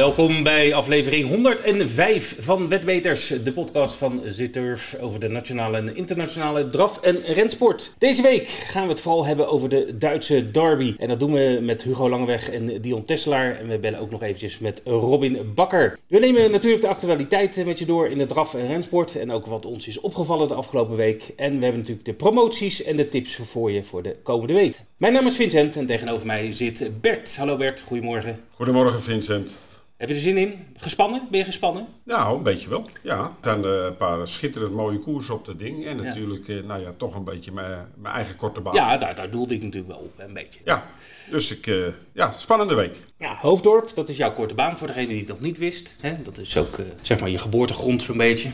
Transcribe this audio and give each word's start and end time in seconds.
Welkom 0.00 0.42
bij 0.42 0.74
aflevering 0.74 1.28
105 1.28 2.36
van 2.38 2.68
Wetbeters, 2.68 3.26
de 3.44 3.52
podcast 3.52 3.94
van 3.94 4.22
Ziturf 4.26 4.96
over 5.00 5.20
de 5.20 5.28
nationale 5.28 5.76
en 5.76 5.96
internationale 5.96 6.70
draf- 6.70 7.00
en 7.00 7.22
rensport. 7.24 7.94
Deze 7.98 8.22
week 8.22 8.48
gaan 8.48 8.82
we 8.82 8.88
het 8.88 9.00
vooral 9.00 9.26
hebben 9.26 9.48
over 9.48 9.68
de 9.68 9.96
Duitse 9.98 10.50
derby. 10.50 10.94
En 10.98 11.08
dat 11.08 11.20
doen 11.20 11.32
we 11.32 11.58
met 11.62 11.82
Hugo 11.82 12.08
Langeweg 12.08 12.50
en 12.50 12.80
Dion 12.80 13.04
Tesselaar. 13.04 13.58
En 13.58 13.68
we 13.68 13.78
bellen 13.78 14.00
ook 14.00 14.10
nog 14.10 14.22
eventjes 14.22 14.58
met 14.58 14.82
Robin 14.84 15.52
Bakker. 15.54 15.98
We 16.06 16.18
nemen 16.18 16.50
natuurlijk 16.50 16.82
de 16.82 16.88
actualiteit 16.88 17.64
met 17.64 17.78
je 17.78 17.86
door 17.86 18.06
in 18.06 18.18
de 18.18 18.26
draf- 18.26 18.54
en 18.54 18.66
rensport. 18.66 19.16
En 19.16 19.32
ook 19.32 19.46
wat 19.46 19.66
ons 19.66 19.88
is 19.88 20.00
opgevallen 20.00 20.48
de 20.48 20.54
afgelopen 20.54 20.96
week. 20.96 21.22
En 21.36 21.58
we 21.58 21.62
hebben 21.62 21.80
natuurlijk 21.80 22.06
de 22.06 22.14
promoties 22.14 22.82
en 22.82 22.96
de 22.96 23.08
tips 23.08 23.38
voor 23.42 23.70
je 23.70 23.82
voor 23.82 24.02
de 24.02 24.16
komende 24.22 24.52
week. 24.52 24.76
Mijn 24.96 25.12
naam 25.12 25.26
is 25.26 25.36
Vincent 25.36 25.76
en 25.76 25.86
tegenover 25.86 26.26
mij 26.26 26.52
zit 26.52 26.90
Bert. 27.00 27.36
Hallo 27.36 27.56
Bert, 27.56 27.80
goedemorgen. 27.80 28.40
Goedemorgen 28.50 29.02
Vincent. 29.02 29.68
Heb 30.00 30.08
je 30.08 30.14
er 30.14 30.20
zin 30.20 30.36
in? 30.36 30.66
Gespannen? 30.76 31.28
Ben 31.30 31.38
je 31.38 31.44
gespannen? 31.44 31.86
Nou, 32.04 32.36
een 32.36 32.42
beetje 32.42 32.68
wel. 32.68 32.84
Ja, 33.02 33.18
er 33.18 33.30
zijn 33.40 33.64
eh, 33.64 33.84
een 33.84 33.96
paar 33.96 34.28
schitterend 34.28 34.72
mooie 34.72 34.98
koersen 34.98 35.34
op 35.34 35.44
dat 35.44 35.58
ding. 35.58 35.86
En 35.86 35.96
natuurlijk, 35.96 36.48
eh, 36.48 36.62
nou 36.62 36.80
ja, 36.80 36.92
toch 36.96 37.14
een 37.14 37.24
beetje 37.24 37.52
mijn, 37.52 37.88
mijn 37.96 38.14
eigen 38.14 38.36
korte 38.36 38.60
baan. 38.60 38.74
Ja, 38.74 38.96
daar, 38.96 39.14
daar 39.14 39.30
doelde 39.30 39.54
ik 39.54 39.62
natuurlijk 39.62 39.92
wel 39.92 40.00
op, 40.00 40.12
een 40.16 40.32
beetje. 40.32 40.60
Ja, 40.64 40.86
dus 41.30 41.50
ik, 41.50 41.66
eh, 41.66 41.86
ja, 42.12 42.30
spannende 42.30 42.74
week. 42.74 42.96
Ja, 43.18 43.36
Hoofddorp, 43.40 43.94
dat 43.94 44.08
is 44.08 44.16
jouw 44.16 44.32
korte 44.32 44.54
baan 44.54 44.78
voor 44.78 44.86
degene 44.86 45.06
die 45.06 45.18
het 45.18 45.28
nog 45.28 45.40
niet 45.40 45.58
wist. 45.58 45.96
Hè? 46.00 46.22
Dat 46.22 46.38
is 46.38 46.56
ook, 46.56 46.78
zeg 47.02 47.20
maar, 47.20 47.30
je 47.30 47.38
geboortegrond 47.38 48.02
zo'n 48.02 48.16
beetje. 48.16 48.50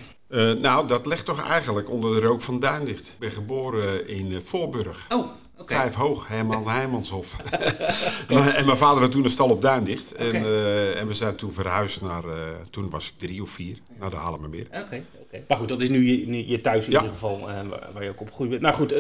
Nou, 0.60 0.86
dat 0.86 1.06
ligt 1.06 1.24
toch 1.24 1.48
eigenlijk 1.48 1.91
onder 1.91 2.14
de 2.14 2.27
rook 2.27 2.41
van 2.41 2.60
Duindicht. 2.60 3.06
Ik 3.06 3.19
ben 3.19 3.30
geboren 3.30 4.08
in 4.08 4.42
Voorburg. 4.42 5.06
Oh, 5.08 5.27
Vijf 5.64 5.94
hoog, 5.94 6.28
Herman 6.28 6.68
Heijmanshof. 6.68 7.36
en 8.28 8.66
mijn 8.66 8.76
vader 8.76 9.02
had 9.02 9.10
toen 9.12 9.24
een 9.24 9.30
stal 9.30 9.48
op 9.50 9.62
Duindicht. 9.62 10.12
En, 10.14 10.26
Oké. 10.26 10.36
eh, 10.36 11.00
en 11.00 11.06
we 11.06 11.14
zijn 11.14 11.36
toen 11.36 11.52
verhuisd 11.52 12.00
naar, 12.00 12.24
eh, 12.24 12.32
toen 12.70 12.90
was 12.90 13.06
ik 13.08 13.18
drie 13.18 13.42
of 13.42 13.50
vier, 13.50 13.78
naar 14.00 14.10
de 14.10 14.16
Halemermeer. 14.16 14.66
Oké, 14.66 15.04
oké. 15.22 15.42
Maar 15.48 15.56
goed, 15.56 15.68
dat 15.68 15.80
is 15.80 15.88
nu 15.88 16.06
je, 16.18 16.27
nu 16.27 16.44
je 16.46 16.60
thuis 16.60 16.84
in 16.84 16.90
Ja. 16.90 16.98
ieder 16.98 17.12
geval, 17.14 17.50
eh, 17.50 17.56
waar, 17.92 18.02
je 18.04 18.10
ook 18.10 18.20
op 18.20 18.28
gegroeid 18.28 18.50
bent. 18.50 18.62
Nou 18.62 18.74
goed, 18.74 18.94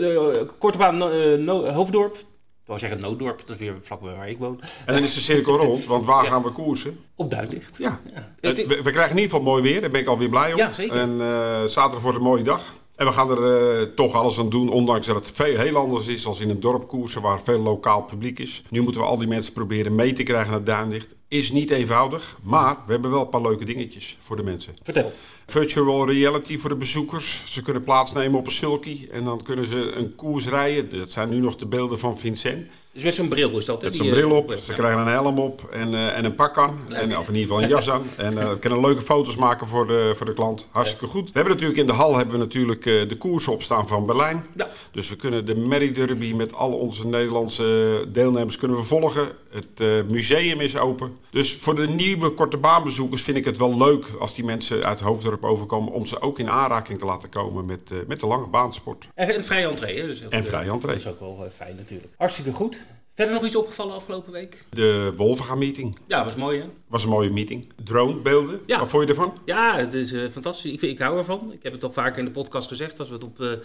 korte 0.58 0.78
baan 0.78 1.02
eh, 1.10 1.38
no- 1.38 1.66
Hoofddorp. 1.68 2.14
Ik 2.16 2.72
wou 2.72 2.78
zeggen 2.78 3.00
Nooddorp, 3.00 3.38
dat 3.46 3.50
is 3.50 3.56
weer 3.62 3.74
vlakbij 3.80 4.14
waar 4.14 4.28
ik 4.28 4.38
woon. 4.38 4.60
En 4.86 4.94
dan 4.94 5.02
is 5.02 5.14
de 5.14 5.20
cirkel 5.20 5.56
rond, 5.56 5.84
want 5.84 6.06
waar 6.06 6.24
Ja. 6.24 6.30
gaan 6.30 6.42
we 6.42 6.50
koersen? 6.50 6.98
Op 7.14 7.30
Duindicht. 7.30 7.78
Ja. 7.78 8.00
Ja. 8.40 8.52
We, 8.52 8.80
we 8.82 8.90
krijgen 8.90 9.10
in 9.16 9.22
ieder 9.22 9.22
geval 9.36 9.42
mooi 9.42 9.62
weer, 9.62 9.80
daar 9.80 9.90
ben 9.90 10.00
ik 10.00 10.06
alweer 10.06 10.28
blij 10.28 10.52
om. 10.52 10.58
Ja, 10.58 10.72
zeker. 10.72 10.96
En 10.96 11.20
eh, 11.20 11.64
zaterdag 11.64 12.00
wordt 12.02 12.16
een 12.18 12.24
mooie 12.24 12.42
dag. 12.42 12.76
En 12.96 13.06
we 13.06 13.12
gaan 13.12 13.30
er 13.30 13.80
eh, 13.80 13.82
toch 13.82 14.14
alles 14.14 14.38
aan 14.38 14.48
doen, 14.48 14.68
ondanks 14.68 15.06
dat 15.06 15.16
het 15.16 15.30
veel, 15.30 15.58
heel 15.58 15.76
anders 15.76 16.06
is 16.06 16.26
als 16.26 16.40
in 16.40 16.50
een 16.50 16.60
dorp 16.60 16.88
koersen 16.88 17.22
waar 17.22 17.42
veel 17.42 17.60
lokaal 17.60 18.02
publiek 18.02 18.38
is. 18.38 18.62
Nu 18.70 18.80
moeten 18.80 19.00
we 19.00 19.06
al 19.06 19.18
die 19.18 19.28
mensen 19.28 19.52
proberen 19.52 19.94
mee 19.94 20.12
te 20.12 20.22
krijgen 20.22 20.50
naar 20.50 20.64
Duinlicht. 20.64 21.16
Is 21.28 21.52
niet 21.52 21.70
eenvoudig, 21.70 22.38
maar 22.42 22.76
we 22.86 22.92
hebben 22.92 23.10
wel 23.10 23.20
een 23.20 23.28
paar 23.28 23.42
leuke 23.42 23.64
dingetjes 23.64 24.16
voor 24.18 24.36
de 24.36 24.42
mensen. 24.42 24.74
Vertel. 24.82 25.12
Virtual 25.46 26.10
reality 26.10 26.58
voor 26.58 26.70
de 26.70 26.76
bezoekers. 26.76 27.42
Ze 27.46 27.62
kunnen 27.62 27.82
plaatsnemen 27.82 28.38
op 28.38 28.46
een 28.46 28.52
sulky 28.52 29.08
en 29.10 29.24
dan 29.24 29.42
kunnen 29.42 29.66
ze 29.66 29.92
een 29.92 30.14
koers 30.14 30.46
rijden. 30.46 30.98
Dat 30.98 31.10
zijn 31.10 31.28
nu 31.28 31.38
nog 31.38 31.56
de 31.56 31.66
beelden 31.66 31.98
van 31.98 32.18
Vincent. 32.18 32.70
Dus 32.92 33.04
met 33.04 33.14
zo'n 33.14 33.28
bril 33.28 33.58
is 33.58 33.64
dat? 33.64 33.82
Met 33.82 33.92
die, 33.92 34.02
zijn 34.02 34.14
eh, 34.14 34.20
bril 34.20 34.36
op, 34.36 34.56
ze 34.62 34.72
krijgen 34.72 35.00
een 35.00 35.06
helm 35.06 35.38
op 35.38 35.64
en, 35.70 35.94
eh, 35.94 36.16
en 36.16 36.24
een 36.24 36.34
pak 36.34 36.58
aan. 36.58 36.78
En, 36.88 37.18
of 37.18 37.28
in 37.28 37.34
ieder 37.34 37.48
geval 37.48 37.62
een 37.62 37.68
jas 37.68 37.90
aan. 37.90 38.02
En 38.16 38.50
we 38.50 38.58
kunnen 38.58 38.80
leuke 38.80 39.02
foto's 39.02 39.36
maken 39.36 39.66
voor 39.66 39.86
de, 39.86 40.12
voor 40.16 40.26
de 40.26 40.32
klant. 40.32 40.68
Hartstikke 40.70 41.06
goed. 41.06 41.24
We 41.24 41.30
hebben 41.32 41.52
natuurlijk 41.52 41.80
in 41.80 41.86
de 41.86 41.92
hal 41.92 42.16
hebben 42.16 42.34
we 42.34 42.40
natuurlijk 42.40 42.82
de 42.82 43.16
koers 43.18 43.48
opstaan 43.48 43.88
van 43.88 44.06
Berlijn. 44.06 44.46
Ja. 44.56 44.70
Dus 44.90 45.10
we 45.10 45.16
kunnen 45.16 45.46
de 45.46 45.56
Merry 45.56 45.92
Derby 45.92 46.32
met 46.32 46.54
al 46.54 46.72
onze 46.72 47.06
Nederlandse 47.06 48.04
deelnemers 48.08 48.56
kunnen 48.56 48.76
we 48.76 48.82
volgen. 48.82 49.28
Het 49.50 50.06
museum 50.08 50.60
is 50.60 50.76
open. 50.76 51.15
Dus 51.30 51.54
voor 51.56 51.74
de 51.74 51.88
nieuwe 51.88 52.30
korte 52.30 52.56
baanbezoekers 52.56 53.22
vind 53.22 53.36
ik 53.36 53.44
het 53.44 53.56
wel 53.58 53.76
leuk 53.76 54.04
als 54.18 54.34
die 54.34 54.44
mensen 54.44 54.84
uit 54.84 55.00
Hoofddorp 55.00 55.44
overkomen 55.44 55.92
om 55.92 56.06
ze 56.06 56.20
ook 56.20 56.38
in 56.38 56.50
aanraking 56.50 56.98
te 56.98 57.04
laten 57.04 57.28
komen 57.28 57.64
met, 57.64 57.90
eh, 57.90 57.98
met 58.06 58.20
de 58.20 58.26
lange 58.26 58.46
baansport. 58.46 59.08
En, 59.14 59.34
en 59.34 59.44
vrije 59.44 59.68
entree, 59.68 60.00
hè? 60.00 60.06
Dus 60.06 60.20
En 60.20 60.30
eh, 60.30 60.44
vrije 60.44 60.70
entree. 60.70 60.92
Dat 60.94 61.04
is 61.04 61.10
ook 61.10 61.20
wel 61.20 61.44
eh, 61.44 61.50
fijn 61.50 61.76
natuurlijk. 61.76 62.12
Hartstikke 62.16 62.52
goed. 62.52 62.78
Verder 63.14 63.34
nog 63.34 63.44
iets 63.44 63.56
opgevallen 63.56 63.94
afgelopen 63.94 64.32
week? 64.32 64.64
De 64.70 65.12
Wolvenga 65.16 65.54
meeting 65.54 65.98
Ja, 66.06 66.24
was 66.24 66.34
mooi, 66.34 66.60
hè? 66.60 66.66
was 66.88 67.02
een 67.04 67.08
mooie 67.10 67.30
meeting. 67.32 67.72
Dronebeelden, 67.84 68.60
Ja. 68.66 68.78
wat 68.78 68.88
vond 68.88 69.02
je 69.02 69.08
ervan? 69.08 69.38
Ja, 69.44 69.76
het 69.76 69.94
is 69.94 70.14
fantastisch. 70.32 70.72
Ik, 70.72 70.82
ik 70.82 70.98
hou 70.98 71.18
ervan. 71.18 71.52
Ik 71.52 71.62
heb 71.62 71.72
het 71.72 71.84
al 71.84 71.92
vaker 71.92 72.18
in 72.18 72.24
de 72.24 72.30
podcast 72.30 72.68
gezegd. 72.68 72.98
Als 72.98 73.08
we 73.08 73.14
het 73.14 73.24
op, 73.24 73.58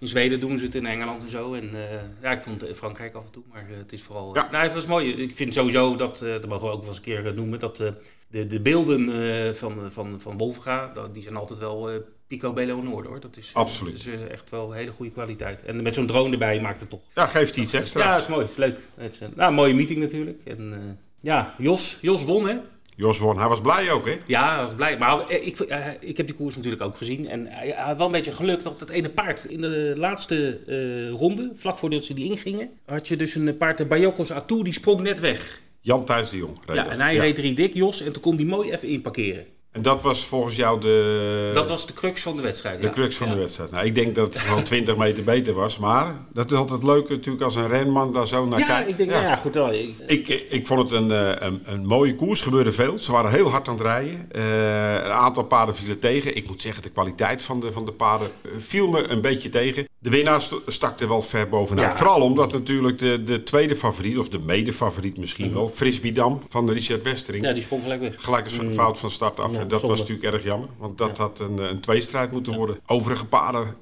in 0.00 0.08
Zweden 0.08 0.40
doen 0.40 0.58
ze 0.58 0.64
het, 0.64 0.74
in 0.74 0.86
Engeland 0.86 1.22
en 1.22 1.30
zo. 1.30 1.54
En 1.54 1.90
eh, 1.90 1.98
ja, 2.22 2.30
ik 2.30 2.42
vond 2.42 2.60
het 2.60 2.70
in 2.70 2.76
Frankrijk 2.76 3.14
af 3.14 3.24
en 3.24 3.30
toe. 3.30 3.42
Maar 3.52 3.66
eh, 3.70 3.76
het 3.76 3.92
is 3.92 4.02
vooral... 4.02 4.34
Ja. 4.34 4.48
Nou, 4.50 4.64
het 4.64 4.74
was 4.74 4.86
mooi. 4.86 5.12
Ik 5.12 5.34
vind 5.34 5.54
sowieso 5.54 5.96
dat, 5.96 6.22
eh, 6.22 6.32
dat 6.32 6.46
mogen 6.46 6.66
we 6.66 6.72
ook 6.72 6.80
wel 6.80 6.88
eens 6.88 6.96
een 6.96 7.02
keer 7.02 7.26
eh, 7.26 7.32
noemen, 7.32 7.58
dat 7.58 7.80
eh, 7.80 7.88
de, 8.28 8.46
de 8.46 8.60
beelden 8.60 9.32
eh, 9.32 9.52
van, 9.54 9.90
van, 9.90 10.20
van 10.20 10.38
Wolfga, 10.38 10.90
dat, 10.92 11.14
die 11.14 11.22
zijn 11.22 11.36
altijd 11.36 11.58
wel 11.58 11.90
eh 11.90 11.96
pico 12.26 12.52
bello 12.52 12.80
in 12.80 12.88
orde 12.88 13.08
hoor. 13.08 13.20
Dat 13.20 13.36
is, 13.36 13.48
eh, 13.48 13.54
Absoluut. 13.54 13.92
Dat 14.04 14.14
is 14.14 14.20
eh, 14.20 14.30
echt 14.30 14.50
wel 14.50 14.72
hele 14.72 14.90
goede 14.90 15.12
kwaliteit. 15.12 15.62
En 15.62 15.82
met 15.82 15.94
zo'n 15.94 16.06
drone 16.06 16.32
erbij 16.32 16.60
maakt 16.60 16.80
het 16.80 16.88
toch... 16.88 17.00
Ja, 17.14 17.26
geeft 17.26 17.56
iets 17.56 17.72
extra's. 17.72 18.04
Ja, 18.04 18.12
dat 18.12 18.20
is 18.20 18.28
mooi. 18.28 18.46
Leuk. 18.56 18.78
Het 18.94 19.12
is, 19.14 19.20
een 19.20 19.32
nou, 19.34 19.48
een 19.48 19.54
mooie 19.54 19.74
meeting 19.74 19.98
natuurlijk. 19.98 20.40
En 20.44 20.72
eh, 20.72 20.78
ja, 21.20 21.54
Jos, 21.58 21.98
Jos 22.00 22.24
won 22.24 22.48
hè. 22.48 22.56
Jos 22.96 23.18
won, 23.18 23.38
hij 23.38 23.48
was 23.48 23.60
blij 23.60 23.90
ook, 23.90 24.06
hè? 24.06 24.16
Ja, 24.26 24.60
ik 24.60 24.66
was 24.66 24.74
blij. 24.74 24.98
Maar 24.98 25.26
eh, 25.26 25.46
ik, 25.46 25.58
eh, 25.60 25.86
ik 26.00 26.16
heb 26.16 26.26
die 26.26 26.36
koers 26.36 26.56
natuurlijk 26.56 26.82
ook 26.82 26.96
gezien. 26.96 27.28
En 27.28 27.46
hij 27.46 27.68
hij 27.68 27.84
had 27.84 27.96
wel 27.96 28.06
een 28.06 28.12
beetje 28.12 28.32
geluk 28.32 28.62
dat 28.62 28.80
het 28.80 28.88
ene 28.88 29.10
paard 29.10 29.44
in 29.44 29.60
de 29.60 29.92
laatste 29.96 30.60
eh, 30.66 31.10
ronde, 31.18 31.52
vlak 31.54 31.76
voordat 31.76 32.04
ze 32.04 32.14
die 32.14 32.30
ingingen, 32.30 32.70
had 32.84 33.08
je 33.08 33.16
dus 33.16 33.34
een 33.34 33.56
paard, 33.56 33.78
de 33.78 33.86
Bayokos 33.86 34.32
Atu, 34.32 34.62
die 34.62 34.72
sprong 34.72 35.00
net 35.00 35.20
weg. 35.20 35.60
Jan 35.80 36.04
Thijs 36.04 36.30
de 36.30 36.36
Jong. 36.36 36.58
Ja, 36.72 36.88
en 36.88 37.00
hij 37.00 37.14
Ja. 37.14 37.20
reed 37.20 37.34
drie 37.34 37.54
dik, 37.54 37.74
Jos, 37.74 38.00
en 38.02 38.12
toen 38.12 38.22
kon 38.22 38.36
die 38.36 38.46
mooi 38.46 38.72
even 38.72 38.88
inparkeren. 38.88 39.44
En 39.76 39.82
dat 39.82 40.02
was 40.02 40.24
volgens 40.26 40.56
jou 40.56 40.80
de, 40.80 41.50
dat 41.52 41.68
was 41.68 41.86
de 41.86 41.92
crux 41.92 42.22
van 42.22 42.36
de 42.36 42.42
wedstrijd. 42.42 42.80
de 42.80 42.86
ja. 42.86 42.92
crux 42.92 43.16
van 43.16 43.26
Ja. 43.26 43.32
de 43.34 43.38
wedstrijd. 43.38 43.70
Nou, 43.70 43.86
ik 43.86 43.94
denk 43.94 44.14
dat 44.14 44.34
het 44.34 44.42
gewoon 44.42 44.64
20 44.74 44.96
meter 44.96 45.24
beter 45.24 45.54
was. 45.54 45.78
Maar 45.78 46.14
dat 46.32 46.50
is 46.52 46.58
altijd 46.58 46.82
leuk 46.82 47.08
natuurlijk 47.08 47.44
als 47.44 47.54
een 47.56 47.68
renman 47.68 48.12
daar 48.12 48.26
zo 48.26 48.46
naar 48.46 48.58
Ja, 48.58 48.66
kijkt. 48.66 48.88
ik 48.88 48.96
denk, 48.96 49.10
nou 49.10 49.22
ja, 49.22 49.36
goed. 49.36 49.54
wel, 49.54 49.72
ik- 49.72 49.94
Ik, 50.06 50.28
ik 50.28 50.66
vond 50.66 50.80
het 50.80 50.90
een, 50.92 51.10
eh, 51.10 51.46
een, 51.48 51.62
een 51.64 51.86
mooie 51.86 52.14
koers, 52.14 52.40
gebeurde 52.40 52.72
veel. 52.72 52.98
Ze 52.98 53.12
waren 53.12 53.30
heel 53.30 53.50
hard 53.50 53.68
aan 53.68 53.74
het 53.74 53.82
rijden. 53.82 54.26
Eh, 54.32 54.92
een 54.92 55.12
aantal 55.12 55.44
paarden 55.44 55.76
vielen 55.76 55.98
tegen. 55.98 56.36
Ik 56.36 56.46
moet 56.46 56.60
zeggen, 56.60 56.82
de 56.82 56.90
kwaliteit 56.90 57.42
van 57.42 57.60
de, 57.60 57.72
van 57.72 57.84
de 57.84 57.92
paarden 57.92 58.28
eh, 58.42 58.50
viel 58.58 58.88
me 58.88 59.08
een 59.08 59.20
beetje 59.20 59.48
tegen. 59.48 59.88
De 59.98 60.10
winnaar 60.10 60.40
st- 60.42 60.54
stak 60.66 61.00
er 61.00 61.08
wel 61.08 61.22
ver 61.22 61.48
bovenuit. 61.48 61.92
Ja. 61.92 61.96
Vooral 61.98 62.20
omdat 62.20 62.52
natuurlijk 62.52 62.98
de, 62.98 63.22
de 63.24 63.42
tweede 63.42 63.76
favoriet, 63.76 64.18
of 64.18 64.28
de 64.28 64.38
mede-favoriet 64.38 65.18
misschien 65.18 65.52
wel, 65.52 65.68
Frisbydam 65.68 66.42
van 66.48 66.70
Richard 66.70 67.02
Westering. 67.02 67.44
ja, 67.44 67.52
die 67.52 67.62
sprong 67.62 67.82
gelijk 67.82 68.00
weg. 68.00 68.12
Gelijk 68.16 68.50
een 68.52 68.72
fout 68.72 68.98
van 68.98 69.10
start 69.10 69.40
af. 69.40 69.65
Dat 69.68 69.80
zonde. 69.80 69.96
was 69.96 70.08
natuurlijk 70.08 70.34
erg 70.34 70.44
jammer. 70.44 70.68
Want 70.78 70.98
dat 70.98 71.18
had 71.18 71.40
een, 71.40 71.58
een 71.58 71.80
tweestrijd 71.80 72.32
moeten 72.32 72.56
worden. 72.56 72.78
Overige 72.86 73.26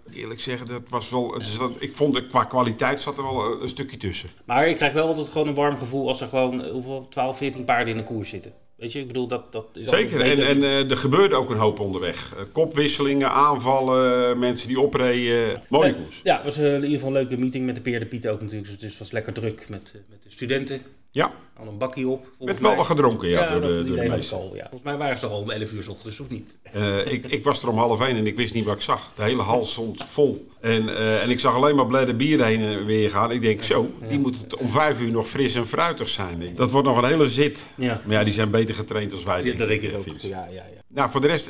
ik 0.09 0.15
eerlijk 0.15 0.41
zeggen, 0.41 0.67
dat 0.67 0.91
was 0.91 1.11
wel. 1.11 1.35
dat- 1.59 1.73
ik 1.79 1.95
vond 1.97 2.27
qua 2.27 2.45
kwaliteit 2.45 3.01
zat 3.01 3.17
er 3.17 3.23
wel 3.23 3.45
een, 3.53 3.63
een 3.63 3.69
stukje 3.69 3.97
tussen. 3.97 4.29
Maar 4.45 4.69
ik 4.69 4.77
krijg 4.77 4.93
wel 4.93 5.07
altijd 5.07 5.29
gewoon 5.29 5.49
een 5.49 5.55
warm 5.55 5.79
gevoel 5.79 6.09
als 6.09 6.21
er 6.21 6.29
gewoon 6.29 6.65
eh, 6.65 6.71
hoeveel, 6.71 7.07
12, 7.11 7.37
14 7.37 7.65
paarden 7.65 7.93
in 7.95 7.99
de 8.01 8.05
koers 8.07 8.29
zitten. 8.29 8.53
Weet 8.77 8.93
je, 8.93 9.01
ik 9.01 9.07
bedoel, 9.07 9.27
dat, 9.27 9.53
dat 9.53 9.67
is 9.73 9.89
Zeker. 9.89 10.21
En, 10.21 10.29
beter. 10.29 10.49
en 10.49 10.63
eh, 10.63 10.91
er 10.91 10.97
gebeurde 10.97 11.35
ook 11.35 11.51
een 11.51 11.57
hoop 11.57 11.81
onderweg. 11.81 12.35
Eh, 12.37 12.43
kopwisselingen, 12.53 13.31
aanvallen, 13.31 14.39
mensen 14.39 14.69
die 14.69 14.81
opreden. 14.81 15.63
Mooie 15.69 15.93
Nee, 15.93 16.03
koers. 16.03 16.21
Ja, 16.23 16.35
het 16.35 16.45
was 16.45 16.57
eh, 16.59 16.67
in 16.67 16.75
ieder 16.75 16.91
geval 16.91 17.07
een 17.09 17.15
leuke 17.15 17.37
meeting 17.37 17.67
met 17.67 17.75
de 17.75 17.81
Peer 17.81 18.01
de 18.01 18.07
Piet 18.07 18.29
ook 18.29 18.41
natuurlijk. 18.41 18.81
Dus 18.81 18.91
het 18.91 18.99
was 18.99 19.11
lekker 19.11 19.33
druk 19.33 19.69
met, 19.69 19.93
eh, 19.95 20.01
met 20.11 20.23
de 20.23 20.31
studenten. 20.31 20.83
Ja, 21.11 21.33
Al 21.61 21.67
een 21.69 21.79
bakkie 21.79 22.09
op. 22.09 22.27
werd 22.39 22.61
wel 22.61 22.77
wat 22.77 22.87
gedronken 22.87 23.29
ja, 23.29 23.51
door, 23.51 23.61
de, 23.61 23.85
door 23.85 23.97
de 23.97 24.29
al, 24.33 24.51
ja. 24.55 24.61
Volgens 24.61 24.83
mij 24.83 24.97
waren 24.97 25.19
ze 25.19 25.27
al 25.27 25.41
om 25.41 25.51
11 25.51 25.73
uur 25.73 25.83
's 25.83 25.89
ochtends, 25.89 26.21
of 26.21 26.29
niet? 26.29 26.55
Eh, 26.63 27.13
ik, 27.13 27.27
ik 27.27 27.45
was 27.45 27.63
er 27.63 27.69
om 27.69 27.79
half 27.79 28.01
één 28.01 28.17
en 28.17 28.27
ik 28.27 28.37
wist 28.37 28.55
niet 28.55 28.65
wat 28.65 28.75
ik 28.75 28.81
zag. 28.81 29.11
De 29.15 29.23
hele 29.23 29.43
hal 29.43 29.65
stond 29.65 30.05
vol. 30.05 30.49
En, 30.61 30.97
eh, 30.97 31.23
en 31.23 31.31
ik 31.31 31.41
zag 31.41 31.55
alleen 31.55 31.77
maar 31.77 31.87
blijde 31.87 32.15
bier 32.15 32.45
heen 32.45 32.61
en 32.61 32.85
weer 32.85 33.11
gaan. 33.11 33.31
Ik 33.31 33.43
denk, 33.43 33.63
zo, 33.63 33.91
die 34.09 34.19
moet 34.19 34.39
het 34.39 34.57
om 34.57 34.69
vijf 34.69 35.01
uur 35.01 35.11
nog 35.11 35.29
fris 35.29 35.55
en 35.55 35.67
fruitig 35.67 36.09
zijn. 36.09 36.53
Dat 36.55 36.71
wordt 36.71 36.87
nog 36.89 36.97
een 36.97 37.09
hele 37.09 37.29
zit. 37.29 37.65
Ja. 37.75 38.01
Maar 38.05 38.17
ja, 38.17 38.25
die 38.25 38.33
zijn 38.33 38.51
beter 38.51 38.75
getraind 38.75 39.13
als 39.13 39.23
wij. 39.23 39.45
Ja, 39.45 39.55
dat 39.55 39.69
denk 39.69 39.81
ik 39.81 39.93
eh, 39.93 39.99
ook. 39.99 40.05
Ja, 40.19 40.29
ja, 40.29 40.53
ja. 40.53 40.83
Nou, 40.89 41.11
voor 41.11 41.21
de 41.21 41.27
rest 41.27 41.49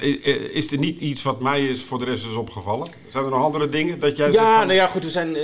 is 0.52 0.72
er 0.72 0.78
niet 0.78 1.00
iets 1.00 1.22
wat 1.22 1.40
mij 1.40 1.66
is 1.66 1.82
voor 1.82 1.98
de 1.98 2.04
rest 2.04 2.24
is 2.24 2.36
opgevallen. 2.36 2.88
Zijn 3.06 3.24
er 3.24 3.30
nog 3.30 3.42
andere 3.42 3.68
dingen 3.68 4.00
dat 4.00 4.16
jij 4.16 4.26
zegt 4.26 4.44
Ja, 4.44 4.56
van- 4.56 4.66
nou 4.66 4.78
ja, 4.78 4.88
goed, 4.88 5.04
we 5.04 5.10
zijn 5.10 5.34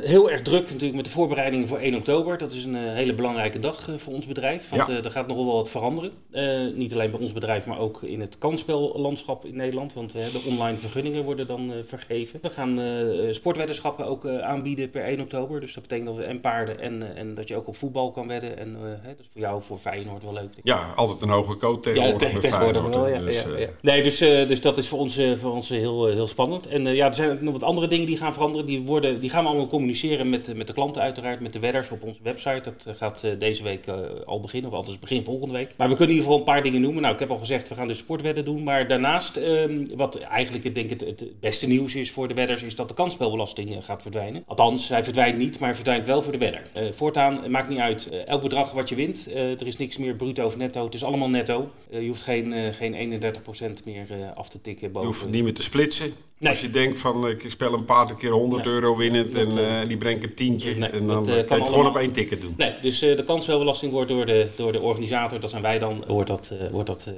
heel 0.00 0.30
erg 0.30 0.42
druk 0.42 0.62
natuurlijk 0.62 0.94
met 0.94 1.04
de 1.04 1.10
voorbereidingen 1.10 1.68
voor 1.68 1.78
1 1.78 1.94
oktober. 1.94 2.38
Dat 2.38 2.52
is 2.52 2.64
een 2.64 2.74
hele 2.74 3.14
belangrijke 3.14 3.58
dag 3.58 3.88
voor 3.98 4.14
ons 4.14 4.26
bedrijf, 4.26 4.68
want 4.68 4.86
Ja. 4.86 4.96
eh, 4.98 5.04
er 5.04 5.10
gaat 5.10 5.26
nogal 5.26 5.44
wel 5.46 5.54
wat 5.54 5.70
veranderen. 5.70 6.10
Eh, 6.30 6.60
niet 6.74 6.92
alleen 6.94 7.10
bij 7.10 7.20
ons 7.20 7.32
bedrijf, 7.32 7.66
maar 7.66 7.78
ook 7.78 8.02
in 8.02 8.20
het 8.20 8.38
kansspellandschap 8.38 9.44
in 9.44 9.56
Nederland, 9.56 9.92
want 9.92 10.14
eh, 10.14 10.22
de 10.32 10.40
online 10.46 10.78
vergunningen 10.78 11.24
worden 11.24 11.46
dan 11.46 11.72
eh, 11.72 11.76
vergeven. 11.84 12.38
We 12.42 12.50
gaan 12.50 12.80
eh, 12.80 13.32
sportweddenschappen 13.32 14.06
ook 14.06 14.24
eh, 14.24 14.38
aanbieden 14.38 14.90
per 14.90 15.04
1 15.04 15.20
oktober, 15.20 15.60
dus 15.60 15.74
dat 15.74 15.82
betekent 15.82 16.06
dat 16.08 16.16
we 16.16 16.22
en 16.22 16.40
paarden 16.40 16.80
en, 16.80 17.02
eh, 17.02 17.20
en 17.20 17.34
dat 17.34 17.48
je 17.48 17.56
ook 17.56 17.68
op 17.68 17.76
voetbal 17.76 18.10
kan 18.10 18.28
wedden. 18.28 18.58
En 18.58 18.74
eh, 18.76 18.82
dat 19.06 19.16
is 19.20 19.26
voor 19.32 19.40
jou, 19.40 19.62
voor 19.62 19.78
Feyenoord 19.78 20.22
wel 20.22 20.32
leuk. 20.32 20.50
Ja, 20.62 20.92
altijd 20.96 21.22
een 21.22 21.28
hoge 21.28 21.56
coat 21.56 21.82
tegenwoordig 21.82 22.18
te- 22.28 22.32
met 22.32 22.42
tegenwoordig 22.42 22.82
Feyenoord. 22.82 23.04
wel, 23.10 23.14
ja, 23.14 23.24
Dus 23.24 23.42
ja, 23.42 23.48
eh, 23.50 23.60
ja. 23.60 23.68
Nee, 23.80 24.02
dus, 24.02 24.20
eh, 24.20 24.48
dus 24.48 24.60
dat 24.60 24.78
is 24.78 24.88
voor 24.88 24.98
ons, 24.98 25.16
eh, 25.16 25.32
voor 25.36 25.52
ons 25.52 25.70
eh, 25.70 25.78
heel, 25.78 26.06
eh, 26.08 26.14
heel 26.14 26.26
spannend. 26.26 26.66
En 26.66 26.86
eh, 26.86 26.94
ja, 26.94 27.06
er 27.06 27.14
zijn 27.14 27.30
ook 27.30 27.40
nog 27.40 27.52
wat 27.52 27.62
andere 27.62 27.86
dingen 27.86 28.06
die 28.06 28.16
gaan 28.16 28.32
veranderen. 28.34 28.66
Die, 28.66 28.80
worden, 28.82 29.20
die 29.20 29.30
gaan 29.30 29.42
we 29.42 29.48
allemaal 29.48 29.66
communiceren 29.68 30.30
met, 30.30 30.48
eh, 30.48 30.54
met 30.54 30.66
de 30.66 30.72
klanten 30.72 31.02
uiteraard, 31.02 31.40
met 31.40 31.52
de 31.52 31.58
wedders 31.58 31.90
op 31.90 32.02
onze 32.02 32.20
website. 32.22 32.60
Dat 32.62 32.84
eh, 32.86 32.94
gaat 32.94 33.22
eh, 33.22 33.30
deze 33.38 33.62
week 33.62 33.85
eh, 33.88 33.94
al 34.24 34.40
beginnen, 34.40 34.70
of 34.70 34.76
althans 34.76 34.98
begin 34.98 35.24
volgende 35.24 35.54
week. 35.54 35.74
Maar 35.76 35.88
we 35.88 35.96
kunnen 35.96 36.14
in 36.16 36.20
ieder 36.20 36.22
geval 36.22 36.38
een 36.38 36.52
paar 36.54 36.62
dingen 36.62 36.80
noemen. 36.80 37.02
Nou, 37.02 37.14
ik 37.14 37.20
heb 37.20 37.30
al 37.30 37.38
gezegd, 37.38 37.68
we 37.68 37.74
gaan 37.74 37.88
dus 37.88 37.98
sportwedden 37.98 38.44
doen. 38.44 38.62
Maar 38.62 38.88
daarnaast, 38.88 39.36
ehm, 39.36 39.86
wat 39.96 40.18
eigenlijk 40.18 40.64
ik 40.64 40.74
denk 40.74 40.90
het, 40.90 41.00
het 41.00 41.40
beste 41.40 41.66
nieuws 41.66 41.94
is 41.94 42.10
voor 42.10 42.28
de 42.28 42.34
wedders, 42.34 42.62
is 42.62 42.74
dat 42.74 42.88
de 42.88 42.94
kansspelbelasting 42.94 43.76
eh, 43.76 43.82
gaat 43.82 44.02
verdwijnen. 44.02 44.42
Althans, 44.46 44.88
hij 44.88 45.04
verdwijnt 45.04 45.38
niet, 45.38 45.58
maar 45.58 45.68
hij 45.68 45.74
verdwijnt 45.74 46.06
wel 46.06 46.22
voor 46.22 46.32
de 46.32 46.38
wedder. 46.38 46.62
Eh, 46.72 46.92
voortaan, 46.92 47.42
het 47.42 47.50
maakt 47.50 47.68
niet 47.68 47.78
uit, 47.78 48.08
elk 48.24 48.42
bedrag 48.42 48.72
wat 48.72 48.88
je 48.88 48.94
wint, 48.94 49.32
er 49.34 49.66
is 49.66 49.76
niks 49.76 49.96
meer 49.96 50.14
bruto 50.14 50.46
of 50.46 50.56
netto. 50.56 50.84
Het 50.84 50.94
is 50.94 51.04
allemaal 51.04 51.30
netto. 51.30 51.70
Je 51.90 52.06
hoeft 52.06 52.22
geen, 52.22 52.74
geen 52.74 52.94
31% 52.94 53.84
meer 53.84 54.06
af 54.34 54.48
te 54.48 54.60
tikken 54.60 54.86
Je 54.86 54.92
boven. 54.92 55.08
hoeft 55.08 55.28
niet 55.30 55.42
meer 55.42 55.54
te 55.54 55.62
splitsen. 55.62 56.12
Nee. 56.38 56.50
Als 56.50 56.60
je 56.60 56.70
denkt 56.70 56.98
van 56.98 57.28
ik 57.28 57.44
speel 57.48 57.72
een 57.74 57.84
paar 57.84 58.16
keer 58.16 58.30
100 58.30 58.64
Nee. 58.64 58.74
euro 58.74 58.96
winnend 58.96 59.34
en 59.34 59.58
eh, 59.58 59.80
eh, 59.80 59.88
die 59.88 59.96
brengt 59.96 60.24
een 60.24 60.34
tientje. 60.34 60.74
nee, 60.74 60.88
en 60.88 61.06
dan 61.06 61.24
dat, 61.24 61.36
eh, 61.36 61.44
kan 61.44 61.56
je 61.56 61.62
het 61.62 61.72
gewoon 61.72 61.86
op 61.86 61.96
één 61.96 62.12
ticket 62.12 62.40
doen. 62.40 62.54
Nee, 62.56 62.74
dus 62.80 63.02
eh, 63.02 63.16
de 63.16 63.24
kansspelbelasting 63.24 63.92
wordt 63.92 64.08
door 64.08 64.26
de, 64.26 64.48
door 64.56 64.72
de 64.72 64.80
organisator, 64.80 65.40
dat 65.40 65.50
zijn 65.50 65.62
wij 65.62 65.78
dan, 65.78 66.04
wordt 66.06 66.28
dat, 66.28 66.52
wordt 66.70 66.86
dat 66.86 67.08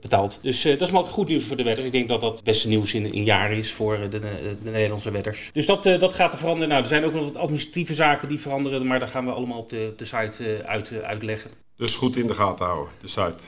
betaald. 0.00 0.38
Dus 0.42 0.62
dat 0.62 0.80
is 0.80 0.90
maar 0.90 1.00
ook 1.00 1.08
goed 1.08 1.28
nieuws 1.28 1.44
voor 1.44 1.56
de 1.56 1.62
wedders. 1.62 1.86
Ik 1.86 1.92
denk 1.92 2.08
dat 2.08 2.20
dat 2.20 2.32
het 2.32 2.44
beste 2.44 2.68
nieuws 2.68 2.94
in 2.94 3.04
een 3.04 3.24
jaar 3.24 3.52
is 3.52 3.72
voor 3.72 3.98
de, 4.10 4.18
de, 4.18 4.56
de 4.62 4.70
Nederlandse 4.70 5.10
wedders. 5.10 5.50
Dus 5.52 5.66
dat, 5.66 5.82
dat 5.82 6.12
gaat 6.14 6.32
er 6.32 6.38
veranderen. 6.38 6.68
Nou, 6.68 6.80
er 6.80 6.88
zijn 6.88 7.04
ook 7.04 7.12
nog 7.14 7.24
wat 7.24 7.36
administratieve 7.36 7.94
zaken 7.94 8.28
die 8.28 8.40
veranderen, 8.40 8.86
maar 8.86 8.98
daar 8.98 9.08
gaan 9.08 9.24
we 9.24 9.30
allemaal 9.32 9.58
op 9.58 9.70
de, 9.70 9.92
de 9.96 10.04
site 10.04 10.62
uit, 10.66 10.92
uitleggen. 11.02 11.50
Dus 11.76 11.94
goed 11.96 12.16
in 12.16 12.26
de 12.26 12.34
gaten 12.34 12.64
houden, 12.66 12.92
de 13.00 13.08
site. 13.08 13.38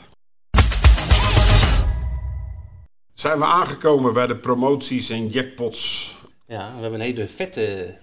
Zijn 3.20 3.38
we 3.38 3.44
aangekomen 3.44 4.12
bij 4.12 4.26
de 4.26 4.37
promoties 4.37 5.11
en 5.11 5.28
jackpots? 5.28 6.14
Ja, 6.46 6.72
we 6.75 6.81
hebben 6.81 7.00
een 7.00 7.06
hele 7.06 7.26
vette 7.26 7.96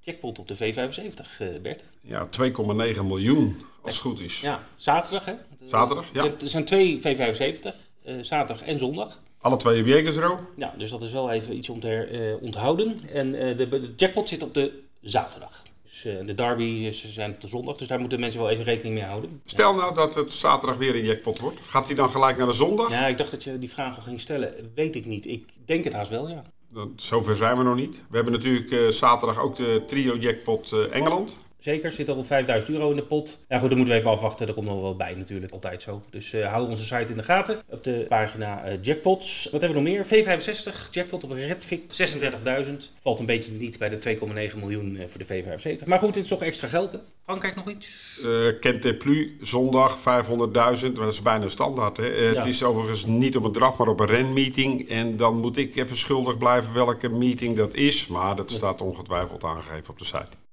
jackpot 0.00 0.38
op 0.38 0.48
de 0.48 0.56
V75, 0.56 1.38
eh, 1.38 1.48
Bert. 1.62 1.84
Ja, 2.00 2.26
2,9 2.30 3.06
miljoen 3.06 3.56
als 3.82 3.94
het 3.94 4.02
goed 4.02 4.20
is. 4.20 4.40
Ja, 4.40 4.62
zaterdag 4.76 5.24
hè? 5.24 5.32
Zaterdag, 5.64 6.06
ja. 6.12 6.24
Er 6.24 6.48
zijn- 6.48 6.64
twee 6.64 7.00
V75, 7.00 7.74
eh, 8.04 8.14
zaterdag 8.20 8.66
en 8.66 8.78
zondag. 8.78 9.20
Alle 9.40 9.56
twee 9.56 9.80
op 9.80 9.86
Jägersro. 9.86 10.40
Ja, 10.56 10.74
dus 10.78 10.90
dat 10.90 11.02
is 11.02 11.12
wel 11.12 11.30
even 11.30 11.56
iets 11.56 11.68
om 11.68 11.80
te 11.80 11.94
eh, 11.94 12.42
onthouden. 12.42 13.08
En 13.12 13.32
de, 13.32 13.68
de 13.68 13.92
jackpot 13.96 14.28
zit 14.28 14.42
op 14.42 14.54
de 14.54 14.82
zaterdag. 15.00 15.62
Dus 15.94 16.04
eh, 16.04 16.26
de 16.26 16.34
derby 16.34 16.62
is- 16.62 17.12
zijn 17.12 17.30
op 17.30 17.40
de 17.40 17.48
zondag, 17.48 17.76
dus 17.76 17.88
daar 17.88 18.00
moeten 18.00 18.20
mensen 18.20 18.40
wel 18.40 18.50
even 18.50 18.64
rekening 18.64 18.94
mee 18.94 19.04
houden. 19.04 19.40
Stel 19.44 19.74
nou 19.74 19.94
dat 19.94 20.14
het 20.14 20.32
zaterdag 20.32 20.76
weer 20.76 20.94
een 20.94 21.04
jackpot 21.04 21.38
wordt. 21.38 21.58
Gaat 21.62 21.86
hij 21.86 21.94
dan 21.94 22.10
gelijk 22.10 22.36
naar 22.36 22.46
de 22.46 22.52
zondag? 22.52 22.90
Ja, 22.90 23.06
ik 23.06 23.18
dacht 23.18 23.30
dat 23.30 23.44
je 23.44 23.58
die 23.58 23.70
vraag 23.70 23.96
al 23.96 24.02
ging 24.02 24.20
stellen. 24.20 24.70
Weet 24.74 24.94
ik 24.96 25.06
niet. 25.06 25.26
Ik 25.26 25.48
denk 25.64 25.84
het 25.84 25.92
haast 25.92 26.10
wel, 26.10 26.28
ja. 26.28 26.44
Zover 26.96 27.36
zijn 27.36 27.56
we 27.56 27.62
nog 27.62 27.74
niet. 27.76 28.02
We 28.08 28.16
hebben 28.16 28.32
natuurlijk 28.32 28.70
eh, 28.70 28.88
zaterdag 28.88 29.38
ook 29.40 29.56
de 29.56 29.82
trio 29.86 30.16
jackpot 30.16 30.72
eh, 30.72 30.92
Engeland. 30.92 31.38
Zeker, 31.64 31.92
zit 31.92 32.08
al 32.08 32.24
5000 32.24 32.72
euro 32.72 32.90
in 32.90 32.96
de 32.96 33.02
pot. 33.02 33.44
Ja 33.48 33.58
goed, 33.58 33.68
dan 33.68 33.76
moeten 33.76 33.94
we 33.94 34.00
even 34.00 34.12
afwachten. 34.12 34.48
Er 34.48 34.54
komt 34.54 34.66
nog 34.66 34.80
wel 34.80 34.96
bij 34.96 35.14
natuurlijk, 35.14 35.52
altijd 35.52 35.82
zo. 35.82 36.02
Dus 36.10 36.32
eh, 36.32 36.46
hou 36.46 36.68
onze 36.68 36.84
site 36.84 37.10
in 37.10 37.16
de 37.16 37.22
gaten. 37.22 37.62
Op 37.68 37.84
de 37.84 38.04
pagina 38.08 38.64
eh, 38.64 38.78
jackpots. 38.82 39.48
Wat 39.50 39.60
hebben 39.60 39.82
we 39.82 39.90
nog 39.90 40.08
meer? 40.10 40.24
V65, 40.24 40.90
jackpot 40.90 41.24
op 41.24 41.30
Redfix, 41.30 42.16
36.000. 42.16 42.70
Valt 43.02 43.18
een 43.18 43.26
beetje 43.26 43.52
niet 43.52 43.78
bij 43.78 43.88
de 43.88 44.16
2,9 44.50 44.58
miljoen 44.58 44.96
eh, 44.96 45.06
voor 45.08 45.24
de 45.26 45.26
V75. 45.26 45.86
Maar 45.86 45.98
goed, 45.98 46.14
dit 46.14 46.22
is 46.22 46.28
toch 46.28 46.42
extra 46.42 46.68
geld 46.68 46.92
hè? 46.92 46.98
Frankrijk 47.22 47.54
nog 47.54 47.70
iets? 47.70 48.18
Kent 48.60 48.98
Plus, 48.98 49.28
zondag 49.40 49.98
500.000. 49.98 50.02
Maar 50.52 50.78
dat 50.92 51.12
is 51.12 51.22
bijna 51.22 51.48
standaard. 51.48 51.96
Hè? 51.96 52.06
Ja. 52.06 52.26
Het 52.26 52.46
is 52.46 52.62
overigens 52.62 53.06
niet 53.06 53.36
op 53.36 53.44
een 53.44 53.52
draf, 53.52 53.76
maar 53.76 53.88
op 53.88 54.00
een 54.00 54.06
renmeeting. 54.06 54.88
En 54.88 55.16
dan 55.16 55.40
moet 55.40 55.56
ik 55.56 55.76
even 55.76 55.96
schuldig 55.96 56.38
blijven 56.38 56.74
welke 56.74 57.08
meeting 57.08 57.56
dat 57.56 57.74
is. 57.74 58.06
Maar 58.06 58.36
dat 58.36 58.50
staat 58.50 58.80
ongetwijfeld 58.80 59.44
aangegeven 59.44 59.90
op 59.90 59.98
de 59.98 60.04
site. 60.04 60.43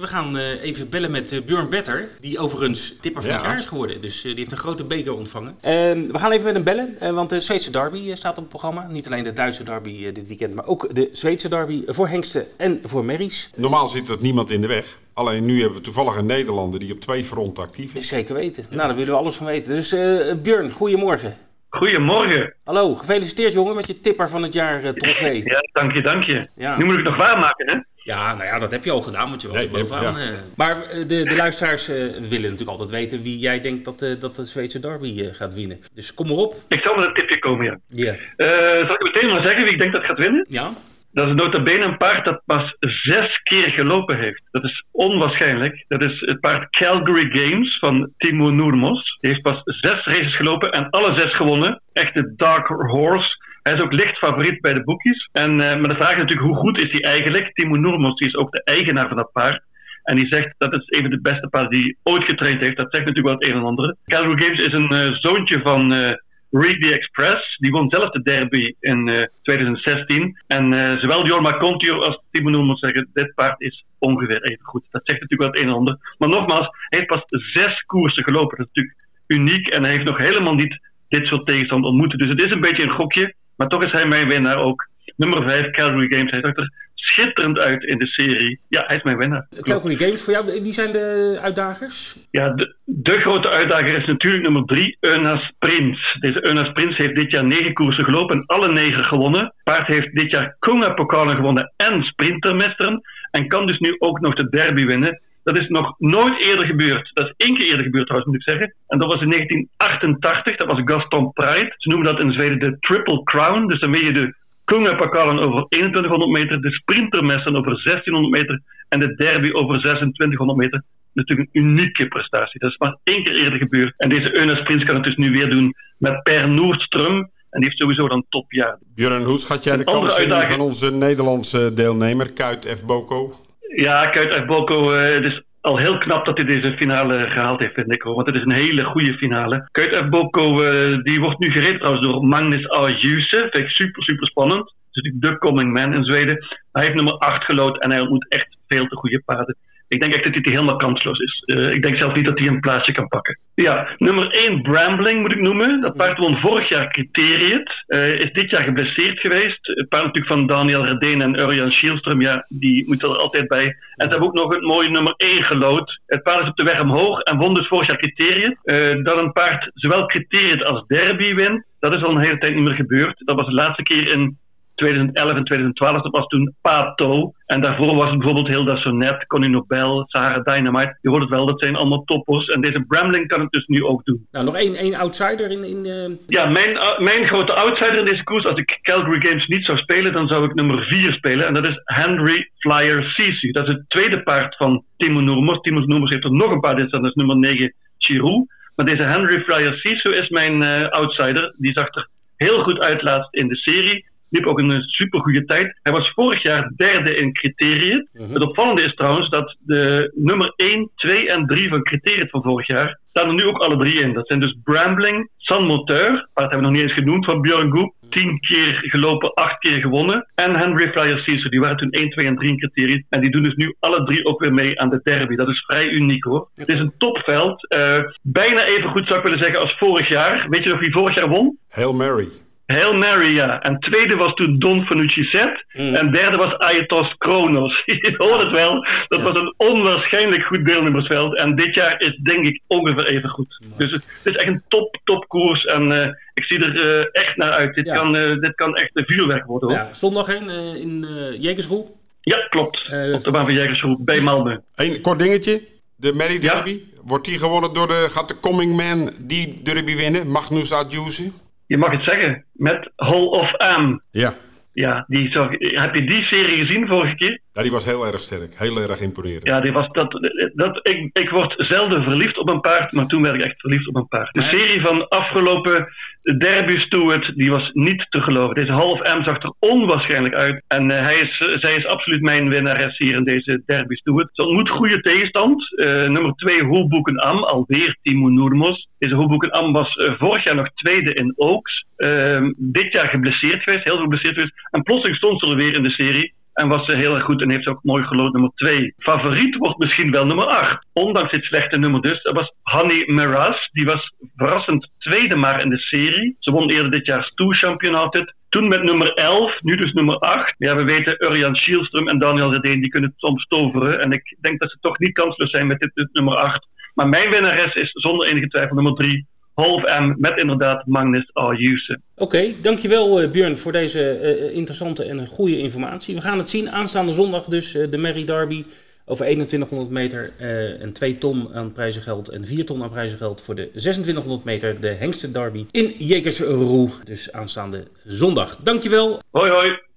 We 0.00 0.06
gaan 0.06 0.38
eh, 0.38 0.62
even 0.64 0.88
bellen 0.88 1.10
met 1.10 1.32
eh, 1.32 1.40
Björn 1.42 1.70
Better, 1.70 2.08
die 2.20 2.38
overigens 2.38 2.94
tipper 3.00 3.22
van 3.22 3.30
het 3.32 3.40
Ja. 3.42 3.48
jaar 3.48 3.58
is 3.58 3.64
geworden. 3.66 4.00
Dus 4.00 4.16
eh, 4.16 4.22
die 4.24 4.34
heeft 4.34 4.52
een 4.52 4.58
grote 4.58 4.84
beker 4.84 5.14
ontvangen. 5.14 5.56
Ehm, 5.60 6.06
we 6.06 6.18
gaan 6.18 6.30
even 6.32 6.44
met 6.44 6.54
hem 6.54 6.64
bellen, 6.64 6.96
eh, 7.00 7.10
want 7.10 7.30
de 7.30 7.40
Zweedse 7.40 7.70
derby 7.70 8.14
staat 8.14 8.30
op 8.30 8.36
het 8.36 8.48
programma. 8.48 8.86
Niet 8.88 9.06
alleen 9.06 9.24
de 9.24 9.32
Duitse 9.32 9.62
derby 9.64 10.12
dit 10.12 10.28
weekend, 10.28 10.54
maar 10.54 10.66
ook 10.66 10.94
de 10.94 11.08
Zweedse 11.12 11.48
derby 11.48 11.82
voor 11.86 12.08
hengsten 12.08 12.46
en 12.56 12.80
voor 12.84 13.04
merries. 13.04 13.50
Normaal 13.56 13.88
zit 13.88 14.08
er 14.08 14.16
niemand 14.20 14.50
in 14.50 14.60
de 14.60 14.66
weg. 14.66 14.98
Alleen 15.14 15.44
nu 15.44 15.60
hebben 15.60 15.78
we 15.78 15.84
toevallig 15.84 16.16
een 16.16 16.26
Nederlander 16.26 16.78
die 16.80 16.92
op 16.92 17.00
twee 17.00 17.24
fronten 17.24 17.62
actief 17.62 17.94
is. 17.94 18.08
Zeker 18.08 18.34
weten. 18.34 18.64
Nou, 18.70 18.86
daar 18.88 18.96
willen 18.96 19.12
we 19.12 19.18
alles 19.18 19.36
van 19.36 19.46
weten. 19.46 19.74
Dus 19.74 19.92
eh 19.92 20.34
Björn, 20.42 20.70
goedemorgen. 20.70 21.36
Goedemorgen. 21.70 22.54
Hallo, 22.64 22.94
gefeliciteerd 22.94 23.52
jongen 23.52 23.74
met 23.74 23.86
je 23.86 24.00
tipper 24.00 24.28
van 24.28 24.42
het 24.42 24.52
jaar 24.52 24.92
trofee. 24.94 25.44
Ja, 25.44 25.60
dank 25.72 25.92
je, 25.92 26.02
dank 26.02 26.24
je. 26.24 26.48
Ja. 26.56 26.78
Nu 26.78 26.84
moet 26.84 26.92
ik 26.98 26.98
het 27.04 27.08
nog 27.08 27.16
waarmaken, 27.16 27.66
hè? 27.70 27.78
Ja, 28.02 28.34
nou 28.34 28.44
ja, 28.44 28.58
dat 28.58 28.70
heb 28.70 28.84
je 28.84 28.90
al 28.90 29.02
gedaan, 29.02 29.28
want 29.28 29.42
je 29.42 29.48
was 29.48 29.56
Nee, 29.56 29.68
bovenaan. 29.68 30.02
ja. 30.02 30.28
eh. 30.30 30.34
Maar 30.56 30.82
eh, 30.82 31.06
de, 31.08 31.24
de 31.24 31.36
luisteraars 31.36 31.88
eh, 31.88 31.96
willen 32.06 32.50
natuurlijk 32.50 32.70
altijd 32.70 32.90
weten 32.90 33.22
wie 33.22 33.38
jij 33.38 33.60
denkt 33.60 33.84
dat, 33.84 34.02
eh, 34.02 34.20
dat 34.20 34.36
de 34.36 34.44
Zweedse 34.44 34.80
derby 34.80 35.20
eh, 35.20 35.34
gaat 35.34 35.54
winnen. 35.54 35.78
Dus 35.94 36.14
kom 36.14 36.26
maar 36.28 36.36
op. 36.36 36.54
Ik 36.68 36.80
zal 36.82 36.94
met 36.96 37.04
een 37.06 37.14
tipje 37.14 37.38
komen, 37.38 37.64
ja. 37.64 37.78
Ja. 37.86 38.12
Eh, 38.36 38.86
zal 38.86 38.94
ik 38.94 39.02
meteen 39.02 39.30
maar 39.30 39.42
zeggen 39.42 39.62
wie 39.64 39.72
ik 39.72 39.78
denk 39.78 39.92
dat 39.92 40.04
gaat 40.04 40.18
winnen? 40.18 40.46
Ja? 40.50 40.72
Dat 41.12 41.28
is 41.28 41.34
nota 41.34 41.62
bene 41.62 41.84
een 41.84 41.96
paard 41.96 42.24
dat 42.24 42.42
pas 42.46 42.76
zes 42.78 43.40
keer 43.42 43.68
gelopen 43.70 44.18
heeft. 44.18 44.42
Dat 44.50 44.64
is 44.64 44.84
onwaarschijnlijk. 44.90 45.84
Dat 45.88 46.02
is 46.02 46.20
het 46.20 46.40
paard 46.40 46.70
Calgary 46.70 47.28
Games 47.32 47.78
van 47.78 48.12
Timo 48.16 48.50
Noermos. 48.50 49.18
Die 49.20 49.30
heeft 49.30 49.42
pas 49.42 49.60
zes 49.64 50.04
races 50.04 50.36
gelopen 50.36 50.72
en 50.72 50.90
alle 50.90 51.16
zes 51.16 51.36
gewonnen. 51.36 51.80
Echte 51.92 52.32
dark 52.36 52.66
horse. 52.66 53.28
Hij 53.62 53.74
is 53.74 53.80
ook 53.80 53.92
licht 53.92 54.18
favoriet 54.18 54.60
bij 54.60 54.72
de 54.72 54.84
boekjes. 54.84 55.28
En, 55.32 55.50
eh, 55.50 55.78
maar 55.80 55.88
de 55.88 55.94
vraag 55.94 56.12
is 56.12 56.16
natuurlijk, 56.16 56.48
hoe 56.48 56.56
goed 56.56 56.82
is 56.82 56.92
hij 56.92 57.00
eigenlijk? 57.00 57.54
Timo 57.54 57.76
Noermos 57.76 58.18
die 58.18 58.28
is 58.28 58.36
ook 58.36 58.50
de 58.50 58.64
eigenaar 58.64 59.08
van 59.08 59.16
dat 59.16 59.32
paard. 59.32 59.62
En 60.02 60.16
die 60.16 60.26
zegt 60.26 60.54
dat 60.58 60.72
een 60.72 61.00
van 61.00 61.10
de 61.10 61.20
beste 61.20 61.48
paarden 61.48 61.80
die 61.80 61.96
ooit 62.02 62.24
getraind 62.24 62.60
heeft. 62.60 62.76
Dat 62.76 62.90
zegt 62.90 63.06
natuurlijk 63.06 63.26
wel 63.26 63.38
het 63.38 63.46
een 63.46 63.60
en 63.60 63.68
ander. 63.68 63.96
Calgary 64.06 64.42
Games 64.42 64.62
is 64.62 64.72
een 64.72 64.90
eh, 64.90 65.12
zoontje 65.12 65.60
van 65.60 65.92
eh 65.92 66.14
Reed 66.50 66.82
the 66.82 66.92
Express. 66.92 67.56
Die 67.58 67.70
won 67.70 67.90
zelf 67.90 68.10
de 68.10 68.22
derby 68.22 68.74
in 68.80 69.08
eh, 69.08 69.26
2016. 69.42 70.38
En 70.46 70.72
eh, 70.72 70.98
zowel 70.98 71.26
Jorma 71.26 71.58
Contior 71.58 72.04
als 72.04 72.22
Timo 72.30 72.50
Noem 72.50 72.66
moet 72.66 72.78
zeggen, 72.78 73.08
dit 73.12 73.34
paard 73.34 73.60
is 73.60 73.84
ongeveer 73.98 74.42
even 74.42 74.64
goed. 74.64 74.84
Dat 74.90 75.00
zegt 75.04 75.20
natuurlijk 75.20 75.40
wel 75.40 75.50
het 75.50 75.60
een 75.60 75.68
en 75.68 75.74
ander. 75.74 76.14
Maar 76.18 76.28
nogmaals, 76.28 76.66
hij 76.66 76.98
heeft 76.98 77.06
pas 77.06 77.24
zes 77.52 77.82
koersen 77.86 78.24
gelopen. 78.24 78.58
Dat 78.58 78.66
is 78.72 78.72
natuurlijk 78.72 79.08
uniek. 79.26 79.68
En 79.68 79.82
hij 79.82 79.92
heeft 79.92 80.04
nog 80.04 80.18
helemaal 80.18 80.54
niet 80.54 80.80
dit 81.08 81.26
soort 81.26 81.46
tegenstand 81.46 81.84
ontmoeten. 81.84 82.18
Dus 82.18 82.28
het 82.28 82.42
is 82.42 82.50
een 82.50 82.60
beetje 82.60 82.82
een 82.82 82.94
gokje. 82.94 83.34
Maar 83.60 83.68
toch 83.68 83.84
is 83.84 83.92
hij 83.92 84.06
mijn 84.06 84.28
winnaar 84.28 84.56
ook. 84.56 84.88
Nummer 85.16 85.42
5, 85.42 85.70
Calgary 85.70 86.08
Games. 86.08 86.30
Hij 86.30 86.40
zag 86.40 86.56
er 86.56 86.72
schitterend 86.94 87.58
uit 87.58 87.82
in 87.82 87.98
de 87.98 88.06
serie. 88.06 88.60
Ja, 88.68 88.84
hij 88.86 88.96
is 88.96 89.02
mijn 89.02 89.16
winnaar. 89.16 89.46
Calgary 89.60 89.98
Games, 89.98 90.24
voor 90.24 90.32
jou, 90.32 90.62
wie 90.62 90.72
zijn 90.72 90.92
de 90.92 91.38
uitdagers? 91.42 92.16
Ja, 92.30 92.48
de, 92.48 92.74
de 92.84 93.20
grote 93.20 93.48
uitdager 93.48 93.96
is 93.96 94.06
natuurlijk 94.06 94.42
nummer 94.42 94.64
drie, 94.64 94.96
Eunas 95.00 95.52
Prins. 95.58 96.16
Deze 96.20 96.46
Eunas 96.46 96.72
Prins 96.72 96.96
heeft 96.96 97.14
dit 97.14 97.30
jaar 97.30 97.44
negen 97.44 97.72
koersen 97.72 98.04
gelopen 98.04 98.36
en 98.36 98.46
alle 98.46 98.72
negen 98.72 99.04
gewonnen. 99.04 99.54
Paard 99.64 99.86
heeft 99.86 100.14
dit 100.14 100.30
jaar 100.30 100.56
Konga-pokalen 100.58 101.36
gewonnen 101.36 101.72
en 101.76 102.02
Sprintermesteren. 102.02 103.00
En 103.30 103.48
kan 103.48 103.66
dus 103.66 103.78
nu 103.78 103.96
ook 103.98 104.20
nog 104.20 104.34
de 104.34 104.48
derby 104.48 104.84
winnen. 104.84 105.20
Dat 105.42 105.58
is 105.58 105.68
nog 105.68 105.94
nooit 105.98 106.44
eerder 106.44 106.66
gebeurd. 106.66 107.10
Dat 107.12 107.26
is 107.26 107.34
één 107.36 107.56
keer 107.56 107.66
eerder 107.66 107.84
gebeurd 107.84 108.06
trouwens, 108.06 108.32
moet 108.32 108.40
ik 108.40 108.50
zeggen. 108.50 108.74
En 108.86 108.98
dat 108.98 109.12
was 109.12 109.22
in 109.22 109.30
1988. 109.30 110.56
Dat 110.56 110.66
was 110.66 110.82
Gaston 110.84 111.32
Pride. 111.32 111.74
Ze 111.76 111.88
noemen 111.88 112.12
dat 112.12 112.20
in 112.20 112.32
Zweden 112.32 112.58
de 112.58 112.76
Triple 112.80 113.22
Crown. 113.22 113.66
Dus 113.66 113.80
dan 113.80 113.92
win 113.92 114.04
je 114.04 114.12
de 114.12 114.34
Kunga-pakalen 114.64 115.38
over 115.38 115.66
2100 115.68 116.30
meter, 116.30 116.60
de 116.60 116.70
sprintermessen 116.70 117.56
over 117.56 117.82
1600 117.82 118.32
meter 118.32 118.60
en 118.88 119.00
de 119.00 119.14
derby 119.14 119.50
over 119.52 119.80
2600 119.80 120.58
meter. 120.58 120.82
Natuurlijk 121.12 121.48
een 121.52 121.62
unieke 121.62 122.06
prestatie. 122.08 122.60
Dat 122.60 122.70
is 122.70 122.78
maar 122.78 122.96
één 123.04 123.24
keer 123.24 123.34
eerder 123.34 123.58
gebeurd. 123.58 123.94
En 123.96 124.08
deze 124.08 124.36
Eunas 124.38 124.62
Prins 124.62 124.84
kan 124.84 124.94
het 124.94 125.04
dus 125.04 125.16
nu 125.16 125.30
weer 125.30 125.50
doen 125.50 125.74
met 125.98 126.22
Per 126.22 126.48
Noordström. 126.48 127.16
En 127.50 127.60
die 127.60 127.68
heeft 127.68 127.78
sowieso 127.78 128.08
dan 128.08 128.24
topjaar. 128.28 128.78
Björn, 128.94 129.22
hoe 129.22 129.38
schat 129.38 129.64
jij 129.64 129.76
de 129.76 129.84
kansen 129.84 130.42
van 130.42 130.60
onze 130.60 130.92
Nederlandse 130.92 131.72
deelnemer, 131.74 132.32
Kuit 132.32 132.66
F. 132.66 132.84
Boko? 132.84 133.32
Ja, 133.74 134.10
Kuit 134.10 134.46
Boko, 134.46 134.92
eh, 134.92 135.14
het 135.14 135.24
is 135.24 135.42
al 135.60 135.78
heel 135.78 135.98
knap 135.98 136.24
dat 136.24 136.36
hij 136.36 136.46
deze 136.46 136.76
finale 136.76 137.30
gehaald 137.30 137.60
heeft, 137.60 137.74
vind 137.74 137.92
ik. 137.92 138.02
hoor. 138.02 138.14
Want 138.14 138.26
het 138.26 138.36
is 138.36 138.42
een 138.42 138.52
hele 138.52 138.84
goede 138.84 139.14
finale. 139.14 139.68
Kuit 139.70 140.10
Boko, 140.10 140.62
eh, 140.62 141.02
die 141.02 141.20
wordt 141.20 141.38
nu 141.38 141.50
gereden 141.50 141.78
trouwens 141.78 142.06
door 142.06 142.26
Magnus 142.26 142.68
Ayuse. 142.68 143.48
Vind 143.50 143.56
ik 143.56 143.68
super, 143.68 144.02
super 144.02 144.26
spannend. 144.26 144.74
Natuurlijk 144.92 145.22
de 145.22 145.38
coming 145.38 145.72
man 145.72 145.94
in 145.94 146.04
Zweden. 146.04 146.46
Hij 146.72 146.82
heeft 146.82 146.94
nummer 146.94 147.14
8 147.14 147.44
gelood 147.44 147.82
en 147.82 147.90
hij 147.90 148.00
ontmoet 148.00 148.28
echt 148.28 148.56
veel 148.68 148.86
te 148.86 148.96
goede 148.96 149.22
paarden. 149.24 149.56
Ik 149.94 150.00
denk 150.00 150.14
echt 150.14 150.24
dat 150.24 150.34
hij 150.34 150.52
helemaal 150.52 150.76
kansloos 150.76 151.18
is. 151.18 151.42
Uh, 151.46 151.70
ik 151.70 151.82
denk 151.82 151.96
zelf 151.96 152.14
niet 152.14 152.24
dat 152.24 152.38
hij 152.38 152.48
een 152.48 152.60
plaatsje 152.60 152.92
kan 152.92 153.08
pakken. 153.08 153.38
Ja, 153.54 153.88
nummer 153.96 154.30
1 154.30 154.62
Brambling 154.62 155.20
moet 155.20 155.32
ik 155.32 155.40
noemen. 155.40 155.80
Dat 155.80 155.96
paard 155.96 156.18
won 156.18 156.36
vorig 156.36 156.68
jaar 156.68 156.90
Criteriët. 156.90 157.84
Uh, 157.88 158.20
is 158.20 158.32
dit 158.32 158.50
jaar 158.50 158.62
geblesseerd 158.62 159.20
geweest. 159.20 159.66
Het 159.66 159.88
paard 159.88 160.04
natuurlijk 160.04 160.32
van 160.32 160.46
Daniel 160.46 160.86
Redeen 160.86 161.22
en 161.22 161.40
Urjan 161.40 161.72
Schielström. 161.72 162.18
Ja, 162.18 162.46
die 162.48 162.86
moeten 162.86 163.08
er 163.08 163.16
altijd 163.16 163.48
bij. 163.48 163.64
En 163.64 164.06
ze 164.06 164.10
hebben 164.10 164.28
ook 164.28 164.34
nog 164.34 164.54
een 164.54 164.66
mooie 164.66 164.90
nummer 164.90 165.14
1 165.16 165.42
gelood. 165.42 166.00
Het 166.06 166.22
paard 166.22 166.42
is 166.42 166.48
op 166.48 166.56
de 166.56 166.64
weg 166.64 166.80
omhoog 166.80 167.20
en 167.20 167.38
won 167.38 167.54
dus 167.54 167.68
vorig 167.68 167.88
jaar 167.88 167.98
Criteriët. 167.98 168.58
Uh, 168.64 169.04
dat 169.04 169.16
een 169.16 169.32
paard 169.32 169.70
zowel 169.74 170.06
Criteriët 170.06 170.64
als 170.64 170.86
Derby 170.86 171.34
wint. 171.34 171.64
Dat 171.78 171.94
is 171.94 172.02
al 172.02 172.10
een 172.10 172.24
hele 172.24 172.38
tijd 172.38 172.54
niet 172.54 172.64
meer 172.64 172.74
gebeurd. 172.74 173.22
Dat 173.24 173.36
was 173.36 173.46
de 173.46 173.54
laatste 173.54 173.82
keer 173.82 174.12
in 174.12 174.38
2011 174.80 175.36
en 175.36 175.44
2012, 175.44 176.02
dat 176.02 176.16
was 176.16 176.26
toen 176.26 176.54
Pato. 176.60 177.32
En 177.46 177.60
daarvoor 177.60 177.94
was 177.94 178.10
het 178.10 178.18
bijvoorbeeld 178.18 178.48
Hilda 178.48 178.76
Sonet, 178.76 179.26
Connie 179.26 179.50
Nobel, 179.50 180.04
Sahara 180.06 180.40
Dynamite. 180.42 180.98
Je 181.00 181.08
hoort 181.08 181.22
het 181.22 181.30
wel, 181.30 181.46
dat 181.46 181.60
zijn 181.60 181.76
allemaal 181.76 182.04
toppers. 182.04 182.46
En 182.46 182.60
deze 182.60 182.84
Brambling 182.88 183.28
kan 183.28 183.40
het 183.40 183.50
dus 183.50 183.66
nu 183.66 183.84
ook 183.84 184.04
doen. 184.04 184.26
Nou, 184.30 184.44
nog 184.44 184.56
één, 184.56 184.74
één 184.74 184.94
outsider 184.94 185.50
in... 185.50 185.64
in 185.64 185.86
uh... 185.86 186.16
Ja, 186.26 186.46
mijn, 186.46 186.70
uh, 186.70 186.98
mijn 186.98 187.26
grote 187.26 187.54
outsider 187.54 187.98
in 187.98 188.04
deze 188.04 188.24
koers, 188.24 188.44
als 188.44 188.58
ik 188.58 188.78
Calgary 188.82 189.20
Games 189.20 189.46
niet 189.46 189.64
zou 189.64 189.78
spelen, 189.78 190.12
dan 190.12 190.28
zou 190.28 190.44
ik 190.44 190.54
nummer 190.54 190.84
4 190.84 191.12
spelen. 191.12 191.46
En 191.46 191.54
dat 191.54 191.68
is 191.68 191.80
Henry 191.84 192.50
Flyer 192.58 193.02
Sisu. 193.02 193.50
Dat 193.50 193.66
is 193.66 193.72
het 193.72 193.84
tweede 193.88 194.22
paard 194.22 194.56
van 194.56 194.84
Timo 194.96 195.20
Noermos. 195.20 195.60
Timo 195.60 195.80
Noermos 195.80 196.10
heeft 196.10 196.24
er 196.24 196.32
nog 196.32 196.50
een 196.50 196.60
paar, 196.60 196.76
dit 196.76 196.90
dat 196.90 197.04
is 197.04 197.14
nummer 197.14 197.36
9, 197.36 197.74
Chirou. 197.98 198.46
Maar 198.76 198.86
deze 198.86 199.02
Henry 199.02 199.40
Flyer 199.40 199.74
Sisu 199.74 200.14
is 200.14 200.28
mijn 200.28 200.62
uh, 200.62 200.88
outsider. 200.88 201.54
Die 201.56 201.72
zag 201.72 201.94
er 201.94 202.08
heel 202.36 202.62
goed 202.62 202.78
uit 202.78 203.02
laatst 203.02 203.34
in 203.34 203.48
de 203.48 203.56
serie 203.56 204.08
liep 204.30 204.46
ook 204.46 204.58
een 204.58 204.82
super 204.82 205.20
goede 205.20 205.44
tijd. 205.44 205.78
Hij 205.82 205.92
was 205.92 206.12
vorig 206.14 206.42
jaar 206.42 206.72
derde 206.76 207.16
in 207.16 207.32
criteriën. 207.32 208.08
Mhm. 208.12 208.32
Het 208.32 208.42
opvallende 208.42 208.82
is 208.82 208.94
trouwens 208.94 209.28
dat 209.28 209.56
de 209.58 210.12
nummer 210.14 210.52
1, 210.56 210.90
2 210.94 211.28
en 211.28 211.46
3 211.46 211.68
van 211.68 211.82
criteriën 211.82 212.28
van 212.28 212.42
vorig 212.42 212.66
jaar 212.66 212.98
staan 213.10 213.28
er 213.28 213.34
nu 213.34 213.44
ook 213.44 213.58
alle 213.58 213.76
drie 213.76 214.00
in. 214.00 214.12
Dat 214.12 214.26
zijn 214.26 214.40
dus 214.40 214.56
Brambling, 214.64 215.30
San 215.36 215.64
Moteur, 215.64 216.10
dat 216.12 216.50
hebben 216.50 216.58
we 216.58 216.64
nog 216.64 216.72
niet 216.72 216.82
eens 216.82 216.92
genoemd 216.92 217.24
van 217.24 217.40
Björn 217.40 217.70
Goep. 217.70 217.94
Tien 218.10 218.40
keer 218.40 218.78
gelopen, 218.82 219.34
acht 219.34 219.58
keer 219.58 219.80
gewonnen. 219.80 220.26
En 220.34 220.56
Henry 220.56 220.90
Flyer 220.90 221.24
Caesar, 221.24 221.50
die 221.50 221.60
waren 221.60 221.76
toen 221.76 221.90
1, 221.90 222.10
2 222.10 222.26
en 222.26 222.36
3 222.36 222.50
in 222.50 222.58
criteriën. 222.58 223.06
En 223.08 223.20
die 223.20 223.30
doen 223.30 223.42
dus 223.42 223.54
nu 223.54 223.76
alle 223.80 224.04
drie 224.04 224.24
ook 224.24 224.40
weer 224.40 224.52
mee 224.52 224.80
aan 224.80 224.90
de 224.90 225.00
derby. 225.02 225.34
Dat 225.34 225.48
is 225.48 225.64
vrij 225.66 225.88
uniek 225.88 226.24
hoor. 226.24 226.48
Het 226.54 226.68
is 226.68 226.80
een 226.80 226.92
topveld. 226.98 227.74
Uh, 227.76 228.02
bijna 228.22 228.64
even 228.64 228.90
goed 228.90 229.06
zou 229.06 229.18
ik 229.18 229.24
willen 229.24 229.42
zeggen 229.42 229.60
als 229.60 229.76
vorig 229.78 230.08
jaar. 230.08 230.46
Weet 230.48 230.62
je 230.62 230.70
nog 230.70 230.80
wie 230.80 230.92
vorig 230.92 231.14
jaar 231.14 231.28
won? 231.28 231.58
Hail 231.68 231.92
Mary. 231.92 232.28
Hail 232.70 232.94
Mary, 232.94 233.34
ja. 233.34 233.60
En 233.60 233.78
tweede 233.78 234.16
was 234.16 234.34
toen 234.34 234.58
Don 234.58 234.84
Fanucci 234.84 235.24
Zet. 235.24 235.64
Mm. 235.72 235.94
En 235.94 236.12
derde 236.12 236.36
was 236.36 236.58
Aetos 236.58 237.14
Kronos. 237.18 237.82
Je 238.04 238.14
hoort 238.16 238.42
het 238.42 238.50
wel. 238.50 238.86
Dat 239.08 239.22
was 239.22 239.36
een 239.36 239.54
onwaarschijnlijk 239.56 240.42
goed 240.42 240.66
deelnemersveld. 240.66 241.38
En 241.38 241.56
dit 241.56 241.74
jaar 241.74 242.00
is 242.00 242.16
denk 242.16 242.46
ik 242.46 242.60
ongeveer 242.66 243.06
even 243.06 243.28
goed. 243.28 243.60
Dus 243.76 243.92
het, 243.92 244.04
is 244.24 244.36
echt 244.36 244.48
een 244.48 244.62
top, 244.68 244.98
top 245.04 245.28
koers. 245.28 245.64
En 245.64 245.92
uh, 245.92 246.06
ik 246.34 246.44
zie 246.44 246.58
er 246.58 246.84
uh, 246.84 247.06
echt 247.12 247.36
naar 247.36 247.52
uit. 247.52 247.74
Dit, 247.74 247.86
ja. 247.86 247.94
kan, 247.94 248.14
uh, 248.14 248.40
dit 248.40 248.54
kan 248.54 248.74
echt 248.74 248.90
een 248.92 249.04
vuurwerk 249.06 249.46
worden 249.46 249.68
hoor. 249.68 249.78
Ja, 249.78 249.94
zondag 249.94 250.28
in, 250.28 250.48
in 250.80 251.06
Jegersroep? 251.40 251.88
Ja, 252.20 252.46
klopt. 252.48 252.78
Op 253.12 253.24
de 253.24 253.30
baan 253.30 253.44
van 253.44 253.54
Jegersroep 253.54 254.04
bij 254.04 254.20
Malmö. 254.20 254.60
Een 254.74 255.00
kort 255.00 255.18
dingetje. 255.18 255.62
De 255.96 256.12
Mary 256.12 256.38
Derby. 256.38 256.80
Wordt 257.04 257.24
die 257.24 257.38
gewonnen 257.38 257.72
door 257.72 257.86
de... 257.86 258.06
Gaat 258.10 258.28
de 258.28 258.40
Coming 258.40 258.76
Man 258.76 259.12
die 259.18 259.60
derby 259.62 259.96
winnen? 259.96 260.28
Magnus 260.28 260.72
Adjusi? 260.72 261.32
Je 261.70 261.78
mag 261.78 261.90
het 261.90 262.02
zeggen, 262.02 262.44
met 262.52 262.90
Hall 262.96 263.26
of 263.42 263.50
M. 263.58 263.98
Ja. 264.10 264.34
Ja, 264.72 265.04
die 265.08 265.30
zag, 265.30 265.48
heb 265.58 265.94
je 265.94 266.04
die 266.04 266.22
serie 266.22 266.64
gezien 266.64 266.86
vorige 266.86 267.14
keer? 267.14 267.40
Ja, 267.52 267.62
die 267.62 267.70
was 267.70 267.84
heel 267.84 268.06
erg 268.06 268.20
sterk. 268.20 268.54
Heel 268.58 268.76
erg 268.76 269.00
imponerend. 269.00 269.46
Ja, 269.46 269.60
die 269.60 269.72
was, 269.72 269.88
dat, 269.88 270.30
dat, 270.54 270.80
ik, 270.82 271.10
ik 271.12 271.30
word 271.30 271.54
zelden 271.56 272.02
verliefd 272.02 272.38
op 272.38 272.48
een 272.48 272.60
paard, 272.60 272.92
maar 272.92 273.06
toen 273.06 273.22
werd 273.22 273.34
ik 273.34 273.44
echt 273.44 273.60
verliefd 273.60 273.88
op 273.88 273.96
een 273.96 274.08
paard. 274.08 274.32
De 274.32 274.42
serie 274.42 274.80
van 274.80 275.08
afgelopen 275.08 275.88
Derby 276.22 276.76
Stewart, 276.78 277.32
die 277.36 277.50
was 277.50 277.70
niet 277.72 278.06
te 278.08 278.20
geloven. 278.20 278.54
Deze 278.54 278.72
half 278.72 278.98
M 278.98 279.22
zag 279.22 279.42
er 279.42 279.54
onwaarschijnlijk 279.58 280.34
uit. 280.34 280.64
En 280.68 280.92
uh, 280.92 281.00
hij 281.00 281.18
is, 281.18 281.36
zij 281.60 281.76
is 281.76 281.86
absoluut 281.86 282.22
mijn 282.22 282.48
winnares 282.48 282.98
hier 282.98 283.14
in 283.14 283.24
deze 283.24 283.62
Derby 283.66 283.94
Stewart. 283.94 284.28
Ze 284.32 284.46
ontmoet 284.46 284.70
goede 284.70 285.00
tegenstand. 285.00 285.72
Uh, 285.72 285.86
nummer 285.86 286.32
2 286.34 286.62
Hoelboeken 286.62 287.18
Am, 287.18 287.44
alweer 287.44 287.96
Timo 288.02 288.28
Noermos. 288.28 288.88
Hoelboeken 289.08 289.50
Am 289.50 289.72
was 289.72 289.96
uh, 289.96 290.18
vorig 290.18 290.44
jaar 290.44 290.54
nog 290.54 290.70
tweede 290.74 291.14
in 291.14 291.32
Oaks. 291.36 291.84
Ehm, 291.96 292.52
dit 292.56 292.92
jaar 292.92 293.08
geblesseerd 293.08 293.62
geweest, 293.62 293.84
heel 293.84 293.94
veel 293.94 294.02
geblesseerd 294.02 294.34
geweest. 294.34 294.54
En 294.70 294.82
plotseling 294.82 295.16
stond 295.16 295.40
ze 295.40 295.50
er 295.50 295.56
weer 295.56 295.74
in 295.74 295.82
de 295.82 295.90
serie. 295.90 296.32
En 296.54 296.68
was 296.68 296.84
ze 296.84 296.96
heel 296.96 297.14
erg 297.14 297.24
goed 297.24 297.42
en 297.42 297.50
heeft 297.50 297.64
ze 297.64 297.70
ook 297.70 297.82
mooi 297.82 298.04
gelood 298.04 298.32
nummer 298.32 298.50
2. 298.54 298.94
Favoriet 298.98 299.56
wordt 299.56 299.78
misschien 299.78 300.10
wel 300.10 300.26
nummer 300.26 300.44
8. 300.46 300.86
Ondanks 300.92 301.32
dit 301.32 301.44
slechte 301.44 301.78
nummer 301.78 302.00
dus. 302.00 302.22
Dat 302.22 302.34
was 302.34 302.52
Honey 302.62 303.04
Miraz. 303.06 303.68
Die 303.72 303.84
was 303.84 304.12
verrassend 304.36 304.90
tweede 304.98 305.36
maar 305.36 305.60
in 305.60 305.68
de 305.68 305.78
serie. 305.78 306.36
Ze 306.38 306.50
won 306.50 306.70
eerder 306.70 306.90
dit 306.90 307.06
jaar 307.06 307.24
Stoe-championaat. 307.24 308.34
Toen 308.48 308.68
met 308.68 308.82
nummer 308.82 309.12
11, 309.14 309.60
nu 309.62 309.76
dus 309.76 309.92
nummer 309.92 310.18
8. 310.18 310.54
Ja, 310.58 310.76
we 310.76 310.84
weten 310.84 311.16
Urjan 311.18 311.56
Schielström 311.56 312.08
en 312.08 312.18
Daniel 312.18 312.52
Redeen, 312.52 312.80
die 312.80 312.90
kunnen 312.90 313.10
het 313.10 313.18
soms 313.20 313.46
toveren. 313.46 314.00
En 314.00 314.12
ik 314.12 314.36
denk 314.40 314.60
dat 314.60 314.70
ze 314.70 314.78
toch 314.80 314.98
niet 314.98 315.12
kansloos 315.12 315.50
zijn 315.50 315.66
met 315.66 315.80
dit, 315.80 315.90
dit 315.94 316.08
nummer 316.12 316.36
8. 316.36 316.66
Maar 316.94 317.08
mijn 317.08 317.30
winnares 317.30 317.74
is 317.74 317.90
zonder 317.92 318.28
enige 318.28 318.48
twijfel 318.48 318.74
nummer 318.74 318.94
3, 318.94 319.26
half 319.54 319.82
M 319.82 320.14
met 320.18 320.38
inderdaad 320.38 320.86
Magnus 320.86 321.30
Ayuse. 321.32 322.00
Oké, 322.14 322.22
okay, 322.36 322.54
dankjewel 322.62 323.22
uh, 323.22 323.30
Björn 323.30 323.56
voor 323.56 323.72
deze 323.72 324.18
uh, 324.22 324.56
interessante 324.56 325.04
en 325.04 325.26
goede 325.26 325.58
informatie. 325.58 326.14
We 326.14 326.20
gaan 326.20 326.38
het 326.38 326.48
zien 326.48 326.70
aanstaande 326.70 327.12
zondag 327.12 327.44
dus 327.44 327.74
uh, 327.74 327.90
de 327.90 327.98
Merry 327.98 328.24
Derby 328.24 328.64
over 329.04 329.24
2100 329.24 329.90
meter 329.90 330.32
en 330.80 330.92
2 330.92 331.18
ton 331.18 331.54
aan 331.54 331.72
prijzengeld 331.72 332.28
en 332.28 332.46
4 332.46 332.66
ton 332.66 332.82
aan 332.82 332.90
prijzengeld 332.90 333.42
voor 333.42 333.54
de 333.54 333.68
2600 333.68 334.44
meter 334.44 334.80
de 334.80 334.88
Hengsten 334.88 335.32
Derby 335.32 335.66
in 335.70 335.94
Jekersroe. 335.98 336.90
Dus 337.04 337.32
aanstaande 337.32 337.86
zondag. 338.04 338.56
Dankjewel. 338.56 339.22
Hoi 339.30 339.50
hoi. 339.50 339.89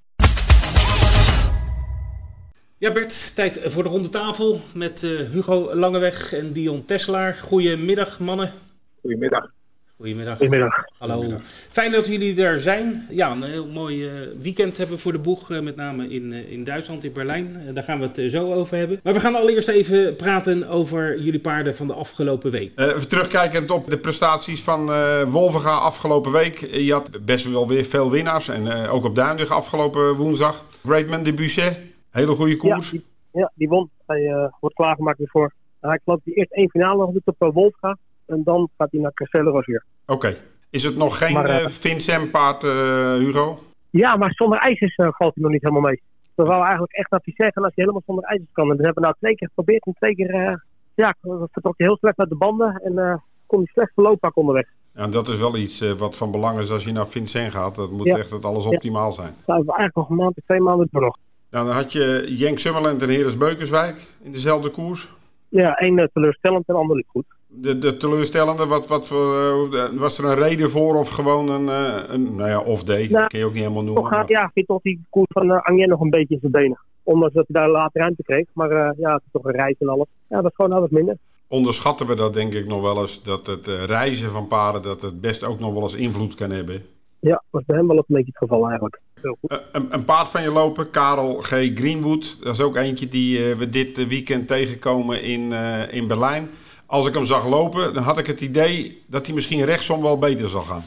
Ja 2.83 2.91
Bert, 2.91 3.35
tijd 3.35 3.59
voor 3.65 3.83
de 3.83 3.89
ronde 3.89 4.09
tafel 4.09 4.61
met 4.73 5.01
Hugo 5.31 5.75
Langeweg 5.75 6.33
en 6.33 6.51
Dion 6.51 6.85
Teslaar. 6.85 7.35
Goedemiddag 7.35 8.19
mannen. 8.19 8.51
Goedemiddag. 9.01 9.51
Goedemiddag. 9.97 10.37
Goedemiddag. 10.37 10.83
Hallo. 10.97 11.37
Fijn 11.69 11.91
dat 11.91 12.07
jullie 12.07 12.43
er 12.43 12.59
zijn. 12.59 13.07
Ja, 13.09 13.31
een 13.31 13.43
heel 13.43 13.67
mooi 13.67 14.05
uh, 14.05 14.27
weekend 14.39 14.77
hebben 14.77 14.95
we 14.95 15.01
voor 15.01 15.11
de 15.11 15.19
boeg, 15.19 15.49
uh, 15.49 15.59
met 15.59 15.75
name 15.75 16.07
in, 16.07 16.31
uh, 16.31 16.51
in 16.51 16.63
Duitsland, 16.63 17.03
in 17.03 17.13
Berlijn. 17.13 17.57
daar 17.73 17.83
gaan 17.83 17.99
we 17.99 18.09
het 18.13 18.31
zo 18.31 18.53
over 18.53 18.77
hebben. 18.77 18.99
Maar 19.03 19.13
we 19.13 19.19
gaan 19.19 19.35
allereerst 19.35 19.67
even 19.67 20.15
praten 20.15 20.67
over 20.67 21.19
jullie 21.19 21.39
paarden 21.39 21.75
van 21.75 21.87
de 21.87 21.93
afgelopen 21.93 22.51
week. 22.51 22.71
even 22.75 23.07
terugkijkend 23.07 23.71
op 23.71 23.89
de 23.89 23.97
prestaties 23.97 24.61
van 24.61 24.85
Wolvenga 25.29 25.77
afgelopen 25.77 26.31
week. 26.31 26.57
Je 26.71 26.93
had 26.93 27.25
best 27.25 27.51
wel 27.51 27.67
weer 27.67 27.85
veel 27.85 28.11
winnaars. 28.11 28.47
En 28.47 28.87
ook 28.87 29.03
op 29.03 29.15
Duindig 29.15 29.49
afgelopen 29.49 30.15
woensdag. 30.15 30.65
Greatman 30.85 31.23
de 31.23 31.33
Busset, 31.33 31.77
hele 32.13 32.35
goede 32.35 32.57
koers. 32.57 32.91
Ja, 32.91 32.97
die, 32.97 33.05
ja, 33.31 33.51
die 33.55 33.67
won. 33.67 33.89
Hij 34.05 34.51
wordt 34.59 34.75
klaargemaakt 34.75 35.19
ervoor. 35.19 35.53
Hij 35.79 35.99
geloof 36.03 36.19
die 36.23 36.33
eerst 36.33 36.51
één 36.51 36.69
finale 36.69 36.97
nog 36.97 37.11
doet 37.11 37.37
op 37.37 37.53
Wolfga. 37.53 37.97
En 38.25 38.41
dan 38.43 38.69
gaat 38.77 38.91
hij 38.91 38.99
naar 38.99 39.13
Castelle 39.13 39.49
Rosier. 39.49 39.83
Oké. 40.05 40.35
Is 40.69 40.83
het 40.83 40.97
nog 40.97 41.17
geen 41.17 41.45
uh, 41.45 41.67
Vincent 41.67 42.31
paard, 42.31 42.61
Hugo? 43.21 43.59
Ja, 43.89 44.15
maar 44.15 44.31
zonder 44.33 44.59
ijzers 44.59 44.95
valt 44.95 45.33
hij 45.33 45.43
nog 45.43 45.51
niet 45.51 45.61
helemaal 45.61 45.89
mee. 45.89 46.01
We 46.35 46.43
wouden 46.43 46.63
eigenlijk 46.63 46.93
echt 46.93 47.11
naar 47.11 47.21
Vicent 47.23 47.53
gaan 47.53 47.63
als 47.63 47.75
je 47.75 47.81
helemaal 47.81 48.03
zonder 48.05 48.23
ijzers 48.23 48.51
kan. 48.51 48.71
En 48.71 48.77
we 48.77 48.83
hebben 48.83 49.03
nou 49.03 49.15
twee 49.19 49.35
keer 49.35 49.47
geprobeerd 49.47 49.85
en 49.85 49.93
twee 49.93 50.15
keer 50.15 50.63
ja, 50.95 51.15
vertrok 51.21 51.73
hij 51.77 51.87
heel 51.87 51.97
slecht 51.97 52.19
uit 52.19 52.29
de 52.29 52.35
banden 52.35 52.81
en 52.83 53.23
kon 53.45 53.57
hij 53.59 53.67
slecht 53.73 53.93
verlopen 53.93 54.35
onderweg. 54.35 54.67
Ja, 54.93 55.01
en 55.01 55.11
dat 55.11 55.27
is 55.27 55.39
wel 55.39 55.55
iets 55.55 55.93
wat 55.97 56.17
van 56.17 56.31
belang 56.31 56.59
is 56.59 56.71
als 56.71 56.83
je 56.83 56.91
naar 56.91 57.07
Vincent 57.07 57.51
gaat. 57.51 57.75
Dat 57.75 57.91
moet 57.91 58.07
echt 58.07 58.29
dat 58.29 58.45
alles 58.45 58.65
optimaal 58.65 59.11
zijn. 59.11 59.33
Nou, 59.45 59.59
we 59.65 59.73
eigenlijk 59.73 59.95
nog 59.95 60.09
een 60.09 60.15
maand, 60.15 60.35
twee 60.45 60.61
maanden 60.61 60.87
door 60.91 61.01
nog. 61.01 61.17
Nou, 61.53 61.65
dan 61.65 61.75
had 61.75 61.91
je 61.91 62.25
Jenk 62.37 62.59
Summerland 62.59 63.01
en 63.01 63.09
Heres 63.09 63.37
Beukenswijk 63.37 63.95
in 64.21 64.31
dezelfde 64.31 64.69
koers. 64.69 65.09
Ja, 65.49 65.75
één 65.75 66.09
teleurstellend 66.13 66.67
en 66.67 66.75
ander 66.75 67.03
goed 67.07 67.25
de, 67.47 67.77
de 67.77 67.97
teleurstellende, 67.97 68.65
wat, 68.65 68.87
wat, 68.87 69.09
uh, 69.13 69.99
was 69.99 70.17
er 70.17 70.25
een 70.25 70.35
reden 70.35 70.69
voor 70.69 70.95
of 70.95 71.09
gewoon 71.09 71.49
een, 71.49 71.65
uh, 71.65 72.03
een 72.07 72.35
nou 72.35 72.49
ja, 72.49 72.59
off-day? 72.59 73.07
Nou, 73.07 73.27
kun 73.27 73.39
je 73.39 73.45
ook 73.45 73.53
niet 73.53 73.61
helemaal 73.61 73.83
noemen. 73.83 74.03
Toch, 74.03 74.29
ja, 74.29 74.43
ik 74.43 74.51
vind 74.53 74.67
toch 74.67 74.81
die 74.81 75.05
koers 75.09 75.29
van 75.31 75.45
uh, 75.49 75.87
nog 75.87 75.99
een 75.99 76.09
beetje 76.09 76.33
in 76.33 76.39
zijn 76.39 76.51
benen. 76.51 76.79
Ondanks 77.03 77.33
dat 77.33 77.45
hij 77.47 77.61
daar 77.61 77.71
later 77.71 78.01
ruimte 78.01 78.23
kreeg. 78.23 78.45
Maar 78.53 78.69
ja, 78.97 79.13
het 79.13 79.21
is 79.25 79.31
toch 79.31 79.43
een 79.43 79.51
reis 79.51 79.75
en 79.79 79.87
alles. 79.87 80.07
Ja, 80.27 80.41
dat 80.41 80.51
is 80.51 80.55
gewoon 80.55 80.79
wat 80.79 80.91
minder. 80.91 81.17
Onderschatten 81.47 82.07
we 82.07 82.15
dat 82.15 82.33
denk 82.33 82.53
ik 82.53 82.67
nog 82.67 82.81
wel 82.81 82.99
eens, 82.99 83.23
dat 83.23 83.47
het 83.47 83.67
reizen 83.67 84.31
van 84.31 84.47
paarden, 84.47 84.81
dat 84.81 85.01
het 85.01 85.21
best 85.21 85.43
ook 85.43 85.59
nog 85.59 85.73
wel 85.73 85.81
eens 85.81 85.95
invloed 85.95 86.35
kan 86.35 86.49
hebben? 86.49 86.81
Ja, 87.19 87.31
dat 87.31 87.43
was 87.49 87.63
bij 87.65 87.77
hem 87.77 87.87
wel 87.87 87.97
een 87.97 88.03
beetje 88.07 88.31
het 88.33 88.37
geval 88.37 88.67
eigenlijk. 88.67 89.01
Een, 89.71 89.93
een, 89.93 90.05
paard 90.05 90.29
van 90.29 90.43
je 90.43 90.51
lopen, 90.51 90.89
Karel 90.89 91.33
G. 91.41 91.49
Greenwood. 91.49 92.43
Dat 92.43 92.53
is 92.53 92.61
ook 92.61 92.75
eentje 92.75 93.07
die 93.07 93.55
we 93.55 93.69
dit 93.69 94.07
weekend 94.07 94.47
tegenkomen 94.47 95.23
in, 95.23 95.51
in 95.91 96.07
Berlijn 96.07 96.49
als 96.93 97.07
ik 97.07 97.13
hem 97.13 97.25
zag 97.25 97.49
lopen, 97.49 97.93
dan 97.93 98.03
had 98.03 98.17
ik 98.17 98.27
het 98.27 98.41
idee 98.41 99.01
dat 99.07 99.25
hij 99.25 99.35
misschien 99.35 99.65
rechtsom 99.65 100.01
wel 100.01 100.17
beter 100.17 100.49
zal 100.49 100.61
gaan. 100.61 100.83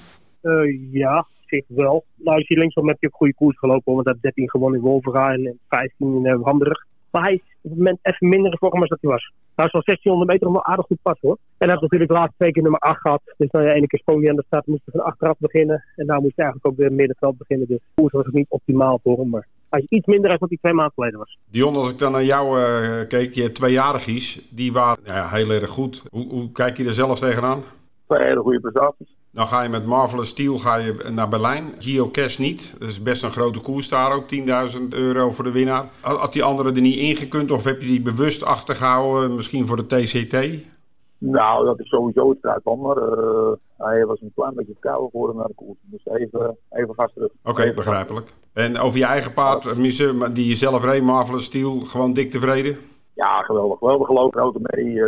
Ja, 0.90 1.26
zich 1.46 1.64
wel. 1.68 2.04
Nou, 2.14 2.36
als 2.36 2.48
je 2.48 2.58
linksom 2.58 2.88
heb 2.88 2.96
je 3.00 3.06
op 3.06 3.14
goede 3.14 3.34
koers 3.34 3.58
gelopen, 3.58 3.94
want 3.94 4.04
hij 4.04 4.12
heeft 4.12 4.34
13 4.36 4.50
gewonnen 4.50 4.80
in 4.80 4.86
Wolvera 4.86 5.32
en 5.32 5.58
15 5.68 6.26
in 6.26 6.40
Hamburg. 6.42 6.86
Maar 7.16 7.24
hij 7.24 7.34
is 7.34 7.56
op 7.62 7.70
het 7.70 7.78
moment 7.78 7.98
even 8.02 8.28
minder 8.28 8.50
in 8.52 8.58
vorm 8.58 8.80
als 8.80 8.88
dat 8.88 8.98
hij 9.00 9.10
was. 9.10 9.32
Nou, 9.56 9.68
zoals 9.68 9.84
1600 9.84 10.30
meter 10.30 10.50
nog 10.50 10.64
aardig 10.64 10.86
goed 10.86 11.02
pas 11.02 11.18
hoor. 11.20 11.36
En 11.36 11.66
hij 11.66 11.68
heeft 11.68 11.80
natuurlijk 11.80 12.10
de 12.10 12.16
laatste 12.16 12.36
twee 12.38 12.52
keer 12.52 12.62
nummer 12.62 12.80
8 12.80 13.00
gehad. 13.00 13.22
Dus 13.36 13.50
nou 13.50 13.64
ja, 13.64 13.72
ene 13.72 13.86
keer 13.86 13.98
sprong 13.98 14.20
hij 14.20 14.30
aan 14.30 14.36
de 14.36 14.42
start, 14.46 14.66
moest 14.66 14.82
hij 14.84 14.94
van 15.00 15.10
achteraf 15.10 15.38
beginnen. 15.38 15.84
En 15.96 16.06
nou 16.06 16.20
moest 16.22 16.36
hij 16.36 16.44
eigenlijk 16.44 16.66
ook 16.66 16.80
weer 16.80 16.92
middenveld 16.92 17.38
beginnen. 17.38 17.66
Dus 17.66 17.78
koers 17.94 18.12
was 18.12 18.26
ook 18.26 18.32
niet 18.32 18.46
optimaal 18.48 19.00
voor 19.02 19.18
hem. 19.18 19.28
Maar 19.28 19.46
hij 19.68 19.80
is 19.80 19.98
iets 19.98 20.06
minder 20.06 20.28
dan 20.28 20.38
wat 20.38 20.48
hij 20.48 20.58
twee 20.58 20.72
maanden 20.72 20.94
geleden 20.94 21.18
was. 21.18 21.38
Dion, 21.50 21.76
als 21.76 21.90
ik 21.92 21.98
dan 21.98 22.12
naar 22.12 22.24
jou 22.24 22.58
uh, 22.60 23.06
keek, 23.08 23.32
je 23.32 23.52
tweejarigies, 23.52 24.48
die 24.50 24.72
waren 24.72 25.04
ja, 25.04 25.28
heel 25.28 25.50
erg 25.50 25.70
goed. 25.70 26.02
Hoe, 26.10 26.28
hoe 26.28 26.52
kijk 26.52 26.76
je 26.76 26.84
er 26.84 26.92
zelf 26.92 27.18
tegenaan? 27.18 27.62
Twee 28.06 28.24
hele 28.24 28.40
goede 28.40 28.60
prestaties. 28.60 29.15
Dan 29.36 29.46
ga 29.46 29.62
je 29.62 29.68
met 29.68 29.86
Marvelous 29.86 30.28
Steel 30.28 30.58
ga 30.58 30.76
je 30.76 30.94
naar 31.12 31.28
Berlijn. 31.28 31.64
Gio 31.78 32.08
Cash 32.10 32.36
niet. 32.38 32.76
Dat 32.78 32.88
is 32.88 33.02
best 33.02 33.22
een 33.22 33.30
grote 33.30 33.60
koers 33.60 33.88
daar 33.88 34.14
ook. 34.14 34.24
10.000 34.78 34.88
euro 34.88 35.30
voor 35.30 35.44
de 35.44 35.52
winnaar. 35.52 35.88
Had 36.00 36.32
die 36.32 36.42
andere 36.42 36.72
er 36.72 36.80
niet 36.80 36.96
ingekund 36.96 37.50
of 37.50 37.64
heb 37.64 37.80
je 37.80 37.86
die 37.86 38.02
bewust 38.02 38.44
achtergehouden? 38.44 39.34
Misschien 39.34 39.66
voor 39.66 39.76
de 39.76 39.86
TCT? 39.86 40.64
Nou, 41.18 41.64
dat 41.64 41.80
is 41.80 41.88
sowieso 41.88 42.30
het 42.30 42.42
uitlander. 42.42 42.96
Uh, 42.96 43.52
hij 43.76 44.06
was 44.06 44.20
een 44.20 44.32
klein 44.34 44.54
beetje 44.54 44.76
koud 44.80 45.10
geworden 45.10 45.36
naar 45.36 45.46
de 45.46 45.54
koers. 45.54 45.78
Dus 45.82 46.06
even, 46.06 46.56
even 46.70 46.94
gas 46.94 47.12
terug. 47.12 47.30
Oké, 47.30 47.50
okay, 47.50 47.74
begrijpelijk. 47.74 48.32
En 48.52 48.78
over 48.78 48.98
je 48.98 49.04
eigen 49.04 49.32
paard, 49.32 49.76
die 50.34 50.48
je 50.48 50.54
zelf 50.54 50.84
reed, 50.84 51.02
Marvelous 51.02 51.44
Steel, 51.44 51.80
gewoon 51.80 52.12
dik 52.12 52.30
tevreden? 52.30 52.76
Ja, 53.14 53.42
geweldig. 53.42 53.78
Geweldig 53.78 54.06
gelopen. 54.06 54.40
Auto 54.40 54.60
mee. 54.62 54.84
Uh, 54.84 55.06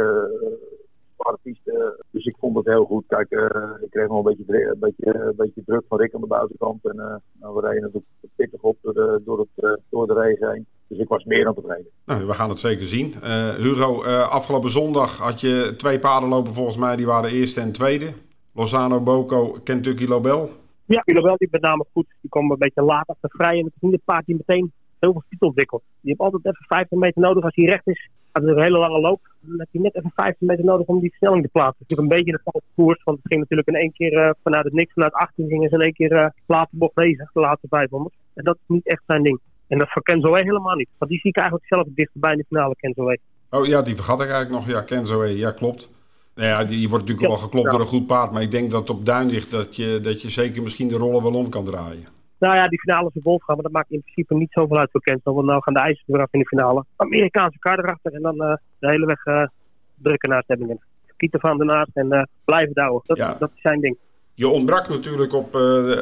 dus 2.10 2.24
ik 2.24 2.36
vond 2.38 2.56
het 2.56 2.66
heel 2.66 2.84
goed. 2.84 3.04
Kijk, 3.06 3.30
uh, 3.30 3.82
ik 3.82 3.90
kreeg 3.90 4.08
nog 4.08 4.16
een 4.16 4.36
beetje, 4.36 4.68
een 4.70 4.78
beetje, 4.78 5.14
een 5.14 5.36
beetje 5.36 5.62
druk 5.66 5.82
van 5.88 5.98
Rick 5.98 6.14
aan 6.14 6.20
de 6.20 6.26
buitenkant. 6.26 6.84
En 6.84 6.96
uh, 6.96 7.14
nou, 7.40 7.54
we 7.54 7.60
reden 7.60 7.82
natuurlijk 7.82 8.06
pittig 8.36 8.60
op 8.60 8.76
door 8.82 8.94
de, 8.94 9.22
door, 9.24 9.38
het, 9.38 9.80
door 9.88 10.06
de 10.06 10.14
regen 10.14 10.50
heen. 10.52 10.66
Dus 10.86 10.98
ik 10.98 11.08
was 11.08 11.24
meer 11.24 11.44
dan 11.44 11.54
tevreden. 11.54 11.90
Nou, 12.04 12.26
we 12.26 12.34
gaan 12.34 12.48
het 12.48 12.58
zeker 12.58 12.86
zien. 12.86 13.14
Hugo, 13.56 14.04
afgelopen 14.24 14.70
zondag 14.70 15.18
had 15.18 15.40
je 15.40 15.74
twee 15.76 15.98
paarden 15.98 16.28
lopen 16.28 16.52
volgens 16.52 16.76
mij. 16.76 16.96
Die 16.96 17.06
waren 17.06 17.30
eerste 17.30 17.60
en 17.60 17.72
tweede. 17.72 18.12
Lozano 18.52 19.00
Boko, 19.00 19.56
Kentucky 19.64 20.04
Lobel. 20.04 20.50
Ja, 20.84 21.02
die 21.04 21.14
Lobel 21.14 21.36
die 21.36 21.48
met 21.50 21.60
name 21.60 21.84
goed. 21.92 22.06
Die 22.20 22.30
kwam 22.30 22.50
een 22.50 22.58
beetje 22.58 22.82
laat 22.82 23.08
achter 23.08 23.30
vrij. 23.30 23.58
En 23.58 23.64
het 23.64 23.74
is 23.80 23.88
niet 23.90 24.04
paard 24.04 24.26
die 24.26 24.36
meteen 24.36 24.72
heel 24.98 25.12
veel 25.12 25.22
speed 25.26 25.42
ontwikkelt. 25.42 25.82
Die 26.00 26.10
heeft 26.10 26.20
altijd 26.20 26.44
even 26.44 26.66
15 26.66 26.98
meter 26.98 27.22
nodig 27.22 27.44
als 27.44 27.54
hij 27.54 27.64
recht 27.64 27.86
is. 27.86 28.08
Gaat 28.38 28.48
het 28.48 28.56
een 28.56 28.62
hele 28.62 28.78
lange 28.78 29.00
loop. 29.00 29.20
Dan 29.40 29.58
heb 29.58 29.68
je 29.70 29.80
net 29.80 29.94
even 29.94 30.12
15 30.14 30.46
meter 30.46 30.64
nodig 30.64 30.86
om 30.86 31.00
die 31.00 31.10
versnelling 31.10 31.42
te 31.42 31.50
plaatsen. 31.52 31.76
Het 31.78 31.90
is 31.90 31.96
natuurlijk 31.96 32.10
een 32.10 32.24
beetje 32.24 32.42
de 32.44 32.50
valse 32.50 32.66
koers. 32.74 33.02
Want 33.04 33.18
het 33.18 33.26
ging 33.26 33.40
natuurlijk 33.40 33.68
in 33.68 33.74
één 33.74 33.92
keer 33.92 34.12
uh, 34.12 34.30
vanuit 34.42 34.64
het 34.64 34.72
niks, 34.72 34.92
vanuit 34.92 35.12
18 35.12 35.48
gingen 35.48 35.68
ze 35.68 35.74
in 35.74 35.80
één 35.80 35.92
keer 35.92 36.12
uh, 36.12 36.26
later 36.46 36.78
bocht 36.78 36.94
bezig, 36.94 37.32
de 37.32 37.40
laatste 37.40 37.66
500. 37.70 38.14
En 38.34 38.44
dat 38.44 38.54
is 38.54 38.62
niet 38.66 38.86
echt 38.86 39.02
zijn 39.06 39.22
ding. 39.22 39.40
En 39.68 39.78
dat 39.78 39.90
voor 39.90 40.02
Kenzoe 40.02 40.38
helemaal 40.38 40.74
niet. 40.74 40.88
Want 40.98 41.10
die 41.10 41.20
zie 41.20 41.30
ik 41.30 41.36
eigenlijk 41.36 41.66
zelf 41.68 41.84
het 41.84 41.96
dichterbij 41.96 42.32
in 42.32 42.38
de 42.38 42.44
finale, 42.48 42.74
Kenzoe. 42.76 43.18
Oh 43.50 43.66
ja, 43.66 43.82
die 43.82 43.94
vergat 43.94 44.20
ik 44.20 44.30
eigenlijk 44.30 44.66
nog. 44.66 44.74
Ja, 44.74 44.82
Kenzoe, 44.82 45.38
ja 45.38 45.50
klopt. 45.50 45.88
Nou 46.34 46.48
ja, 46.48 46.64
die 46.64 46.88
wordt 46.88 47.04
natuurlijk 47.04 47.32
ja, 47.32 47.34
wel 47.36 47.44
geklopt 47.44 47.66
ja. 47.66 47.70
door 47.70 47.80
een 47.80 47.94
goed 47.94 48.06
paard. 48.06 48.32
Maar 48.32 48.42
ik 48.42 48.50
denk 48.50 48.70
dat 48.70 48.90
op 48.90 49.06
duin 49.06 49.28
ligt 49.28 49.50
dat 49.50 49.76
je, 49.76 49.98
dat 50.02 50.22
je 50.22 50.30
zeker 50.30 50.62
misschien 50.62 50.88
de 50.88 50.96
rollen 50.96 51.22
wel 51.22 51.34
om 51.34 51.48
kan 51.48 51.64
draaien. 51.64 52.17
Nou 52.38 52.54
ja, 52.54 52.68
die 52.68 52.80
finale 52.80 53.08
is 53.08 53.14
een 53.14 53.22
Wolfgang, 53.22 53.54
maar 53.54 53.70
dat 53.70 53.72
maakt 53.72 53.90
in 53.90 54.02
principe 54.02 54.34
niet 54.34 54.52
zoveel 54.52 54.78
uit 54.78 54.90
voor 54.90 55.00
Kenzo. 55.00 55.34
Want 55.34 55.46
nou 55.46 55.62
gaan 55.62 55.74
de 55.74 55.80
ijzers 55.80 56.04
eraf 56.06 56.28
in 56.30 56.38
de 56.38 56.46
finale. 56.46 56.84
Amerikaanse 56.96 57.58
kaart 57.58 57.78
erachter 57.78 58.12
en 58.12 58.22
dan 58.22 58.34
uh, 58.34 58.54
de 58.78 58.88
hele 58.90 59.06
weg 59.06 59.26
uh, 59.26 59.46
drukken 59.94 60.30
naar 60.30 60.42
Stebbingen. 60.42 60.80
Kieten 61.16 61.40
van 61.40 61.60
ernaast 61.60 61.90
en 61.94 62.06
uh, 62.14 62.22
blijven 62.44 62.74
douwen. 62.74 63.02
Dat, 63.04 63.16
ja. 63.16 63.34
dat 63.38 63.50
is 63.54 63.60
zijn 63.60 63.80
ding. 63.80 63.96
Je 64.34 64.48
ontbrak 64.48 64.88
natuurlijk 64.88 65.32
op, 65.32 65.54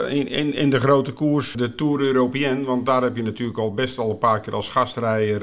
in, 0.09 0.28
in, 0.28 0.55
in 0.55 0.71
de 0.71 0.78
grote 0.78 1.12
koers, 1.12 1.52
de 1.52 1.75
Tour 1.75 2.00
Européenne. 2.00 2.64
Want 2.64 2.87
daar 2.87 3.02
heb 3.02 3.16
je 3.16 3.23
natuurlijk 3.23 3.59
al 3.59 3.75
best 3.75 3.99
al 3.99 4.11
een 4.11 4.19
paar 4.19 4.40
keer 4.40 4.55
als 4.55 4.69
gastrijder 4.69 5.43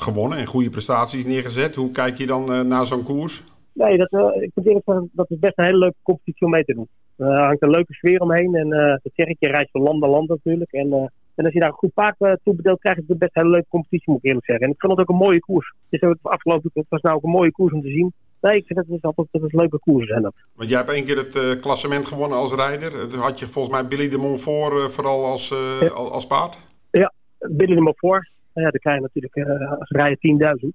gewonnen 0.00 0.38
en 0.38 0.46
goede 0.46 0.70
prestaties 0.70 1.24
neergezet. 1.24 1.74
Hoe 1.74 1.90
kijk 1.90 2.16
je 2.16 2.26
dan 2.26 2.68
naar 2.68 2.86
zo'n 2.86 3.02
koers? 3.02 3.42
Nee, 3.72 3.98
dat, 3.98 4.12
ik 4.40 4.50
moet 4.54 4.66
eerlijk 4.66 4.84
zeggen, 4.84 5.10
dat 5.12 5.30
is 5.30 5.38
best 5.38 5.58
een 5.58 5.64
hele 5.64 5.78
leuke 5.78 5.96
competitie 6.02 6.46
om 6.46 6.52
mee 6.52 6.64
te 6.64 6.74
doen. 6.74 6.88
Er 7.16 7.26
uh, 7.26 7.46
hangt 7.46 7.62
een 7.62 7.70
leuke 7.70 7.92
sfeer 7.92 8.20
omheen. 8.20 8.54
En 8.54 8.68
dat 9.02 9.12
zeg 9.14 9.26
ik, 9.26 9.36
je 9.38 9.48
reist 9.48 9.70
van 9.70 9.82
land 9.82 10.00
naar 10.00 10.10
land 10.10 10.28
natuurlijk. 10.28 10.72
En, 10.72 10.86
uh, 10.86 11.06
en 11.34 11.44
als 11.44 11.52
je 11.52 11.60
daar 11.60 11.68
een 11.68 11.74
goed 11.74 11.94
paard 11.94 12.16
uh, 12.18 12.32
toe 12.44 12.54
bedeelt, 12.54 12.80
krijg 12.80 12.96
je 12.96 13.02
best 13.06 13.36
een 13.36 13.42
hele 13.42 13.54
leuke 13.54 13.68
competitie, 13.68 14.12
moet 14.12 14.18
ik 14.18 14.24
eerlijk 14.24 14.46
zeggen. 14.46 14.66
En 14.66 14.72
ik 14.72 14.80
vond 14.80 14.92
het 14.92 15.00
ook 15.00 15.08
een 15.08 15.24
mooie 15.26 15.40
koers. 15.40 15.74
Dus 15.88 16.00
het 16.00 16.18
afgelopen 16.22 16.70
het 16.74 16.86
was 16.88 17.00
nou 17.00 17.16
ook 17.16 17.22
een 17.22 17.30
mooie 17.30 17.52
koers 17.52 17.72
om 17.72 17.82
te 17.82 17.88
zien. 17.88 18.12
Nee, 18.40 18.56
ik 18.56 18.66
vind 18.66 18.78
dat 18.78 18.88
het 18.88 19.04
altijd 19.04 19.28
dat 19.30 19.42
het 19.42 19.54
leuke 19.54 19.78
koersen 19.78 20.08
zijn 20.08 20.22
dat. 20.22 20.34
Want 20.54 20.68
jij 20.68 20.78
hebt 20.78 20.90
één 20.90 21.04
keer 21.04 21.16
het 21.16 21.60
klassement 21.60 22.06
gewonnen 22.06 22.38
als 22.38 22.54
rijder. 22.54 23.08
Toen 23.08 23.20
had 23.20 23.38
je 23.38 23.46
volgens 23.46 23.74
mij 23.74 23.88
Billy 23.88 24.08
de 24.08 24.18
Montfort 24.18 24.92
vooral 24.92 25.24
als, 25.24 25.48
ja. 25.80 25.88
als 25.88 26.26
paard. 26.26 26.58
Ja, 26.90 27.12
Billy 27.38 27.74
de 27.74 27.80
Montfort. 27.80 28.30
Ja, 28.54 28.62
dan 28.62 28.80
krijg 28.80 28.96
je 28.96 29.02
natuurlijk 29.02 29.36
als 29.78 29.90
rijder 29.90 30.18
10.000. 30.62 30.68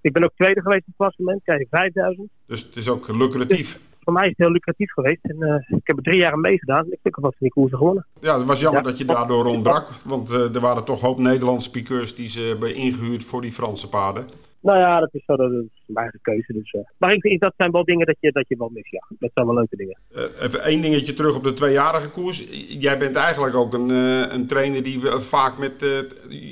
Ik 0.00 0.12
ben 0.12 0.24
ook 0.24 0.32
tweede 0.36 0.60
geweest 0.60 0.86
in 0.86 0.94
het 0.96 0.96
klassement, 0.96 1.42
krijg 1.42 1.60
ik 1.60 1.66
5000. 1.70 2.28
Dus 2.46 2.62
het 2.62 2.76
is 2.76 2.88
ook 2.88 3.08
lucratief? 3.08 3.78
Voor 4.06 4.14
mij 4.14 4.24
is 4.24 4.28
het 4.36 4.38
heel 4.38 4.50
lucratief 4.50 4.92
geweest. 4.92 5.18
En 5.22 5.36
uh, 5.38 5.78
ik 5.78 5.86
heb 5.86 5.96
er 5.96 6.02
drie 6.02 6.18
jaar 6.18 6.38
meegedaan. 6.38 6.86
Ik 6.90 6.98
heb 7.02 7.14
wat 7.14 7.22
van 7.22 7.32
die 7.38 7.50
koersen 7.50 7.78
gewonnen. 7.78 8.06
Ja, 8.20 8.38
het 8.38 8.46
was 8.46 8.60
jammer 8.60 8.82
ja. 8.82 8.88
dat 8.88 8.98
je 8.98 9.04
daardoor 9.04 9.44
ontbrak. 9.44 9.88
Want 10.04 10.30
uh, 10.30 10.54
er 10.54 10.60
waren 10.60 10.84
toch 10.84 11.00
hoop 11.00 11.18
Nederlandse 11.18 11.70
piqueurs 11.70 12.14
die 12.14 12.28
ze 12.28 12.40
hebben 12.40 12.74
ingehuurd 12.74 13.24
voor 13.24 13.40
die 13.40 13.52
Franse 13.52 13.88
paarden. 13.88 14.26
Nou 14.66 14.78
ja, 14.78 15.00
dat 15.00 15.14
is, 15.14 15.24
zo, 15.24 15.36
dat 15.36 15.50
is 15.50 15.82
mijn 15.86 15.96
eigen 15.96 16.18
keuze. 16.22 16.52
Dus, 16.52 16.72
uh, 16.72 16.80
maar 16.98 17.12
ik 17.12 17.40
dat 17.40 17.52
zijn 17.56 17.70
wel 17.70 17.84
dingen 17.84 18.06
dat 18.06 18.16
je, 18.20 18.32
dat 18.32 18.48
je 18.48 18.56
wel 18.56 18.70
mist. 18.72 18.90
Ja. 18.90 19.06
Dat 19.18 19.30
zijn 19.34 19.46
wel 19.46 19.54
leuke 19.54 19.76
dingen. 19.76 19.98
even 20.40 20.62
één 20.62 20.82
dingetje 20.82 21.12
terug 21.12 21.36
op 21.36 21.42
de 21.42 21.52
tweejarige 21.52 22.10
koers. 22.10 22.44
Jij 22.68 22.98
bent 22.98 23.16
eigenlijk 23.16 23.54
ook 23.56 23.72
een, 23.72 23.88
een 24.34 24.46
trainer 24.46 24.82
die 24.82 25.00
vaak 25.06 25.58
met 25.58 26.04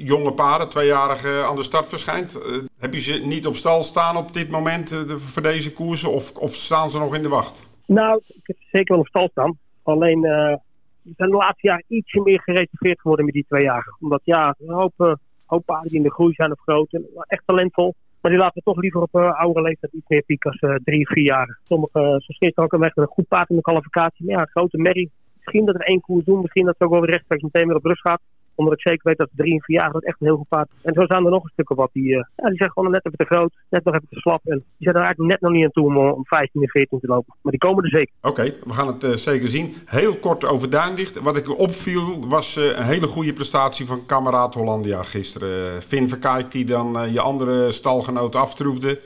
jonge 0.05 0.33
paarden, 0.33 0.69
tweejarigen, 0.69 1.47
aan 1.47 1.57
de 1.57 1.63
start 1.63 1.89
verschijnt. 1.89 2.39
heb 2.79 2.93
je 2.93 3.01
ze 3.01 3.13
niet 3.13 3.47
op 3.47 3.55
stal 3.55 3.83
staan 3.83 4.17
op 4.17 4.33
dit 4.33 4.51
moment 4.51 5.05
voor 5.07 5.43
deze 5.43 5.73
koersen? 5.73 6.13
Of, 6.13 6.37
of 6.37 6.51
staan 6.51 6.91
ze 6.91 6.99
nog 6.99 7.15
in 7.15 7.23
de 7.23 7.29
wacht? 7.29 7.69
Nou, 7.87 8.21
ik 8.27 8.47
heb 8.47 8.57
ze 8.59 8.67
zeker 8.71 8.95
wel 8.95 9.03
op 9.03 9.09
stal 9.09 9.29
staan. 9.29 9.59
Alleen 9.83 10.21
we 10.21 11.13
zijn 11.17 11.31
de 11.31 11.37
laatste 11.37 11.67
jaren 11.67 11.85
ietsje 11.89 12.21
meer 12.21 12.41
gereserveerd 12.41 13.01
geworden 13.01 13.25
met 13.25 13.35
die 13.35 13.47
tweejarigen. 13.49 13.97
Omdat 14.01 14.21
ja, 14.25 14.55
een 14.59 14.75
hoop 14.75 15.19
hoop 15.47 15.65
paarden 15.65 15.89
die 15.89 15.99
in 15.99 16.05
de 16.05 16.13
groei 16.13 16.33
zijn 16.33 16.51
of 16.51 16.61
groot. 16.61 16.93
En 16.93 17.07
echt 17.27 17.43
talentvol. 17.47 17.95
Maar 18.25 18.33
die 18.33 18.43
laten 18.43 18.63
we 18.65 18.71
toch 18.73 18.81
liever 18.83 19.01
op 19.01 19.15
uh, 19.15 19.39
oudere 19.39 19.67
leeftijd 19.67 19.93
iets 19.93 20.09
meer 20.09 20.23
pieken 20.23 20.51
als 20.51 20.61
uh, 20.61 20.75
drie, 20.85 21.09
vier 21.09 21.25
jaar. 21.25 21.59
Sommige, 21.63 21.99
uh, 21.99 22.05
zoals 22.05 22.57
ook 22.57 22.73
een 22.73 22.81
weg 22.81 22.95
met 22.95 23.07
een 23.07 23.13
goed 23.13 23.29
paard 23.29 23.51
in 23.51 23.57
de 23.57 23.63
kwalificatie. 23.63 24.27
Maar 24.27 24.39
ja, 24.39 24.45
grote 24.45 24.79
merrie. 24.79 25.11
Misschien 25.35 25.65
dat 25.65 25.75
er 25.75 25.81
één 25.81 26.01
koers 26.01 26.25
doen. 26.25 26.41
Misschien 26.41 26.65
dat 26.65 26.75
het 26.79 26.89
ook 26.89 26.95
wel 26.95 27.05
rechtstreeks 27.05 27.43
meteen 27.43 27.67
weer 27.67 27.77
op 27.77 27.85
rust 27.85 28.01
gaat 28.01 28.21
omdat 28.55 28.73
ik 28.73 28.81
zeker 28.81 29.01
weet 29.03 29.19
dat 29.19 29.29
drie 29.33 29.53
en 29.53 29.63
vier 29.63 29.81
jaar 29.81 29.93
dat 29.93 30.05
echt 30.05 30.21
een 30.21 30.27
heel 30.27 30.37
goed 30.37 30.49
paard. 30.49 30.71
En 30.83 30.95
zo 30.95 31.07
zijn 31.07 31.25
er 31.25 31.31
nog 31.31 31.43
een 31.45 31.51
stukken 31.53 31.77
wat 31.77 31.91
die, 31.93 32.09
uh, 32.09 32.25
ja, 32.37 32.49
die 32.49 32.57
zijn 32.57 32.71
gewoon 32.71 32.91
net 32.91 33.07
even 33.07 33.19
te 33.19 33.25
groot, 33.25 33.53
net 33.71 33.85
nog 33.85 33.95
even 33.95 34.09
te 34.11 34.19
slap. 34.19 34.41
En 34.45 34.57
die 34.57 34.89
zijn 34.89 34.95
er 34.95 35.03
eigenlijk 35.03 35.31
net 35.31 35.41
nog 35.41 35.53
niet 35.53 35.65
aan 35.65 35.71
toe 35.71 35.87
om, 35.87 35.97
om 35.97 36.27
15 36.27 36.63
en 36.63 36.69
14 36.69 37.01
te 37.01 37.07
lopen. 37.07 37.35
Maar 37.43 37.53
die 37.53 37.61
komen 37.61 37.85
er 37.85 37.91
zeker. 37.91 38.13
Oké, 38.21 38.29
okay, 38.29 38.55
we 38.65 38.73
gaan 38.73 38.87
het 38.87 39.05
uh, 39.05 39.11
zeker 39.11 39.49
zien. 39.49 39.75
Heel 39.85 40.17
kort 40.17 40.45
over 40.45 40.71
Duinlicht. 40.71 41.21
Wat 41.21 41.37
ik 41.37 41.59
opviel 41.59 42.29
was 42.29 42.57
uh, 42.57 42.65
een 42.65 42.85
hele 42.85 43.07
goede 43.07 43.33
prestatie 43.33 43.87
van 43.87 44.07
kameraad 44.07 44.55
Hollandia 44.55 45.03
gisteren. 45.03 45.83
Finn 45.83 46.09
Verkijk 46.09 46.51
die 46.51 46.65
dan 46.65 47.13
je 47.13 47.21
andere 47.21 47.73
stalgenoot 47.73 48.35
aftroefde. 48.35 48.99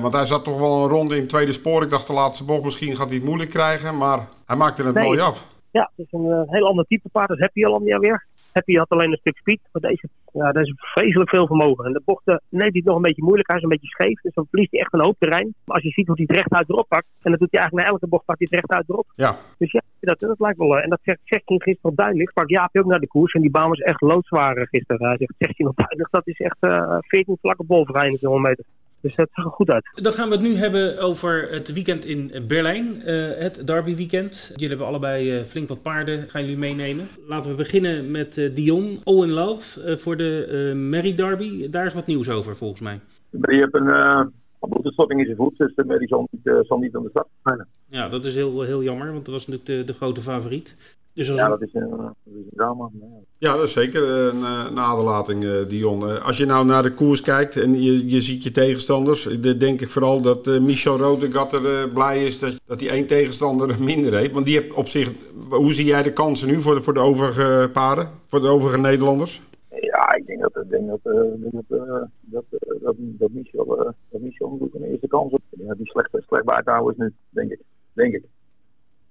want 0.00 0.14
hij 0.14 0.24
zat 0.24 0.44
toch 0.44 0.58
wel 0.58 0.82
een 0.82 0.88
ronde 0.88 1.14
in 1.14 1.20
het 1.20 1.28
tweede 1.28 1.52
spoor. 1.52 1.82
Ik 1.82 1.90
dacht 1.90 2.06
de 2.06 2.12
laatste 2.12 2.44
bocht 2.44 2.64
misschien 2.64 2.96
gaat 2.96 3.06
hij 3.06 3.16
het 3.16 3.24
moeilijk 3.24 3.50
krijgen. 3.50 3.96
Maar 3.96 4.28
hij 4.46 4.56
maakte 4.56 4.84
het 4.84 4.94
nee. 4.94 5.04
mooi 5.04 5.20
af. 5.20 5.44
Ja, 5.70 5.90
het 5.96 6.06
is 6.06 6.12
een 6.12 6.46
heel 6.48 6.66
ander 6.66 6.84
type 6.84 7.08
paard. 7.08 7.28
Dat 7.28 7.38
heb 7.38 7.50
je 7.54 7.64
Hollandia 7.64 7.98
weer. 7.98 8.26
Happy 8.52 8.74
had 8.74 8.88
alleen 8.88 9.10
een 9.10 9.18
stuk 9.18 9.36
speed, 9.36 9.60
maar 9.72 9.90
deze, 9.90 10.08
ja, 10.32 10.52
deze 10.52 10.74
vreselijk 10.76 11.30
veel 11.30 11.46
vermogen. 11.46 11.84
En 11.84 11.92
de 11.92 12.02
bochten 12.04 12.42
neemt 12.48 12.72
hij 12.72 12.82
nog 12.84 12.96
een 12.96 13.02
beetje 13.02 13.22
moeilijk, 13.22 13.48
hij 13.48 13.56
is 13.56 13.62
een 13.62 13.68
beetje 13.68 13.86
scheef, 13.86 14.20
dus 14.20 14.34
dan 14.34 14.46
verliest 14.50 14.70
hij 14.70 14.80
echt 14.80 14.92
een 14.92 15.00
hoop 15.00 15.16
terrein. 15.18 15.54
Maar 15.64 15.74
als 15.74 15.84
je 15.84 15.90
ziet 15.90 16.06
hoe 16.06 16.16
hij 16.16 16.24
het 16.28 16.36
rechtuit 16.36 16.68
erop 16.68 16.88
pakt, 16.88 17.06
en 17.22 17.30
dat 17.30 17.40
doet 17.40 17.50
hij 17.50 17.60
eigenlijk 17.60 17.88
na 17.88 17.92
elke 17.94 18.08
bocht, 18.08 18.24
pakt 18.24 18.38
hij 18.38 18.48
het 18.50 18.60
rechtuit 18.60 18.88
erop. 18.88 19.06
Ja. 19.14 19.36
Dus 19.58 19.72
ja, 19.72 19.82
dat, 20.00 20.18
dat 20.18 20.40
lijkt 20.40 20.58
wel, 20.58 20.78
en 20.78 20.88
dat 20.88 21.00
zegt 21.02 21.20
16 21.24 21.62
gisteren 21.62 21.90
op 21.90 21.96
duidelijk. 21.96 22.32
Pak 22.32 22.48
Jaap 22.48 22.76
ook 22.76 22.86
naar 22.86 23.00
de 23.00 23.06
koers 23.06 23.32
en 23.32 23.40
die 23.40 23.50
baan 23.50 23.68
was 23.68 23.78
echt 23.78 24.00
loodzwaar 24.00 24.66
gisteren. 24.70 25.06
Hij 25.06 25.16
zegt 25.16 25.34
16 25.38 25.66
op 25.66 25.76
duidelijk, 25.76 26.10
dat 26.10 26.26
is 26.26 26.38
echt 26.38 26.56
uh, 26.60 26.98
14 27.00 27.36
vlakke 27.40 27.64
bolverrijden 27.64 28.12
in 28.12 28.18
zo'n 28.18 28.40
meter. 28.40 28.64
Dus 29.00 29.14
dat 29.14 29.28
zag 29.32 29.44
er 29.44 29.50
goed 29.50 29.70
uit. 29.70 29.90
Dan 29.94 30.12
gaan 30.12 30.28
we 30.28 30.34
het 30.34 30.44
nu 30.44 30.54
hebben 30.54 30.98
over 30.98 31.48
het 31.50 31.72
weekend 31.72 32.04
in 32.04 32.30
Berlijn. 32.46 33.02
Uh, 33.06 33.30
het 33.36 33.66
Derby 33.66 33.96
weekend. 33.96 34.50
Jullie 34.52 34.68
hebben 34.68 34.86
allebei 34.86 35.38
uh, 35.38 35.44
flink 35.44 35.68
wat 35.68 35.82
paarden. 35.82 36.28
Gaan 36.28 36.42
jullie 36.42 36.58
meenemen. 36.58 37.08
Laten 37.26 37.50
we 37.50 37.56
beginnen 37.56 38.10
met 38.10 38.36
uh, 38.36 38.54
Dion. 38.54 39.00
All 39.04 39.22
in 39.22 39.30
Love 39.30 39.96
voor 39.98 40.16
de 40.16 40.72
Merry 40.76 41.14
Derby. 41.14 41.70
Daar 41.70 41.86
is 41.86 41.94
wat 41.94 42.06
nieuws 42.06 42.28
over 42.28 42.56
volgens 42.56 42.80
mij. 42.80 43.00
Je 43.30 43.68
hebt 43.70 43.74
een 43.74 44.32
boetestotting 44.60 45.20
in 45.20 45.26
zijn 45.26 45.36
voet. 45.36 45.58
Dus 45.58 45.74
de 45.74 45.84
Merry 45.84 46.06
zal 46.06 46.28
niet, 46.30 46.64
zal 46.66 46.78
niet 46.78 46.96
aan 46.96 47.02
de 47.02 47.10
start 47.10 47.28
gaan. 47.42 47.66
Ja, 47.86 48.08
dat 48.08 48.24
is 48.24 48.34
heel, 48.34 48.62
heel 48.62 48.82
jammer. 48.82 49.12
Want 49.12 49.24
dat 49.24 49.34
was 49.34 49.46
natuurlijk 49.46 49.86
de, 49.86 49.92
de 49.92 49.98
grote 49.98 50.20
favoriet. 50.20 50.96
Dus 51.18 51.28
ja, 51.28 51.48
dat, 51.48 51.62
is 51.62 51.74
een, 51.74 51.90
dat 51.90 52.14
is 52.24 52.32
een 52.32 52.48
drama. 52.50 52.90
Ja, 53.38 53.56
dat 53.56 53.62
is 53.62 53.72
zeker 53.72 54.02
een, 54.02 54.42
een 54.42 54.78
aderlating, 54.78 55.66
Dion. 55.66 56.22
Als 56.22 56.38
je 56.38 56.46
nou 56.46 56.66
naar 56.66 56.82
de 56.82 56.94
koers 56.94 57.22
kijkt 57.22 57.56
en 57.56 57.82
je, 57.82 58.08
je 58.08 58.20
ziet 58.20 58.42
je 58.42 58.50
tegenstanders, 58.50 59.24
dan 59.24 59.58
denk 59.58 59.80
ik 59.80 59.88
vooral 59.88 60.20
dat 60.20 60.46
uh, 60.46 60.60
Michel 60.60 60.98
Rodegatter 60.98 61.62
uh, 61.62 61.92
blij 61.92 62.24
is 62.24 62.38
dat, 62.38 62.60
dat 62.66 62.80
hij 62.80 62.90
één 62.90 63.06
tegenstander 63.06 63.76
minder 63.92 64.14
heeft. 64.14 64.32
Want 64.32 64.46
die 64.46 64.54
heeft 64.58 64.72
op 64.72 64.86
zich, 64.86 65.12
hoe 65.48 65.72
zie 65.72 65.84
jij 65.84 66.02
de 66.02 66.12
kansen 66.12 66.48
nu 66.48 66.58
voor 66.58 66.74
de, 66.74 66.82
voor 66.82 66.94
de 66.94 67.00
overige 67.00 67.70
paarden, 67.72 68.08
voor 68.28 68.40
de 68.40 68.48
overige 68.48 68.78
Nederlanders? 68.78 69.42
Ja, 69.70 70.14
ik 70.14 70.26
denk 70.26 70.40
dat, 70.40 70.54
dat 70.54 70.64
ik 70.64 70.70
denk 70.70 70.88
dat, 70.88 71.00
uh, 71.04 71.20
dat, 71.36 71.64
uh, 71.68 72.02
dat, 72.20 72.44
dat, 72.80 72.94
dat 72.98 73.30
Michel, 73.30 73.94
dat 74.10 74.20
Michel 74.20 74.68
een 74.72 74.82
eerste 74.82 75.08
kans 75.08 75.32
op. 75.32 75.40
Ja, 75.50 75.74
die 75.74 75.86
slecht, 75.86 76.10
slecht 76.10 76.44
bij 76.44 76.62
te 76.62 76.70
houden 76.70 76.92
is 76.92 76.98
nu, 76.98 77.12
denk 77.30 77.50
ik. 77.50 77.60
Denk 77.92 78.14
ik. 78.14 78.22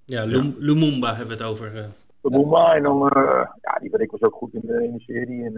Ja, 0.08 0.24
Lum 0.24 0.56
Lumumba 0.58 1.15
hebben 1.15 1.38
we 1.38 1.43
het 1.43 1.52
over. 1.52 1.89
Lumumba 2.22 2.76
en 2.76 2.84
dan, 2.84 3.00
ja, 3.62 3.78
die 3.80 3.98
ik 3.98 4.12
was 4.12 4.22
ook 4.22 4.34
goed 4.34 4.54
in 4.54 4.62
de, 4.63 4.84
in 4.84 4.93
de 4.93 5.00
serie. 5.00 5.43
En 5.43 5.54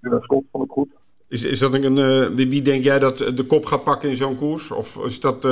uh, 0.00 0.22
Scott 0.22 0.44
vond 0.50 0.64
ik 0.64 0.70
goed. 0.70 0.88
Is, 1.28 1.44
is 1.44 1.58
dat 1.58 1.74
een, 1.74 2.34
wie, 2.34 2.48
wie 2.48 2.62
denk 2.62 2.84
jij 2.84 2.98
dat 2.98 3.18
de 3.18 3.44
kop 3.46 3.64
gaat 3.64 3.84
pakken 3.84 4.08
in 4.08 4.16
zo'n 4.16 4.36
koers? 4.36 4.70
Of 4.70 5.04
is 5.04 5.20
dat... 5.20 5.42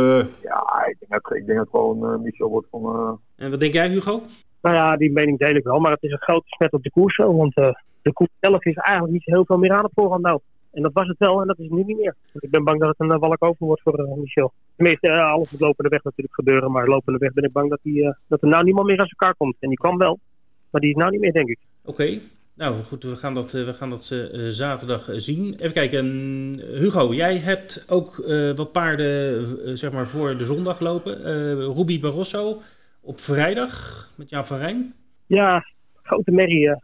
Ja, 0.42 0.86
ik 0.88 0.96
denk 0.98 1.22
dat, 1.22 1.36
ik 1.36 1.46
denk 1.46 1.58
dat 1.58 1.68
gewoon 1.70 2.22
Michel 2.22 2.48
wordt 2.48 2.66
van... 2.70 3.18
En 3.36 3.50
wat 3.50 3.60
denk 3.60 3.72
jij 3.72 3.88
Hugo? 3.88 4.20
Nou 4.62 4.76
ja, 4.76 4.96
die 4.96 5.12
mening 5.12 5.38
deel 5.38 5.54
ik 5.54 5.64
wel, 5.64 5.78
maar 5.78 5.92
het 5.92 6.02
is 6.02 6.10
een 6.10 6.18
grote 6.18 6.48
smet 6.48 6.72
op 6.72 6.82
de 6.82 6.90
koers 6.90 7.14
zo. 7.14 7.36
Want 7.36 7.58
uh, 7.58 7.72
de 8.02 8.12
koers 8.12 8.30
zelf 8.40 8.64
is 8.64 8.74
eigenlijk 8.74 9.12
niet 9.12 9.24
heel 9.24 9.44
veel 9.44 9.58
meer 9.58 9.72
aan 9.72 9.84
het 9.84 9.92
voorhand 9.94 10.22
nou. 10.22 10.40
En 10.72 10.82
dat 10.82 10.92
was 10.92 11.08
het 11.08 11.18
wel 11.18 11.40
en 11.40 11.46
dat 11.46 11.58
is 11.58 11.68
nu 11.68 11.82
niet 11.84 11.96
meer. 11.96 12.14
Ik 12.32 12.50
ben 12.50 12.64
bang 12.64 12.80
dat 12.80 12.88
het 12.88 13.00
een 13.00 13.14
uh, 13.14 13.18
walk 13.18 13.44
over 13.44 13.66
wordt 13.66 13.82
voor 13.82 14.00
uh, 14.00 14.14
Michel. 14.14 14.52
Tenminste, 14.76 15.08
uh, 15.08 15.32
alles 15.32 15.50
moet 15.50 15.60
lopende 15.60 15.90
weg 15.90 16.02
natuurlijk 16.02 16.34
gebeuren. 16.34 16.70
Maar 16.70 16.88
lopende 16.88 17.18
weg 17.18 17.32
ben 17.32 17.44
ik 17.44 17.52
bang 17.52 17.70
dat, 17.70 17.78
die, 17.82 18.14
dat 18.28 18.42
er 18.42 18.48
nou 18.48 18.64
niemand 18.64 18.86
meer 18.86 18.98
aan 18.98 19.06
elkaar 19.08 19.34
komt. 19.34 19.56
En 19.60 19.68
die 19.68 19.78
kwam 19.78 19.98
wel, 19.98 20.18
maar 20.70 20.80
die 20.80 20.90
is 20.90 20.96
nou 20.96 21.10
niet 21.10 21.20
meer, 21.20 21.32
denk 21.32 21.48
ik. 21.48 21.58
Oké. 21.84 22.02
Okay. 22.02 22.20
Nou 22.54 22.74
goed, 22.74 23.02
we 23.02 23.16
gaan 23.16 23.34
dat, 23.34 23.52
we 23.52 23.72
gaan 23.72 23.90
dat 23.90 24.14
zaterdag 24.48 25.08
zien. 25.12 25.54
Even 25.54 25.72
kijken, 25.72 26.04
Hugo, 26.76 27.12
jij 27.12 27.38
hebt 27.38 27.86
ook 27.88 28.16
wat 28.56 28.72
paarden 28.72 29.78
zeg 29.78 29.92
maar 29.92 30.06
voor 30.06 30.36
de 30.36 30.44
zondag 30.44 30.80
lopen. 30.80 31.22
Ruby 31.74 32.00
Barroso, 32.00 32.60
op 33.00 33.20
vrijdag 33.20 34.08
met 34.16 34.30
Jan 34.30 34.46
van 34.46 34.58
Rijn? 34.58 34.94
Ja, 35.26 35.64
grote 36.02 36.30
merrie. 36.30 36.76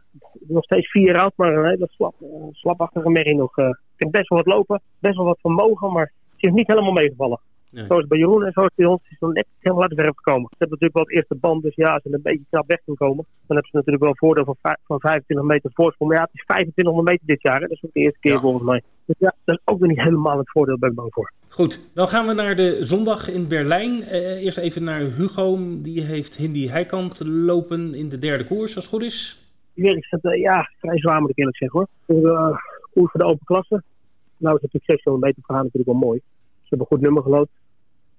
Nog 0.47 0.63
steeds 0.63 0.91
vier 0.91 1.19
oud, 1.19 1.33
maar 1.35 1.57
een 1.57 1.69
hele 1.69 1.87
slap, 1.91 2.13
uh, 2.21 2.27
slapachtige 2.51 3.09
merrie 3.09 3.35
nog. 3.35 3.57
Uh, 3.57 3.67
ik 3.67 3.75
heb 3.95 4.11
best 4.11 4.29
wel 4.29 4.43
wat 4.43 4.53
lopen, 4.53 4.81
best 4.99 5.15
wel 5.15 5.25
wat 5.25 5.39
vermogen, 5.41 5.91
maar 5.91 6.11
het 6.35 6.43
is 6.43 6.51
niet 6.51 6.67
helemaal 6.67 6.91
meegevallen. 6.91 7.39
Nee. 7.69 7.85
Zoals 7.85 8.07
bij 8.07 8.17
Jeroen 8.17 8.45
en 8.45 8.51
zoals 8.51 8.71
bij 8.75 8.85
ons 8.85 9.01
is 9.09 9.17
het 9.19 9.33
net 9.33 9.47
de 9.61 9.95
verf 9.95 10.15
gekomen. 10.15 10.47
Ze 10.49 10.55
hebben 10.57 10.77
natuurlijk 10.79 10.93
wel 10.93 11.03
het 11.03 11.13
eerste 11.13 11.35
band, 11.35 11.63
dus 11.63 11.75
ja, 11.75 11.93
als 11.93 12.01
ze 12.03 12.13
een 12.13 12.21
beetje 12.21 12.45
knap 12.49 12.67
weg 12.67 12.81
kunnen 12.83 13.07
komen. 13.07 13.25
Dan 13.47 13.55
hebben 13.55 13.69
ze 13.69 13.75
natuurlijk 13.75 14.03
wel 14.03 14.11
een 14.11 14.17
voordeel 14.17 14.45
van, 14.45 14.55
van 14.83 14.99
25 14.99 15.47
meter 15.47 15.69
voorsprong. 15.73 16.11
Maar 16.11 16.19
ja, 16.19 16.25
het 16.25 16.39
is 16.39 16.45
2500 16.45 17.07
meter 17.07 17.25
dit 17.25 17.41
jaar, 17.41 17.61
hè? 17.61 17.67
dat 17.67 17.71
is 17.71 17.83
ook 17.83 17.93
de 17.93 17.99
eerste 17.99 18.19
keer 18.19 18.33
ja. 18.33 18.39
volgens 18.39 18.63
mij. 18.63 18.81
Dus 19.05 19.15
ja, 19.19 19.35
dat 19.45 19.55
is 19.55 19.61
ook 19.65 19.79
weer 19.79 19.89
niet 19.89 20.01
helemaal 20.01 20.37
het 20.37 20.51
voordeel, 20.51 20.77
ben 20.77 20.89
ik 20.89 20.95
bang 20.95 21.13
voor. 21.13 21.31
Goed, 21.49 21.89
dan 21.93 22.07
gaan 22.07 22.27
we 22.27 22.33
naar 22.33 22.55
de 22.55 22.77
zondag 22.81 23.29
in 23.29 23.47
Berlijn. 23.47 23.91
Uh, 23.91 24.43
eerst 24.43 24.57
even 24.57 24.83
naar 24.83 24.99
Hugo, 24.99 25.57
die 25.81 26.03
heeft 26.03 26.35
Hindi 26.35 26.69
Heikant 26.69 27.21
lopen 27.25 27.95
in 27.95 28.09
de 28.09 28.19
derde 28.19 28.45
koers, 28.45 28.75
als 28.75 28.85
het 28.85 28.93
goed 28.93 29.03
is. 29.03 29.46
Is 29.77 30.07
het, 30.09 30.23
uh, 30.23 30.41
ja, 30.41 30.69
vrij 30.79 30.99
zwaar 30.99 31.21
moet 31.21 31.29
ik 31.29 31.37
eerlijk 31.37 31.57
zeggen 31.57 31.79
hoor. 31.79 31.87
Uh, 32.17 32.57
koers 32.93 33.11
voor 33.11 33.19
de 33.19 33.25
open 33.25 33.45
klasse. 33.45 33.83
Nou 34.37 34.55
is 34.55 34.61
het 34.61 34.71
succes 34.71 35.01
zo'n 35.01 35.19
meter 35.19 35.43
vergaan 35.45 35.63
natuurlijk 35.63 35.91
wel 35.91 36.09
mooi. 36.09 36.19
Ze 36.19 36.67
hebben 36.69 36.87
een 36.89 36.97
goed 36.97 37.01
nummer 37.01 37.23
gelood. 37.23 37.47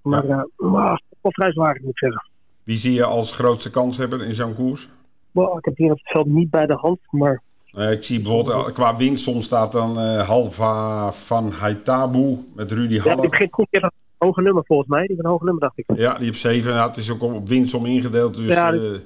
Maar, 0.01 0.27
ja. 0.27 0.47
uh, 0.57 0.71
maar 0.71 1.01
wel 1.21 1.31
vrij 1.31 1.51
zwaar, 1.51 1.79
moet 1.81 1.91
ik 1.91 1.97
zeggen. 1.97 2.29
Wie 2.63 2.77
zie 2.77 2.93
je 2.93 3.03
als 3.03 3.33
grootste 3.33 3.71
kans 3.71 3.97
hebben 3.97 4.21
in 4.21 4.33
zo'n 4.33 4.53
koers? 4.53 4.89
Well, 5.31 5.57
ik 5.57 5.65
heb 5.65 5.77
hier 5.77 5.89
het 5.89 6.01
veld 6.03 6.27
niet 6.27 6.49
bij 6.49 6.65
de 6.65 6.73
hand, 6.73 6.99
maar... 7.09 7.41
Uh, 7.73 7.91
ik 7.91 8.03
zie 8.03 8.21
bijvoorbeeld, 8.21 8.71
qua 8.71 8.95
winst 8.95 9.23
soms 9.23 9.45
staat 9.45 9.71
dan 9.71 9.99
uh, 9.99 10.27
Halva 10.27 11.11
van 11.11 11.51
Haitabu 11.51 12.37
met 12.55 12.71
Rudy 12.71 12.97
Haller. 12.97 13.15
Ja, 13.15 13.21
die 13.21 13.29
begint 13.29 13.53
goed. 13.53 13.67
Die 13.69 13.79
heeft 13.81 13.93
een 13.93 14.27
hoge 14.27 14.41
nummer 14.41 14.63
volgens 14.65 14.89
mij. 14.89 14.99
Die 14.99 15.09
heeft 15.09 15.23
een 15.23 15.29
hoge 15.29 15.43
nummer, 15.43 15.61
dacht 15.61 15.77
ik. 15.77 15.85
Ja, 15.95 16.13
die 16.13 16.25
heeft 16.25 16.39
7. 16.39 16.73
Ja, 16.73 16.87
het 16.87 16.97
is 16.97 17.11
ook 17.11 17.21
op 17.21 17.47
winstsom 17.47 17.85
ingedeeld. 17.85 18.35
Dus 18.35 18.53
ja, 18.53 18.71
die, 18.71 19.01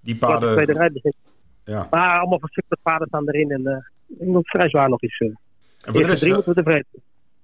die 0.00 0.16
paarden... 0.16 0.48
Ja, 0.48 0.66
de 0.66 0.74
tweede 0.74 1.12
ja. 1.70 1.86
Maar 1.90 2.18
allemaal 2.18 2.38
verschillende 2.38 2.76
paarden 2.82 3.08
staan 3.08 3.28
erin. 3.28 3.50
En 3.50 3.84
ik 4.08 4.18
denk 4.18 4.32
dat 4.32 4.42
het 4.42 4.50
vrij 4.50 4.68
zwaar 4.68 4.88
nog 4.88 5.02
is. 5.02 5.18
en 5.18 5.38
voor 5.84 6.00
de 6.00 6.06
rest... 6.06 6.22
Drie, 6.22 6.42
tevreden. 6.42 6.86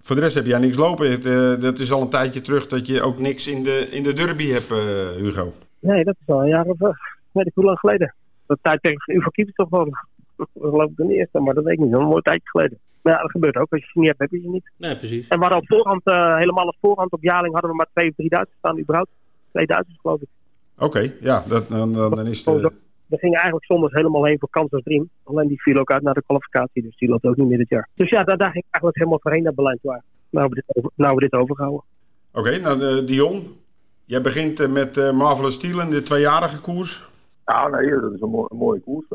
Voor 0.01 0.17
de 0.17 0.23
rest 0.23 0.35
heb 0.35 0.47
jij 0.47 0.59
niks 0.59 0.77
lopen. 0.77 1.11
Het, 1.11 1.27
uh, 1.27 1.61
dat 1.61 1.79
is 1.79 1.93
al 1.93 2.03
een 2.03 2.09
tijdje 2.09 2.41
terug 2.41 2.67
dat 2.67 2.87
je 2.87 3.03
ook 3.03 3.19
niks 3.19 3.47
in 3.47 3.62
de, 3.62 3.89
in 3.91 4.03
de 4.03 4.12
derby 4.12 4.47
hebt, 4.47 4.71
uh, 4.71 4.79
Hugo. 5.23 5.53
Nee, 5.79 6.05
dat 6.05 6.17
is 6.21 6.35
al 6.35 6.43
een 6.43 6.49
jaar 6.49 6.65
of 6.65 6.81
uh, 6.81 6.89
weet 7.33 7.47
ik 7.47 7.55
hoe 7.55 7.65
lang 7.65 7.79
geleden. 7.79 8.15
Dat 8.47 8.59
tijdperk 8.62 9.03
van 9.05 9.15
Uvo 9.15 9.31
Keeper 9.31 9.55
toch 9.55 9.69
wel. 9.69 9.89
Dat 10.37 10.49
geloof 10.59 10.91
ik 10.91 10.97
de 10.97 11.15
eerste, 11.15 11.41
maar 11.41 11.55
dat 11.55 11.65
weet 11.65 11.73
ik 11.73 11.79
niet. 11.79 11.91
Dat 11.91 11.99
is 11.99 12.05
een 12.05 12.11
mooi 12.11 12.23
tijdje 12.23 12.49
geleden. 12.49 12.79
Maar 13.03 13.12
ja, 13.12 13.21
dat 13.21 13.31
gebeurt 13.31 13.57
ook. 13.57 13.73
Als 13.73 13.81
je 13.81 13.91
ze 13.93 13.99
niet 13.99 14.09
hebt, 14.09 14.21
heb 14.21 14.31
je 14.31 14.41
ze 14.41 14.49
niet. 14.49 14.71
Nee, 14.77 14.97
precies. 14.97 15.29
En 15.29 15.39
we 15.39 15.45
hadden 15.45 15.62
op 15.62 15.67
voorhand, 15.69 16.03
helemaal 16.39 16.67
op 16.67 16.77
voorhand 16.81 17.12
op 17.12 17.23
jaarling 17.23 17.53
hadden 17.53 17.71
we 17.71 17.77
maar 17.77 17.89
twee 17.93 18.09
of 18.09 18.17
drie 18.17 18.29
Duitsers 18.29 18.59
staan 18.59 18.79
überhaupt. 18.79 19.11
Twee 19.51 19.67
Duitsers 19.67 19.99
geloof 20.01 20.21
ik. 20.21 20.29
Oké, 20.75 20.85
okay, 20.85 21.15
ja, 21.21 21.45
dat, 21.49 21.69
dan, 21.69 21.93
dan 21.93 22.27
is 22.27 22.45
de... 22.45 22.73
We 23.07 23.19
gingen 23.19 23.35
eigenlijk 23.35 23.64
zondags 23.64 23.92
helemaal 23.95 24.25
heen 24.25 24.38
voor 24.38 24.51
Kansas 24.51 24.83
Dream. 24.83 25.09
Alleen 25.25 25.49
die 25.49 25.62
viel 25.62 25.79
ook 25.79 25.90
uit 25.90 26.03
naar 26.03 26.14
de 26.14 26.23
kwalificatie, 26.23 26.83
dus 26.83 26.97
die 26.97 27.09
loopt 27.09 27.25
ook 27.25 27.37
niet 27.37 27.49
meer 27.49 27.59
dit 27.59 27.69
jaar. 27.69 27.88
Dus 27.95 28.11
ja, 28.11 28.25
daar, 28.25 28.37
daar 28.37 28.51
ging 28.51 28.64
ik 28.64 28.71
eigenlijk 28.71 28.97
helemaal 28.97 29.21
voorheen 29.23 29.42
naar 29.42 29.55
Berlijn 29.55 29.79
toe 29.83 30.03
nou 30.31 30.49
we 30.49 30.55
dit, 30.55 30.64
over, 30.77 30.90
nou 30.95 31.14
we 31.14 31.21
dit 31.21 31.33
overhouden. 31.33 31.83
Oké, 32.33 32.49
okay, 32.49 32.59
nou 32.59 32.81
uh, 32.81 33.07
Dion, 33.07 33.57
jij 34.05 34.21
begint 34.21 34.61
uh, 34.61 34.69
met 34.69 34.97
uh, 34.97 35.12
Marvelous 35.12 35.55
Steel 35.55 35.81
in 35.81 35.90
de 35.90 36.03
tweejarige 36.03 36.61
koers. 36.61 37.09
Ja, 37.45 37.69
nee, 37.69 38.01
dat 38.01 38.12
is 38.12 38.21
een, 38.21 38.31
mooi, 38.31 38.47
een 38.51 38.57
mooie 38.57 38.81
koers. 38.81 39.07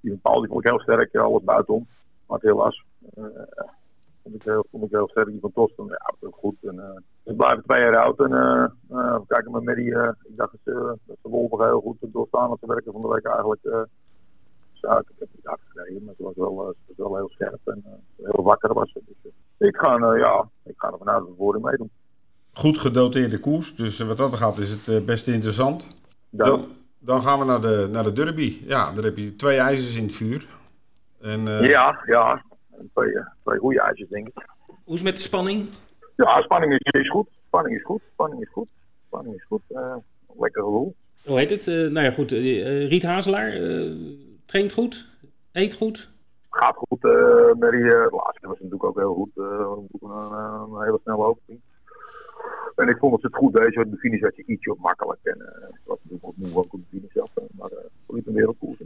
die 0.00 0.10
bepaald 0.10 0.40
die 0.40 0.48
vond 0.48 0.64
ik 0.64 0.70
heel 0.70 0.80
sterk, 0.80 1.16
alles 1.16 1.44
buitenom. 1.44 1.86
Maar 2.26 2.38
het 2.38 2.48
helaas 2.48 2.84
vond, 4.24 4.34
ik 4.34 4.42
heel, 4.42 4.66
vond 4.70 4.84
ik 4.84 4.90
heel 4.90 5.08
sterk. 5.08 5.26
Die 5.26 5.40
van 5.40 5.52
Tosten, 5.52 5.84
ja, 5.86 6.14
dat 6.20 6.30
is 6.30 6.36
goed. 6.40 6.56
En, 6.62 7.04
ze 7.24 7.34
blijven 7.34 7.62
twee 7.64 7.80
jaar 7.80 7.96
oud. 7.96 8.18
En 8.18 8.30
we 8.88 9.22
kijken 9.26 9.50
maar 9.50 9.62
met 9.62 9.76
die, 9.76 9.90
ik 10.22 10.36
dacht 10.36 10.52
dat 10.52 10.60
ze, 10.64 10.98
dat 11.06 11.16
ze 11.22 11.28
heel 11.56 11.80
goed 11.80 12.12
doorstaan 12.12 12.50
op 12.50 12.60
te 12.60 12.66
werken 12.66 12.92
van 12.92 13.02
de 13.02 13.08
week 13.08 13.24
eigenlijk 13.24 13.88
zaak. 14.72 15.08
Ik 15.08 15.16
heb 15.18 15.28
niet 15.34 15.44
hard 15.44 15.60
gereden, 15.68 16.04
maar 16.04 16.14
ze 16.16 16.22
was 16.22 16.34
wel, 16.36 16.74
ze 16.86 16.92
was 16.94 17.08
wel 17.08 17.16
heel 17.16 17.28
scherp 17.28 17.60
en 17.64 17.84
heel 18.16 18.42
wakker 18.42 18.74
was 18.74 18.92
ze. 18.92 19.00
Dus, 19.06 19.32
ik 19.68 19.76
ga, 19.76 19.98
uh, 19.98 20.18
ja, 20.18 20.48
ik 20.64 20.74
ga 20.76 20.90
er 20.90 20.98
vanuit 20.98 21.18
dat 21.18 21.28
we 21.28 21.34
voor 21.36 21.60
meedoen. 21.60 21.90
Goed 22.52 22.78
gedoteerde 22.78 23.40
koers, 23.40 23.76
dus 23.76 23.98
wat 23.98 24.16
dat 24.16 24.34
gaat 24.34 24.58
is 24.58 24.70
het 24.70 24.86
uh, 24.86 25.04
best 25.04 25.28
interessant. 25.28 25.86
Dan, 26.30 26.68
dan, 26.98 27.22
gaan 27.22 27.38
we 27.38 27.44
naar 27.44 27.60
de, 27.60 27.88
naar 27.92 28.04
de 28.04 28.12
derby. 28.12 28.58
Ja, 28.66 28.92
daar 28.92 29.04
heb 29.04 29.16
je 29.16 29.36
twee 29.36 29.58
ijzers 29.58 29.96
in 29.96 30.02
het 30.02 30.14
vuur. 30.14 30.46
En, 31.20 31.40
uh... 31.40 31.68
Ja, 31.68 32.02
ja. 32.06 32.42
Twee, 32.92 33.12
twee 33.44 33.58
goede 33.58 33.80
ijzers, 33.80 34.08
denk 34.08 34.28
ik. 34.28 34.48
Hoe 34.66 34.94
is 34.94 35.00
het 35.00 35.02
met 35.02 35.16
de 35.16 35.22
spanning? 35.22 35.68
Ja, 36.16 36.42
spanning 36.42 36.72
is, 36.72 37.00
is 37.00 37.10
goed. 37.10 37.28
Spanning 37.46 37.76
is 37.76 37.84
goed. 37.84 38.02
Spanning 38.12 38.42
is 38.42 38.50
goed. 38.52 38.70
Spanning 39.06 39.34
is 39.34 39.44
goed. 39.48 39.62
Uh, 39.70 39.96
lekker 40.38 40.62
gevoel. 40.62 40.94
Hoe 41.24 41.38
heet 41.38 41.50
het? 41.50 41.66
nou 41.66 42.04
ja, 42.04 42.10
goed. 42.10 42.30
Riet 42.30 43.02
Hazelaar 43.02 43.52
traint 44.46 44.72
goed? 44.72 45.08
Eet 45.52 45.74
goed? 45.74 46.12
gaat 46.54 46.76
goed. 46.76 47.04
Uh, 47.04 47.52
Mary, 47.58 47.82
uh, 47.82 47.90
de 47.90 48.20
laatste 48.24 48.46
was 48.48 48.58
natuurlijk 48.58 48.84
ook 48.84 48.98
heel 48.98 49.14
goed. 49.14 49.30
Uh, 49.34 49.46
een, 50.00 50.10
een 50.72 50.82
hele 50.84 51.00
snelle 51.02 51.24
opening. 51.24 51.60
En 52.74 52.88
ik 52.88 52.98
vond 52.98 53.12
dat 53.12 53.20
ze 53.20 53.26
het 53.26 53.36
goed 53.36 53.54
deed. 53.54 53.90
De 53.90 53.96
finish 53.96 54.20
had 54.20 54.36
je 54.36 54.44
ietsje 54.46 54.74
makkelijk. 54.78 55.20
En 55.22 55.38
uh, 55.38 55.68
was 55.84 55.98
natuurlijk 56.02 56.24
ook 56.26 56.36
moe 56.36 56.58
op 56.58 56.70
de 56.70 56.78
finish 56.90 57.16
af. 57.16 57.30
Maar 57.58 57.70
uh, 57.72 57.78
liep 58.06 58.26
een 58.26 58.34
wereldkoers. 58.34 58.78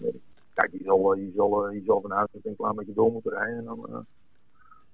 Kijk, 0.59 0.73
je 0.73 0.85
zal, 0.85 1.15
je 1.15 1.33
zal, 1.37 1.71
je 1.71 1.83
zal 1.87 2.01
vanuit 2.01 2.29
een 2.43 2.57
klein 2.57 2.75
beetje 2.75 2.95
door 2.95 3.13
moeten 3.13 3.33
rijden. 3.33 3.59
En 3.59 3.65
dan, 3.65 4.07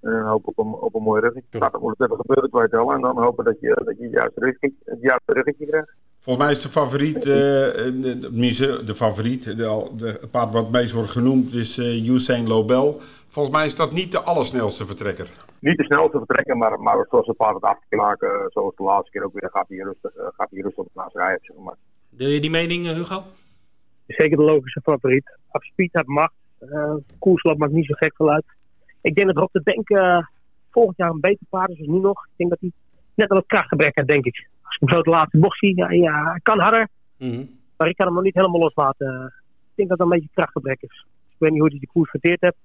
en 0.01 0.11
dan 0.11 0.27
hopen 0.27 0.53
op 0.55 0.57
een, 0.65 0.73
op 0.73 0.95
een 0.95 1.01
mooi 1.01 1.21
ruggetje. 1.21 1.59
Dan 1.59 1.81
moet 1.81 1.95
het 1.97 2.07
even 2.07 2.21
gebeuren, 2.21 2.49
twee 2.49 2.69
tellen. 2.69 2.95
En 2.95 3.01
dan 3.01 3.17
hopen 3.17 3.45
dat 3.45 3.59
je, 3.59 3.81
dat 3.85 3.97
je 3.97 4.03
het 4.03 4.13
juiste 4.13 4.39
ruggetje, 4.39 4.73
het 4.85 5.01
juiste 5.01 5.33
ruggetje 5.33 5.65
krijgt. 5.65 5.93
Volgens 6.19 6.45
mij 6.45 6.53
is 6.55 6.61
de 6.61 6.69
favoriet, 6.69 7.15
uh, 7.15 7.23
de, 7.23 8.81
de, 8.85 8.95
favoriet, 8.95 9.43
de, 9.43 9.55
de, 9.95 10.17
het 10.21 10.31
paard 10.31 10.51
wat 10.51 10.63
het 10.63 10.71
meest 10.71 10.93
wordt 10.93 11.09
genoemd, 11.09 11.53
is 11.53 11.77
uh, 11.77 12.07
Usain 12.09 12.47
Lobel. 12.47 12.99
Volgens 13.25 13.55
mij 13.55 13.65
is 13.65 13.75
dat 13.75 13.91
niet 13.91 14.11
de 14.11 14.21
allersnelste 14.21 14.85
vertrekker. 14.85 15.29
Niet 15.59 15.77
de 15.77 15.83
snelste 15.83 16.17
vertrekker, 16.17 16.57
maar, 16.57 16.79
maar 16.79 17.05
zoals 17.09 17.27
het 17.27 17.37
paard 17.37 17.53
het 17.53 17.63
af 17.63 17.77
te 17.89 17.95
maken, 17.95 18.29
zoals 18.47 18.75
de 18.75 18.83
laatste 18.83 19.11
keer 19.11 19.23
ook 19.23 19.33
weer, 19.33 19.49
gaat 19.53 19.67
hij 19.67 19.77
rustig, 19.77 20.15
uh, 20.17 20.23
gaat 20.37 20.49
hij 20.51 20.61
rustig 20.61 20.85
naast 20.93 21.15
rijden. 21.15 21.39
Zeg 21.41 21.57
maar. 21.57 21.75
Deel 22.09 22.29
je 22.29 22.39
die 22.39 22.49
mening, 22.49 22.85
Hugo? 22.85 23.23
Zeker 24.07 24.37
de 24.37 24.43
logische 24.43 24.81
favoriet. 24.81 25.37
Speed, 25.51 25.93
heb 25.93 26.05
macht. 26.05 26.33
Uh, 26.61 26.95
koerslap 27.19 27.57
maakt 27.57 27.71
niet 27.71 27.85
zo 27.85 27.93
gek 27.93 28.15
veel 28.15 28.31
uit. 28.31 28.45
Ik 29.01 29.15
denk 29.15 29.27
dat 29.27 29.37
Rob 29.37 29.49
de 29.51 29.61
Denk 29.63 29.87
volgend 30.71 30.97
jaar 30.97 31.09
een 31.09 31.19
beter 31.19 31.45
paard 31.49 31.69
is 31.69 31.77
dan 31.77 31.91
nu 31.91 31.99
nog. 31.99 32.25
Ik 32.25 32.31
denk 32.35 32.49
dat 32.49 32.59
hij 32.59 32.71
net 33.15 33.29
een 33.29 33.35
wat 33.35 33.45
krachtgebrek 33.45 33.95
heeft, 33.95 34.07
denk 34.07 34.25
ik 34.25 34.47
ik 34.79 34.89
zo 34.89 35.01
de 35.01 35.09
laatste 35.09 35.37
bocht 35.37 35.59
zie, 35.59 35.75
ja, 35.75 35.91
ja 35.91 36.39
kan 36.43 36.59
harder. 36.59 36.87
Mm 37.17 37.49
Maar 37.77 37.87
ik 37.87 37.95
kan 37.95 38.05
hem 38.05 38.15
nog 38.15 38.23
niet 38.23 38.35
helemaal 38.35 38.59
loslaten. 38.59 39.33
Ik 39.69 39.75
denk 39.75 39.89
dat 39.89 39.97
dat 39.97 40.07
een 40.07 40.13
beetje 40.13 40.29
krachtgebrek 40.33 40.81
is. 40.81 41.05
Ik 41.29 41.35
weet 41.37 41.51
niet 41.51 41.59
hoe 41.59 41.69
hij 41.69 41.79
de 41.79 41.87
koers 41.87 42.09
verteerd 42.09 42.41
hebt. 42.41 42.57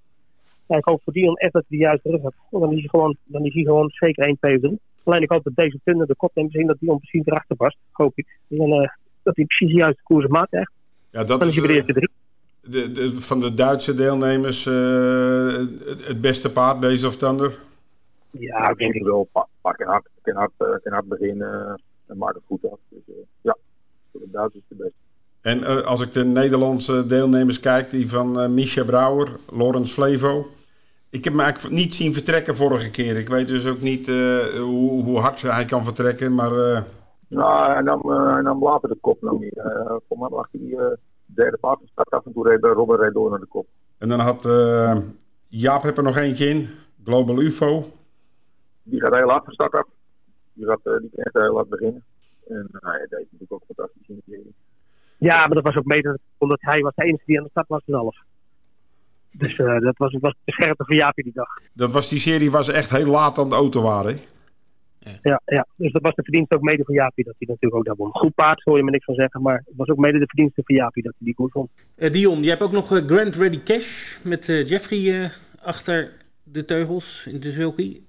Ja, 0.66 0.76
ik 0.76 0.84
hoop 0.84 1.02
voor 1.04 1.12
Dion 1.12 1.36
echt 1.36 1.52
dat 1.52 1.64
hij 1.68 1.78
de 1.78 1.84
juiste 1.84 2.10
rug 2.10 2.22
hebt. 2.22 2.36
Dan 2.50 2.72
is 2.72 2.78
hij 2.78 2.88
gewoon, 2.88 3.16
dan 3.24 3.44
is 3.44 3.54
hij 3.54 3.62
gewoon 3.62 3.90
zeker 3.90 4.24
1 4.24 4.36
2 4.36 4.58
doen. 4.58 4.78
Alleen 5.04 5.22
ik 5.22 5.30
hoop 5.30 5.44
dat 5.44 5.54
deze 5.54 5.80
tunnen 5.84 6.06
de 6.06 6.16
kop 6.16 6.30
neemt 6.34 6.52
zien 6.52 6.66
dat 6.66 6.78
Dion 6.80 6.98
precies 6.98 7.26
erachter 7.26 7.56
past. 7.56 7.76
Hoop 7.92 8.12
ik. 8.14 8.38
En, 8.48 8.68
uh, 8.68 8.88
dat 9.22 9.36
hij 9.36 9.44
precies 9.44 9.68
de 9.68 9.78
juiste 9.78 10.02
koers 10.02 10.26
maakt 10.26 10.52
echt. 10.52 10.72
Ja, 11.10 11.24
dat 11.24 11.40
dan 11.40 11.48
is 11.48 11.56
hij 11.56 11.66
weer 11.66 11.72
de 11.72 11.76
eerste 11.76 11.92
drie. 11.92 12.10
De, 12.60 12.92
de, 12.92 13.20
van 13.20 13.40
de 13.40 13.54
Duitse 13.54 13.94
deelnemers 13.94 14.66
uh, 14.66 15.54
het 16.02 16.20
beste 16.20 16.50
paard, 16.50 16.80
deze 16.80 17.06
of 17.06 17.16
Thunder? 17.16 17.58
Ja, 18.30 18.70
ik 18.70 18.78
denk 18.78 18.94
ik 18.94 19.02
wel. 19.02 19.28
Pak 19.60 19.78
en 19.78 19.86
hard, 19.86 20.08
kan 20.22 20.36
hard, 20.36 20.52
kan 20.56 20.92
hard 20.92 21.08
beginnen 21.08 21.80
en 22.06 22.16
maakt 22.18 22.34
het 22.34 22.42
goed 22.46 22.64
af. 22.64 22.78
Dus 22.88 23.02
uh, 23.08 23.14
ja, 23.40 23.56
voor 24.12 24.20
de 24.20 24.30
Duitsers 24.30 24.64
de 24.68 24.74
beste. 24.74 24.94
En 25.40 25.58
uh, 25.58 25.80
als 25.80 26.00
ik 26.00 26.12
de 26.12 26.24
Nederlandse 26.24 27.06
deelnemers 27.06 27.60
kijk, 27.60 27.90
die 27.90 28.08
van 28.08 28.40
uh, 28.40 28.48
Misha 28.48 28.84
Brouwer, 28.84 29.28
Lorenz 29.52 29.92
Flevo 29.92 30.50
Ik 31.10 31.24
heb 31.24 31.32
hem 31.32 31.42
eigenlijk 31.42 31.74
niet 31.74 31.94
zien 31.94 32.12
vertrekken 32.12 32.56
vorige 32.56 32.90
keer. 32.90 33.16
Ik 33.16 33.28
weet 33.28 33.48
dus 33.48 33.66
ook 33.66 33.80
niet 33.80 34.06
hoe, 34.56 35.02
hoe 35.04 35.18
hard 35.18 35.42
hij 35.42 35.64
kan 35.64 35.84
vertrekken, 35.84 36.34
maar... 36.34 36.84
Nou, 37.30 37.72
hij 37.72 37.82
nam, 37.82 38.10
hij 38.10 38.42
nam 38.42 38.62
later 38.62 38.88
de 38.88 38.98
kop 39.00 39.22
nog 39.22 39.40
niet. 39.40 39.60
voor 40.08 40.18
mij 40.18 40.28
lag 40.28 40.48
hij 40.52 40.96
derde 41.24 41.56
paard 41.56 41.78
start 41.84 42.10
af 42.10 42.26
en 42.26 42.32
toe 42.32 42.48
reed 42.48 42.64
Robert 42.64 43.00
reed 43.00 43.12
door 43.12 43.30
naar 43.30 43.38
de 43.38 43.46
kop. 43.46 43.66
En 43.98 44.08
dan 44.08 44.20
had 44.20 44.48
Jaap 45.48 45.82
heb 45.82 45.96
er 45.96 46.02
nog 46.02 46.16
eentje 46.16 46.46
in, 46.46 46.68
Global 47.04 47.40
UFO. 47.40 47.84
Die 48.82 49.00
gaat 49.00 49.14
heel 49.14 49.28
hard 49.28 49.44
van 49.44 49.52
start 49.52 49.72
af. 49.72 49.86
Die, 50.52 50.66
gaat, 50.66 50.80
die 50.84 51.30
kan 51.32 51.42
heel 51.42 51.54
hard 51.54 51.68
beginnen. 51.68 52.04
En 52.48 52.68
hij 52.70 53.06
deed 53.08 53.10
natuurlijk 53.10 53.52
ook 53.52 53.62
fantastisch 53.66 54.08
in 54.08 54.14
de 54.14 54.22
serie. 54.26 54.54
Ja, 55.18 55.38
maar 55.46 55.54
dat 55.54 55.64
was 55.64 55.76
ook 55.76 55.84
mede 55.84 56.18
omdat 56.38 56.58
hij 56.60 56.80
was 56.80 56.94
de 56.94 57.04
enige 57.04 57.22
die 57.26 57.38
aan 57.38 57.44
de 57.44 57.50
start 57.50 57.68
was 57.68 57.82
zelf. 57.86 58.16
Dus 59.30 59.58
uh, 59.58 59.80
dat 59.80 59.96
was, 59.96 60.16
was 60.20 60.34
de 60.44 60.52
scherpte 60.52 60.84
van 60.84 60.96
Jaapie 60.96 61.24
die 61.24 61.32
dag. 61.32 61.48
Dat 61.72 61.92
was, 61.92 62.08
die 62.08 62.20
serie 62.20 62.50
was 62.50 62.68
echt 62.68 62.90
heel 62.90 63.10
laat 63.10 63.38
aan 63.38 63.48
de 63.48 63.54
auto 63.54 63.82
waren, 63.82 64.18
ja. 65.00 65.18
ja. 65.22 65.40
Ja, 65.44 65.66
dus 65.76 65.92
dat 65.92 66.02
was 66.02 66.14
de 66.14 66.22
verdienste 66.22 66.54
ook 66.54 66.62
mede 66.62 66.84
van 66.84 66.94
Jaapie 66.94 67.24
dat 67.24 67.34
hij 67.38 67.48
natuurlijk 67.48 67.74
ook 67.74 67.84
daar 67.84 67.96
won. 67.96 68.10
Goed 68.10 68.34
paard, 68.34 68.62
hoor 68.62 68.76
je 68.76 68.84
me 68.84 68.90
niks 68.90 69.04
van 69.04 69.14
zeggen, 69.14 69.42
maar 69.42 69.62
het 69.66 69.76
was 69.76 69.88
ook 69.88 69.98
mede 69.98 70.18
de 70.18 70.26
verdienste 70.26 70.62
van 70.64 70.74
Jaapie 70.74 71.02
dat 71.02 71.14
hij 71.18 71.26
die 71.26 71.34
koers 71.34 71.52
won. 71.52 71.68
Uh, 71.96 72.10
Dion, 72.10 72.42
je 72.42 72.48
hebt 72.48 72.62
ook 72.62 72.72
nog 72.72 72.90
uh, 72.90 73.06
Grand 73.06 73.36
Ready 73.36 73.62
Cash 73.62 74.22
met 74.24 74.46
Jeffrey 74.46 75.30
achter 75.62 76.12
de 76.42 76.64
teugels 76.64 77.26
in 77.26 77.40
de 77.40 77.50
Zulky. 77.50 78.00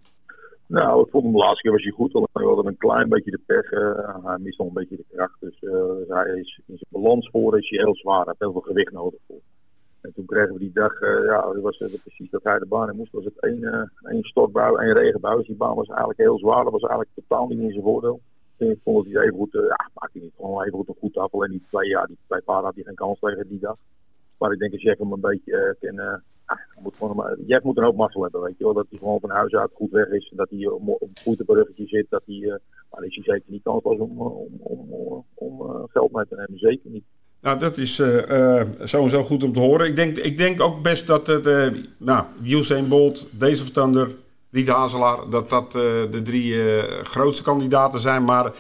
Nou, 0.71 1.01
ik 1.03 1.11
vond 1.11 1.23
hem 1.23 1.33
de 1.33 1.37
laatste 1.37 1.61
keer 1.61 1.71
was 1.71 1.83
hij 1.83 1.91
goed. 1.91 2.13
Alleen 2.13 2.47
hadden 2.47 2.67
een 2.67 2.77
klein 2.77 3.09
beetje 3.09 3.31
de 3.31 3.41
pech. 3.45 3.71
Uh, 3.71 4.25
hij 4.25 4.37
mist 4.37 4.57
nog 4.57 4.67
een 4.67 4.73
beetje 4.73 4.95
de 4.95 5.05
kracht. 5.11 5.37
Dus 5.39 5.61
uh, 5.61 5.73
hij 6.07 6.39
is 6.39 6.59
in 6.67 6.77
zijn 6.77 6.89
balans 6.89 7.29
voor 7.29 7.57
is 7.57 7.69
hij 7.69 7.79
heel 7.79 7.95
zwaar. 7.95 8.15
Hij 8.17 8.25
heeft 8.27 8.39
heel 8.39 8.51
veel 8.51 8.61
gewicht 8.61 8.91
nodig 8.91 9.19
voor. 9.27 9.39
En 10.01 10.13
toen 10.13 10.25
kregen 10.25 10.53
we 10.53 10.59
die 10.59 10.71
dag, 10.73 11.01
uh, 11.01 11.25
ja, 11.25 11.59
was 11.59 11.77
het 11.77 12.01
precies 12.01 12.29
dat 12.29 12.43
hij 12.43 12.59
de 12.59 12.65
baan 12.65 12.89
in 12.89 12.95
moest. 12.95 13.11
Was 13.11 13.23
het 13.23 13.39
één, 13.39 13.91
één 14.03 14.23
stortbui, 14.23 14.75
één. 14.75 15.21
Dus 15.21 15.47
die 15.47 15.55
baan 15.55 15.75
was 15.75 15.87
eigenlijk 15.87 16.19
heel 16.19 16.37
zwaar. 16.37 16.63
Dat 16.63 16.71
was 16.71 16.81
eigenlijk 16.81 17.11
totaal 17.15 17.47
niet 17.47 17.59
in 17.59 17.71
zijn 17.71 17.83
voordeel. 17.83 18.19
En 18.57 18.69
ik 18.69 18.79
vond 18.83 19.03
dat 19.03 19.13
hij 19.13 19.23
even 19.23 19.37
goed, 19.37 19.51
ja, 19.51 19.89
maakte 19.93 20.19
niet 20.19 20.33
gewoon 20.35 20.63
even 20.63 20.77
goed 20.77 20.87
een 20.87 20.95
goed 20.99 21.17
af. 21.17 21.33
Alleen 21.33 21.51
die 21.51 21.63
twee, 21.69 21.89
ja, 21.89 22.05
die 22.05 22.17
twee 22.27 22.41
paarden 22.41 22.65
had 22.65 22.75
hij 22.75 22.83
geen 22.83 22.95
kans 22.95 23.19
tegen 23.19 23.47
die 23.47 23.59
dag. 23.59 23.77
Maar 24.37 24.51
ik 24.51 24.59
denk 24.59 24.71
als 24.73 24.81
Jeff 24.81 24.99
hem 24.99 25.11
een 25.11 25.21
beetje 25.21 25.75
kan, 25.79 26.21
moet 26.83 26.95
gewoon, 26.95 27.35
Jeff 27.45 27.63
moet 27.63 27.77
een 27.77 27.83
hoop 27.83 27.95
mazzel 27.95 28.21
hebben, 28.21 28.41
weet 28.41 28.57
je 28.57 28.63
wel. 28.63 28.73
Dat 28.73 28.85
hij 28.89 28.99
gewoon 28.99 29.19
van 29.19 29.29
huis 29.29 29.53
uit 29.53 29.71
goed 29.73 29.91
weg 29.91 30.07
is. 30.07 30.31
Dat 30.35 30.49
hij 30.49 30.67
op, 30.67 31.09
goed 31.23 31.39
een 31.39 31.55
ruggetje 31.55 31.87
zit. 31.87 32.05
Dat 32.09 32.23
hij, 32.25 32.35
uh, 32.35 32.55
maar 32.91 33.03
is 33.03 33.15
hij 33.15 33.23
zeker 33.23 33.51
niet 33.51 33.63
kansloos 33.63 33.99
om, 33.99 34.21
om, 34.21 34.59
om, 34.59 35.23
om 35.33 35.87
geld 35.87 36.11
mee 36.11 36.25
te 36.27 36.35
nemen. 36.35 36.59
Zeker 36.59 36.89
niet. 36.89 37.03
Nou, 37.41 37.59
dat 37.59 37.77
is 37.77 37.99
uh, 37.99 38.61
sowieso 38.83 39.23
goed 39.23 39.43
om 39.43 39.53
te 39.53 39.59
horen. 39.59 39.87
Ik 39.87 39.95
denk, 39.95 40.17
ik 40.17 40.37
denk 40.37 40.61
ook 40.61 40.81
best 40.81 41.07
dat 41.07 41.27
het, 41.27 41.45
uh, 41.45 41.67
nou, 41.97 42.25
Usain 42.43 42.87
Bolt, 42.87 43.25
Days 43.31 43.61
of 43.61 43.69
Thunder, 43.69 44.09
Riet 44.51 44.67
Hazelaar, 44.67 45.17
dat 45.29 45.49
dat 45.49 45.71
de 45.71 46.21
drie 46.23 46.55
grootste 47.03 47.43
kandidaten 47.43 47.99
zijn. 47.99 48.23
Maar 48.23 48.51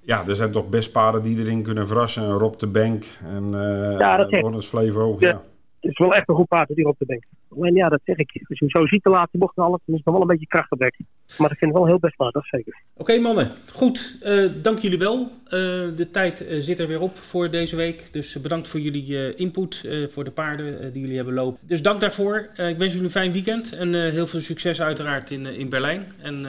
ja, 0.00 0.26
er 0.26 0.34
zijn 0.34 0.52
toch 0.52 0.68
best 0.68 0.92
paarden 0.92 1.22
die 1.22 1.38
erin 1.38 1.62
kunnen 1.62 1.86
verrassen. 1.86 2.30
Rob 2.30 2.58
de 2.58 2.66
Bank 2.66 3.04
en 3.24 3.50
ja, 3.98 4.16
dat 4.16 4.64
Flevo. 4.64 5.16
Ja 5.18 5.42
het 5.80 5.90
is 5.90 5.98
wel 5.98 6.14
echt 6.14 6.28
een 6.28 6.34
goed 6.34 6.48
paard 6.48 6.74
die 6.74 6.86
op 6.86 6.98
te 6.98 7.06
denken. 7.06 7.28
Alleen 7.56 7.74
ja, 7.74 7.88
dat 7.88 8.00
zeg 8.04 8.16
ik. 8.16 8.30
Als 8.48 8.58
je 8.58 8.64
hem 8.64 8.80
zo 8.80 8.86
ziet 8.86 9.02
de 9.02 9.10
laatste 9.10 9.38
bocht 9.38 9.56
alles, 9.56 9.80
dan 9.84 9.94
is 9.94 10.02
het 10.04 10.04
nog 10.04 10.14
wel 10.14 10.22
een 10.22 10.28
beetje 10.28 10.46
krachtgebrek. 10.46 10.98
Maar 11.38 11.50
ik 11.50 11.58
vind 11.58 11.70
het 11.70 11.80
wel 11.80 11.86
heel 11.86 11.98
best 11.98 12.16
paard, 12.16 12.34
dat 12.34 12.44
zeker. 12.44 12.82
Oké 12.96 13.18
mannen, 13.18 13.50
goed. 13.72 14.18
Uh, 14.22 14.50
dank 14.62 14.78
jullie 14.78 14.98
wel. 14.98 15.30
Uh, 15.44 15.50
de 15.96 16.08
tijd 16.12 16.42
uh, 16.42 16.60
zit 16.60 16.78
er 16.78 16.86
weer 16.86 17.00
op 17.00 17.16
voor 17.16 17.50
deze 17.50 17.76
week. 17.76 18.12
Dus 18.12 18.40
bedankt 18.40 18.68
voor 18.68 18.80
jullie 18.80 19.34
input, 19.34 19.88
voor 20.08 20.24
de 20.24 20.30
paarden 20.30 20.92
die 20.92 21.00
jullie 21.00 21.16
hebben 21.16 21.34
lopen. 21.34 21.60
Dus 21.66 21.82
dank 21.82 22.00
daarvoor. 22.00 22.36
ik 22.56 22.78
wens 22.78 22.92
jullie 22.92 23.04
een 23.04 23.10
fijn 23.10 23.32
weekend 23.32 23.72
en 23.72 24.10
heel 24.10 24.26
veel 24.26 24.40
succes 24.40 24.82
uiteraard 24.82 25.30
in, 25.30 25.46
in 25.46 25.68
Berlijn. 25.68 26.06
En, 26.22 26.44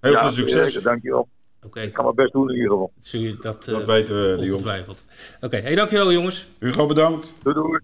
heel 0.00 0.12
ja, 0.12 0.20
veel 0.20 0.32
succes. 0.32 0.72
Zeker, 0.72 0.88
dankjewel. 0.88 1.28
Okay. 1.62 1.84
Ik 1.84 1.92
kan 1.92 2.04
mijn 2.04 2.16
best 2.16 2.32
doen 2.32 2.50
in 2.50 2.54
ieder 2.54 2.70
geval. 2.70 2.92
Dat, 3.40 3.64
dat 3.64 3.84
weten 3.84 4.14
we. 4.14 4.50
Ongetwijfeld. 4.52 5.04
Oké, 5.36 5.46
okay. 5.46 5.60
hey, 5.60 5.74
dankjewel 5.74 6.12
jongens. 6.12 6.46
Hugo, 6.58 6.86
bedankt. 6.86 7.34
Doei 7.42 7.54
doei. 7.54 7.80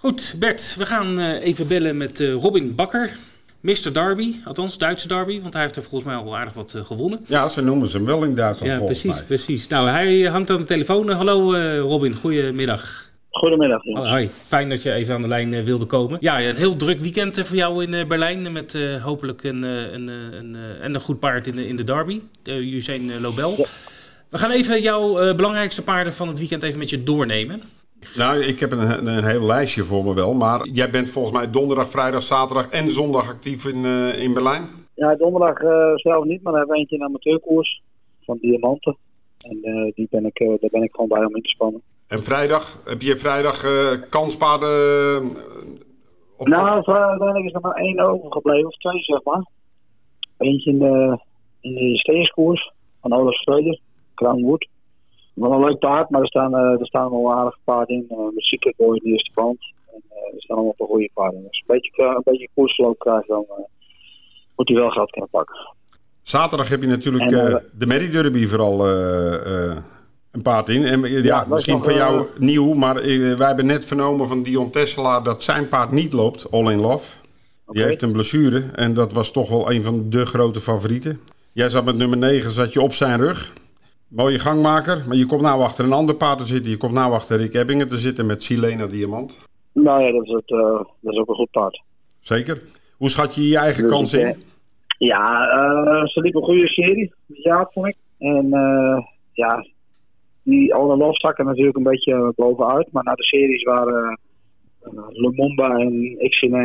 Goed, 0.00 0.34
Bert, 0.38 0.74
we 0.78 0.86
gaan 0.86 1.18
uh, 1.18 1.44
even 1.44 1.66
bellen 1.66 1.96
met 1.96 2.20
uh, 2.20 2.34
Robin 2.34 2.74
Bakker. 2.74 3.16
Mr. 3.60 3.92
Derby, 3.92 4.34
althans 4.44 4.78
Duitse 4.78 5.08
Derby, 5.08 5.40
want 5.40 5.52
hij 5.52 5.62
heeft 5.62 5.76
er 5.76 5.82
volgens 5.82 6.12
mij 6.12 6.20
al 6.20 6.36
aardig 6.36 6.54
wat 6.54 6.72
uh, 6.76 6.84
gewonnen. 6.84 7.20
Ja, 7.26 7.48
ze 7.48 7.60
noemen 7.62 7.88
ze 7.88 7.96
hem 7.96 8.06
wel 8.06 8.24
in 8.24 8.34
Duitsland. 8.34 8.72
Ja, 8.72 8.84
precies, 8.84 9.16
mij. 9.16 9.24
precies. 9.24 9.68
Nou, 9.68 9.88
hij 9.88 10.20
hangt 10.20 10.50
aan 10.50 10.56
de 10.56 10.64
telefoon. 10.64 11.10
hallo 11.10 11.54
Robin, 11.78 12.14
goedemiddag. 12.14 13.10
Goedemiddag. 13.30 13.84
Oh, 13.84 14.10
hoi, 14.10 14.30
fijn 14.46 14.68
dat 14.68 14.82
je 14.82 14.92
even 14.92 15.14
aan 15.14 15.20
de 15.20 15.28
lijn 15.28 15.64
wilde 15.64 15.84
komen. 15.84 16.18
Ja, 16.20 16.40
een 16.40 16.56
heel 16.56 16.76
druk 16.76 17.00
weekend 17.00 17.38
voor 17.46 17.56
jou 17.56 17.84
in 17.84 18.08
Berlijn 18.08 18.52
met 18.52 18.78
hopelijk 19.02 19.44
een, 19.44 19.62
een, 19.62 20.08
een, 20.08 20.54
een, 20.54 20.94
een 20.94 21.00
goed 21.00 21.18
paard 21.18 21.46
in 21.46 21.54
de, 21.54 21.66
in 21.66 21.76
de 21.76 21.84
Derby, 21.84 22.20
Usain 22.44 23.20
Lobel. 23.20 23.54
Ja. 23.56 23.64
We 24.28 24.38
gaan 24.38 24.50
even 24.50 24.82
jouw 24.82 25.34
belangrijkste 25.34 25.82
paarden 25.82 26.12
van 26.12 26.28
het 26.28 26.38
weekend 26.38 26.62
even 26.62 26.78
met 26.78 26.90
je 26.90 27.02
doornemen. 27.02 27.62
Nou, 28.16 28.38
ik 28.44 28.60
heb 28.60 28.72
een, 28.72 29.06
een 29.06 29.24
heel 29.24 29.46
lijstje 29.46 29.82
voor 29.82 30.04
me 30.04 30.14
wel. 30.14 30.34
Maar 30.34 30.66
jij 30.72 30.90
bent 30.90 31.10
volgens 31.10 31.34
mij 31.34 31.50
donderdag, 31.50 31.90
vrijdag, 31.90 32.22
zaterdag 32.22 32.68
en 32.68 32.90
zondag 32.90 33.28
actief 33.30 33.66
in, 33.66 33.84
uh, 33.84 34.22
in 34.22 34.34
Berlijn? 34.34 34.64
Ja, 34.94 35.14
donderdag 35.14 35.60
uh, 35.60 35.94
zelf 35.94 36.24
niet, 36.24 36.42
maar 36.42 36.52
dan 36.52 36.60
hebben 36.60 36.74
we 36.74 36.80
eentje 36.80 36.96
een 36.96 37.02
amateurkoers 37.02 37.82
van 38.20 38.38
Diamanten. 38.40 38.96
En 39.38 39.58
uh, 39.62 39.92
die 39.94 40.06
ben 40.10 40.26
ik, 40.26 40.38
daar 40.38 40.70
ben 40.70 40.82
ik 40.82 40.90
gewoon 40.90 41.08
bij 41.08 41.24
om 41.24 41.36
in 41.36 41.42
te 41.42 41.48
spannen. 41.48 41.82
En 42.06 42.22
vrijdag? 42.22 42.82
Heb 42.84 43.02
je 43.02 43.16
vrijdag 43.16 43.64
kanspaarden 44.08 45.30
op? 46.36 46.48
Nou, 46.48 46.68
uiteindelijk 46.68 47.44
is 47.44 47.54
er 47.54 47.60
maar 47.60 47.74
één 47.74 48.00
overgebleven, 48.00 48.66
of 48.66 48.76
twee 48.76 49.02
zeg 49.02 49.24
maar. 49.24 49.46
Eentje 50.38 50.70
in 50.70 50.78
de, 50.78 51.18
in 51.60 51.74
de 51.74 52.78
van 53.00 53.12
Olaf 53.12 53.34
Schreuder, 53.34 53.80
Crownwood. 54.14 54.68
Wel 55.40 55.52
een 55.52 55.64
leuk 55.64 55.78
paard, 55.78 56.10
maar 56.10 56.20
er 56.20 56.26
staan, 56.26 56.54
uh, 56.54 56.80
er 56.80 56.86
staan 56.86 57.10
al 57.10 57.32
aardige 57.32 57.58
paarden 57.64 57.96
in. 57.96 58.06
Uh, 58.10 58.18
met 58.18 58.44
Secret 58.44 58.76
Boy 58.76 58.96
in 58.96 59.00
de 59.02 59.10
eerste 59.10 59.30
band. 59.34 59.58
En 59.92 60.02
uh, 60.10 60.34
er 60.34 60.42
staan 60.42 60.56
allemaal 60.56 60.74
een 60.78 60.86
goede 60.86 61.10
paarden 61.14 61.38
in. 61.38 61.46
Als 61.46 61.58
je 61.58 61.64
een 61.66 61.80
beetje, 61.80 62.14
een 62.16 62.22
beetje 62.24 62.48
koersloop 62.54 62.98
krijgt, 62.98 63.28
dan 63.28 63.44
moet 64.56 64.68
hij 64.68 64.76
wel 64.76 64.90
geld 64.90 65.10
kunnen 65.10 65.30
pakken. 65.30 65.74
Zaterdag 66.22 66.68
heb 66.68 66.80
je 66.80 66.86
natuurlijk 66.86 67.30
en, 67.30 67.64
de 67.78 67.86
Merry 67.86 68.10
Derby 68.10 68.46
vooral 68.46 68.86
een 70.30 70.42
paard 70.42 70.68
in. 70.68 70.84
En, 70.84 71.00
ja, 71.00 71.22
ja 71.22 71.44
misschien 71.48 71.74
nog, 71.74 71.84
van 71.84 71.94
jou 71.94 72.28
nieuw, 72.38 72.74
maar 72.74 72.94
wij 72.94 73.46
hebben 73.46 73.66
net 73.66 73.84
vernomen 73.84 74.28
van 74.28 74.42
Dion 74.42 74.70
Tesselaar 74.70 75.22
dat 75.22 75.42
zijn 75.42 75.68
paard 75.68 75.90
niet 75.90 76.12
loopt, 76.12 76.50
All 76.50 76.70
in 76.72 76.80
Love. 76.80 77.16
Die 77.66 77.82
heeft 77.82 78.02
een 78.02 78.12
blessure 78.12 78.64
en 78.74 78.94
dat 78.94 79.12
was 79.12 79.32
toch 79.32 79.48
wel 79.48 79.70
een 79.70 79.82
van 79.82 80.10
de 80.10 80.26
grote 80.26 80.60
favorieten. 80.60 81.20
Jij 81.52 81.68
zat 81.68 81.84
met 81.84 81.96
nummer 81.96 82.18
9, 82.18 82.50
zat 82.50 82.72
je 82.72 82.80
op 82.80 82.94
zijn 82.94 83.18
rug. 83.18 83.52
Mooie 84.10 84.38
gangmaker, 84.38 85.04
maar 85.06 85.16
je 85.16 85.26
komt 85.26 85.42
nou 85.42 85.60
achter 85.62 85.84
een 85.84 85.92
ander 85.92 86.14
paard 86.14 86.38
te 86.38 86.46
zitten. 86.46 86.70
Je 86.70 86.76
komt 86.76 86.92
nou 86.92 87.12
achter 87.12 87.38
Rick 87.38 87.54
Ebbingen 87.54 87.88
te 87.88 87.96
zitten 87.96 88.26
met 88.26 88.42
Silena 88.42 88.86
Diamant. 88.86 89.46
Nou 89.72 90.02
ja, 90.02 90.12
dat 90.12 90.24
is, 90.24 90.32
het, 90.32 90.50
uh, 90.50 90.80
dat 91.00 91.12
is 91.12 91.18
ook 91.18 91.28
een 91.28 91.34
goed 91.34 91.50
paard. 91.50 91.82
Zeker. 92.20 92.62
Hoe 92.96 93.10
schat 93.10 93.34
je 93.34 93.48
je 93.48 93.56
eigen 93.56 93.82
dus 93.82 93.92
kans 93.92 94.14
in? 94.14 94.42
Ja, 94.98 95.54
uh, 95.54 96.06
ze 96.06 96.20
liep 96.20 96.34
een 96.34 96.42
goede 96.42 96.68
serie. 96.68 97.12
Ja, 97.26 97.68
vond 97.72 97.86
ik. 97.86 97.96
En 98.18 98.46
uh, 98.46 98.98
ja, 99.32 99.66
die 100.42 100.74
alle 100.74 100.96
lofzakken 100.96 101.44
natuurlijk 101.46 101.76
een 101.76 101.82
beetje 101.82 102.32
bovenuit. 102.36 102.92
Maar 102.92 103.04
na 103.04 103.14
de 103.14 103.24
series 103.24 103.62
waren 103.62 104.18
Lumumba 105.08 105.76
en 105.76 106.16
Xina 106.28 106.62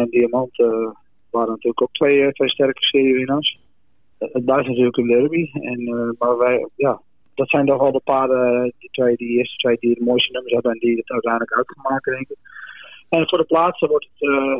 en 0.00 0.08
Diamant 0.10 0.56
waren 1.30 1.50
natuurlijk 1.50 1.82
ook 1.82 1.92
twee, 1.92 2.32
twee 2.32 2.48
sterke 2.48 2.82
seriewinnaars 2.82 3.58
het 4.18 4.44
blijft 4.44 4.68
natuurlijk 4.68 4.96
een 4.96 5.06
derby. 5.06 5.50
En, 5.52 5.80
uh, 5.80 6.10
maar 6.18 6.38
wij, 6.38 6.68
ja, 6.74 7.00
dat 7.34 7.48
zijn 7.48 7.66
toch 7.66 7.80
al 7.80 7.92
de 7.92 8.00
paarden, 8.04 8.72
die, 8.78 8.90
twee, 8.90 9.16
die 9.16 9.38
eerste 9.38 9.56
twee 9.56 9.76
die 9.80 9.94
de 9.94 10.04
mooiste 10.04 10.32
nummers 10.32 10.54
hebben 10.54 10.72
en 10.72 10.78
die 10.78 10.96
het 10.96 11.10
uiteindelijk 11.10 11.52
uit 11.52 11.66
kunnen 11.66 11.92
maken, 11.92 12.12
denk 12.12 12.28
ik. 12.28 12.36
En 13.08 13.28
voor 13.28 13.38
de 13.38 13.44
plaatsen 13.44 13.88
wordt 13.88 14.08
het, 14.12 14.30
uh, 14.30 14.54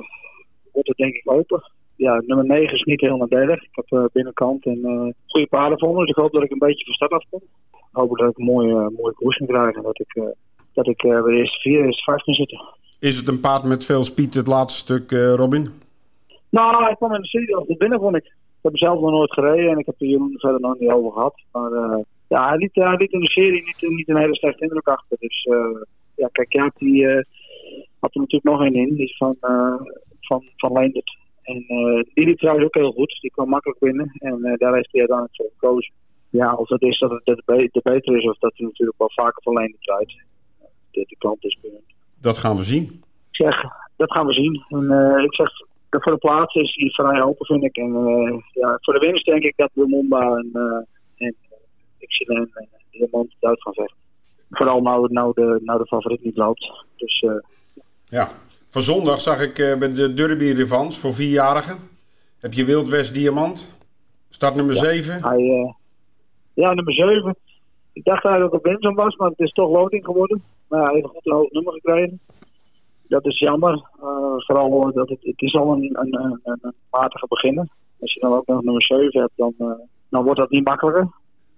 wordt 0.73 0.89
het 0.89 0.97
denk 0.97 1.15
ik 1.15 1.31
open. 1.31 1.73
Ja, 1.97 2.23
nummer 2.27 2.47
9 2.47 2.75
is 2.75 2.83
niet 2.83 3.01
heel 3.01 3.17
nadelig. 3.17 3.63
Ik 3.63 3.69
heb 3.71 3.91
uh, 3.91 4.05
binnenkant 4.13 4.65
en 4.65 4.79
uh, 4.79 5.13
goede 5.27 5.47
paarden 5.47 5.79
vonden, 5.79 6.01
dus 6.01 6.17
ik 6.17 6.23
hoop 6.23 6.33
dat 6.33 6.43
ik 6.43 6.51
een 6.51 6.59
beetje 6.59 6.85
van 6.85 6.95
start 6.95 7.13
af 7.13 7.25
kom. 7.31 7.43
Ik 7.73 7.87
hoop 7.93 8.19
dat 8.19 8.31
ik 8.31 8.39
een 8.39 8.45
mooie, 8.45 8.91
mooie 8.97 9.15
koers 9.15 9.37
kan 9.37 9.47
krijgen 9.47 9.75
en 9.75 9.83
dat 9.83 10.01
ik, 10.01 10.35
dat 10.73 10.87
ik 10.87 11.03
bij 11.03 11.23
de 11.23 11.33
eerste 11.33 11.59
vier, 11.59 11.85
eerste 11.85 12.03
vijf 12.03 12.23
kan 12.23 12.35
zitten. 12.35 12.61
Is 13.01 13.17
het 13.17 13.29
een 13.29 13.41
paard 13.41 13.63
met 13.63 13.85
veel 13.85 14.03
speed, 14.03 14.35
het 14.35 14.47
laatste 14.47 14.79
stuk, 14.79 15.11
Robin? 15.37 15.69
Nou, 16.51 16.85
hij 16.85 16.95
kwam 16.95 17.15
in 17.15 17.21
de 17.21 17.27
serie 17.27 17.57
al 17.57 17.65
goed 17.65 17.79
binnen, 17.79 18.01
vond 18.01 18.17
ik. 18.17 18.33
Ik 18.69 18.75
heb 18.75 18.89
zelf 18.91 19.01
nog 19.01 19.11
nooit 19.11 19.33
gereden 19.33 19.71
en 19.71 19.79
ik 19.79 19.87
heb 19.87 19.99
de 19.99 20.07
Jeroen 20.07 20.33
er 20.33 20.41
verder 20.41 20.61
nog 20.61 20.79
niet 20.79 20.91
over 20.91 21.13
gehad. 21.13 21.35
Maar 21.53 21.71
uh, 21.73 21.99
ja, 22.29 22.49
hij 22.49 22.57
liet, 22.57 22.75
hij 22.75 22.97
liet 22.97 23.13
in 23.13 23.21
de 23.21 23.31
serie 23.31 23.63
niet, 23.65 23.91
niet 23.91 24.09
een 24.09 24.17
hele 24.17 24.35
slechte 24.35 24.63
indruk 24.63 24.89
achter. 24.89 25.17
Dus 25.21 25.45
uh, 25.45 25.81
ja, 26.17 26.29
kijk, 26.33 26.53
ja, 26.53 26.71
die 26.79 27.03
uh, 27.03 27.23
had 27.99 28.15
er 28.15 28.21
natuurlijk 28.21 28.45
nog 28.45 28.63
één 28.63 28.75
in, 28.75 28.95
die 28.95 29.17
van, 29.17 29.37
van, 30.21 30.45
van 30.57 30.73
Leendert. 30.73 31.17
En 31.43 31.65
die 32.15 32.27
liep 32.27 32.39
trouwens 32.39 32.67
ook 32.67 32.75
heel 32.75 32.93
goed. 32.93 33.19
Die 33.21 33.31
kwam 33.31 33.49
makkelijk 33.49 33.81
binnen 33.81 34.11
en 34.19 34.41
daar 34.41 34.75
heeft 34.75 34.93
hij 34.93 35.01
uiteindelijk 35.01 35.37
voor 35.37 35.51
gekozen. 35.53 35.93
Ja, 36.31 36.55
of 36.55 36.69
dat 36.69 36.83
is 36.83 36.99
dat 36.99 37.11
het 37.11 37.25
de, 37.25 37.81
beter 37.83 38.17
is 38.17 38.25
of 38.25 38.39
dat 38.39 38.53
hij 38.57 38.67
natuurlijk 38.67 38.99
wel 38.99 39.11
vaker 39.11 39.43
van 39.43 39.53
Leendert 39.53 39.85
rijdt. 39.85 40.17
De, 40.91 41.05
de 41.09 41.17
kant 41.19 41.45
is. 41.45 41.59
Dat 42.21 42.39
gaan 42.39 42.57
we 42.57 42.65
zien. 42.65 42.85
Ik 43.31 43.37
zeg, 43.45 43.63
dat 43.97 44.13
gaan 44.13 44.27
we 44.27 44.33
zien. 44.33 44.65
En, 44.69 44.91
eh, 44.91 45.25
ik 45.25 45.35
zeg, 45.35 45.51
voor 45.91 46.13
de 46.13 46.19
plaats 46.19 46.55
is 46.55 46.75
die 46.75 46.95
vrij 46.95 47.23
open, 47.23 47.47
vind 47.47 47.65
ik. 47.65 47.77
En 47.77 47.95
eh, 47.95 48.39
ja, 48.53 48.79
voor 48.81 48.95
de 48.95 49.07
winst 49.07 49.27
denk 49.27 49.43
ik 49.43 49.57
dat 49.57 49.71
Lumumba 49.73 50.21
en, 50.21 50.51
uh, 50.53 51.27
en 51.27 51.35
Xilin 51.99 52.51
en 52.55 52.69
Diamant 52.91 53.33
het 53.39 53.51
uit 53.51 53.63
gaan 53.63 53.75
vechten. 53.75 53.97
Vooral 54.51 54.81
nou, 54.81 55.13
nou, 55.13 55.33
de, 55.35 55.61
nou 55.65 55.79
de 55.79 55.87
favoriet 55.87 56.25
niet 56.25 56.37
loopt. 56.37 56.85
Dus, 56.97 57.27
ja. 58.05 58.29
Van 58.69 58.83
zondag 58.83 59.21
zag 59.21 59.41
ik 59.41 59.55
bij 59.55 59.93
de 59.93 60.15
Derby 60.15 60.53
Revans 60.53 60.99
voor 60.99 61.15
vierjarigen. 61.15 61.79
Heb 62.39 62.53
je 62.53 62.65
Wild 62.65 62.89
West 62.89 63.15
Diamant? 63.15 63.77
Start 64.29 64.55
nummer 64.55 64.77
7? 64.77 65.19
Ja, 65.19 65.29
hij, 65.29 65.75
ja, 66.55 66.75
nummer 66.75 66.95
7. 66.95 67.37
Ik 67.93 68.05
dacht 68.05 68.25
eigenlijk 68.25 68.55
dat 68.55 68.63
het 68.63 68.73
Benson 68.73 68.95
was, 68.95 69.17
maar 69.17 69.29
het 69.29 69.39
is 69.39 69.53
toch 69.53 69.71
loting 69.71 70.05
geworden. 70.05 70.43
Maar 70.69 70.85
hij 70.85 70.93
heeft 70.93 71.05
een 71.05 71.11
goed 71.11 71.33
hoog 71.33 71.51
nummer 71.51 71.73
gekregen. 71.73 72.21
Dat 73.09 73.27
is 73.27 73.39
jammer. 73.39 73.73
Uh, 74.03 74.35
vooral 74.37 74.93
dat 74.93 75.09
het, 75.09 75.19
het 75.21 75.43
is 75.43 75.55
al 75.55 75.73
een, 75.73 75.91
een, 75.93 76.41
een, 76.43 76.75
matige 76.91 77.27
beginner. 77.29 77.69
Als 78.01 78.15
je 78.15 78.21
dan 78.21 78.33
ook 78.33 78.47
nog 78.47 78.63
nummer 78.63 78.83
7 78.83 79.21
hebt, 79.21 79.33
dan, 79.37 79.55
uh, 79.59 79.73
dan 80.11 80.25
wordt 80.25 80.39
dat 80.39 80.51
niet 80.51 80.65
makkelijker. 80.65 81.09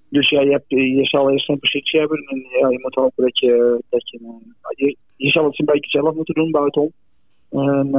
Dus 0.09 0.29
ja, 0.29 0.41
je, 0.41 0.51
hebt, 0.51 0.65
je 0.69 1.05
zal 1.07 1.31
eerst 1.31 1.49
een 1.49 1.59
positie 1.59 2.01
hebben. 2.01 2.19
En 2.19 2.39
ja, 2.61 2.69
je 2.69 2.79
moet 2.83 2.95
hopen 2.95 3.25
dat 3.25 3.39
je, 3.39 3.83
dat 3.89 4.09
je, 4.09 4.19
uh, 4.23 4.31
je... 4.69 4.97
Je 5.17 5.29
zal 5.29 5.45
het 5.45 5.59
een 5.59 5.67
beetje 5.67 5.91
zelf 5.91 6.15
moeten 6.15 6.35
doen 6.35 6.51
buitenom. 6.51 6.93
En 7.51 7.91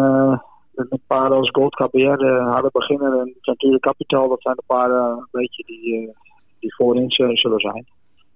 met 0.89 1.07
paarden 1.07 1.37
als 1.37 1.49
Gold 1.49 1.75
KBR, 1.75 2.17
de 2.17 2.47
harde 2.51 2.69
beginner 2.71 3.19
en 3.19 3.35
natuurlijk 3.41 3.81
kapitaal, 3.81 4.29
dat 4.29 4.41
zijn 4.41 4.55
de 4.55 4.63
paarden 4.65 5.17
een 5.17 5.27
beetje 5.31 5.63
die, 5.65 6.11
die 6.59 6.75
voorin 6.75 7.11
zullen 7.11 7.59
zijn. 7.59 7.85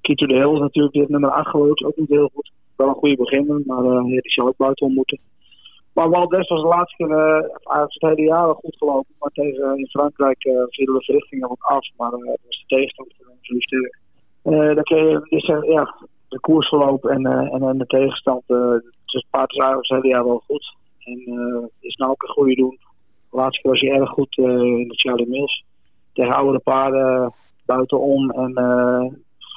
Kito 0.02 0.26
de 0.26 0.34
Hill 0.34 0.54
is 0.54 0.60
natuurlijk 0.60 0.94
dit 0.94 1.10
nummer 1.10 1.30
8 1.30 1.50
geloot, 1.50 1.84
ook 1.84 1.98
niet 1.98 2.10
heel 2.10 2.30
goed. 2.34 2.52
Wel 2.76 2.88
een 2.88 2.94
goede 2.94 3.16
beginner, 3.16 3.62
maar 3.66 3.84
uh, 3.84 4.04
die 4.04 4.20
zal 4.24 4.48
ook 4.48 4.58
buiten 4.58 4.94
moeten. 4.94 5.20
Maar 5.94 6.10
Waldres 6.10 6.48
was 6.48 6.62
de 6.62 6.68
laatste 6.68 6.96
keer, 6.96 7.10
uh, 7.10 7.34
eigenlijk 7.34 7.94
het 7.94 8.02
hele 8.02 8.22
jaar 8.22 8.54
goed 8.54 8.78
gelopen. 8.78 9.16
Maar 9.20 9.30
tegen 9.30 9.78
in 9.78 9.88
Frankrijk 9.88 10.42
vielen 10.70 10.96
de 10.96 11.04
verrichtingen 11.04 11.50
wat 11.50 11.62
af. 11.62 11.88
Maar 11.98 12.10
dat 12.10 12.20
was 12.20 12.66
de 12.68 12.76
tegenstander 12.76 13.16
sterk. 13.60 13.98
dan 14.76 14.84
kun 14.84 14.98
je 14.98 15.26
dus, 15.30 15.46
ja, 15.46 15.96
de 16.28 16.40
koers 16.40 16.70
en, 16.70 17.26
en, 17.26 17.64
en 17.64 17.78
de 17.78 17.86
tegenstand. 17.86 18.44
dus 18.48 18.82
het 19.06 19.26
paard 19.30 19.52
is 19.52 19.58
eigenlijk 19.58 19.90
het 19.90 20.02
hele 20.02 20.14
jaar 20.14 20.26
wel 20.26 20.44
goed. 20.48 20.76
En 21.00 21.20
is 21.80 21.96
nou 21.96 22.12
ook 22.12 22.24
een 22.24 22.34
goede 22.34 22.56
doen. 22.56 22.78
De 23.30 23.38
laatste 23.38 23.62
keer 23.62 23.72
was 23.72 23.82
hij 23.82 23.92
erg 23.92 24.10
goed 24.10 24.38
in 24.38 24.88
de 24.88 24.96
Charlie 24.96 25.30
Mills. 25.30 25.64
Tegen 26.14 26.36
oudere 26.36 26.60
paarden 26.60 27.34
buitenom 27.66 28.32
en 28.32 28.54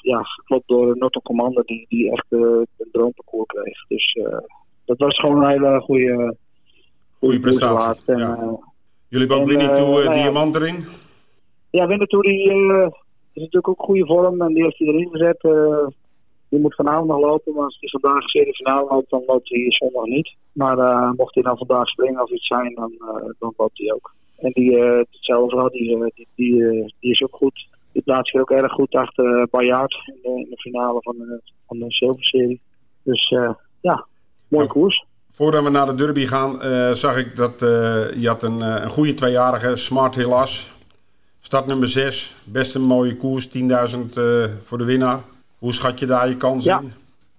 ja, 0.02 0.22
geklopt 0.22 0.68
door 0.68 0.96
Norton 0.96 1.22
Commander 1.22 1.64
die, 1.64 1.86
die 1.88 2.12
echt 2.12 2.26
uh, 2.28 2.40
een 2.40 2.88
droomparcours 2.92 3.46
kreeg. 3.46 3.86
Dus 3.88 4.14
uh, 4.14 4.38
dat 4.84 4.98
was 4.98 5.18
gewoon 5.18 5.42
een 5.42 5.50
hele 5.50 5.80
goede, 5.80 6.36
goede 7.18 7.38
prestatie. 7.38 8.02
En, 8.06 8.18
ja. 8.18 8.36
uh, 8.36 8.52
Jullie 9.08 9.26
hebben 9.26 9.36
ook 9.36 9.46
Winnetou 9.46 10.02
uh, 10.02 10.12
Diamant 10.12 10.54
erin? 10.54 10.84
Ja, 11.70 11.86
Winnetou 11.86 12.22
die 12.22 12.52
is 13.32 13.42
natuurlijk 13.42 13.68
ook 13.68 13.80
goede 13.80 14.06
vorm 14.06 14.40
en 14.42 14.54
die 14.54 14.62
heeft 14.62 14.78
hij 14.78 14.88
erin 14.88 15.10
gezet. 15.10 15.40
die 16.48 16.60
moet 16.60 16.74
vanavond 16.74 17.08
nog 17.08 17.20
lopen, 17.20 17.54
maar 17.54 17.64
als 17.64 17.76
hij 17.80 18.00
vandaag 18.00 18.28
serie 18.28 18.54
finale 18.54 18.88
loopt, 18.88 19.10
dan 19.10 19.22
loopt 19.26 19.48
hij 19.48 19.64
zondag 19.68 20.04
niet. 20.04 20.34
Maar 20.52 21.12
mocht 21.16 21.34
hij 21.34 21.42
dan 21.42 21.56
vandaag 21.56 21.88
springen 21.88 22.22
of 22.22 22.30
iets 22.30 22.46
zijn, 22.46 22.74
dan, 22.74 22.92
dan 23.38 23.54
loopt 23.56 23.78
hij 23.78 23.92
ook. 23.92 24.14
En 24.36 24.50
die, 24.52 24.78
hetzelfde, 24.78 25.70
die, 25.70 25.98
die, 26.14 26.26
die, 26.34 26.94
die 27.00 27.10
is 27.10 27.22
ook 27.22 27.36
goed 27.36 27.66
die 27.98 28.06
plaats 28.06 28.30
je 28.30 28.40
ook 28.40 28.50
erg 28.50 28.72
goed 28.72 28.94
achter 28.94 29.40
uh, 29.40 29.46
Bayard 29.50 29.92
in 30.06 30.18
de, 30.22 30.28
in 30.28 30.46
de, 30.50 30.56
finale 30.56 31.02
van 31.02 31.16
de, 31.16 31.40
van 31.66 31.78
de 31.78 31.84
Silverserie. 31.88 32.60
Dus 33.02 33.30
uh, 33.30 33.50
ja, 33.80 34.06
mooie 34.48 34.64
ja, 34.64 34.70
koers. 34.70 35.04
Voordat 35.32 35.64
we 35.64 35.70
naar 35.70 35.86
de 35.86 35.94
derby 35.94 36.26
gaan, 36.26 36.60
zag 36.96 37.16
ik 37.16 37.36
dat 37.36 37.60
je 37.60 38.24
had 38.24 38.42
een, 38.42 38.60
een 38.60 38.88
goede 38.88 39.14
tweejarige, 39.14 39.76
Smart 39.76 40.14
Helaas. 40.14 40.70
Start 41.40 41.66
nummer 41.66 41.88
6, 41.88 42.34
best 42.44 42.74
een 42.74 42.82
mooie 42.82 43.16
koers, 43.16 43.48
10.000 43.48 43.64
voor 44.60 44.78
de 44.78 44.84
winnaar. 44.84 45.20
Hoe 45.58 45.72
schat 45.72 45.98
je 45.98 46.06
daar 46.06 46.28
je 46.28 46.36
kans 46.36 46.64
ja. 46.64 46.80
in? 46.80 46.92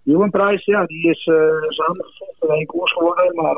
Joenprijs, 0.03 0.65
ja, 0.65 0.85
die 0.85 1.09
is 1.09 1.23
samengevoegd 1.67 2.37
in 2.41 2.49
één 2.49 2.65
koers 2.65 2.93
geworden. 2.93 3.35
Maar 3.35 3.55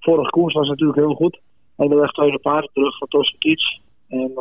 vorige 0.00 0.30
koers 0.30 0.54
was 0.54 0.68
natuurlijk 0.68 0.98
heel 0.98 1.14
goed. 1.14 1.40
Hij 1.76 1.86
had 1.86 2.02
echt 2.02 2.14
tweede 2.14 2.38
paard 2.38 2.70
terug 2.72 2.98
van 2.98 3.08
Tosca 3.08 3.36
Kiets. 3.38 3.80
En 4.08 4.32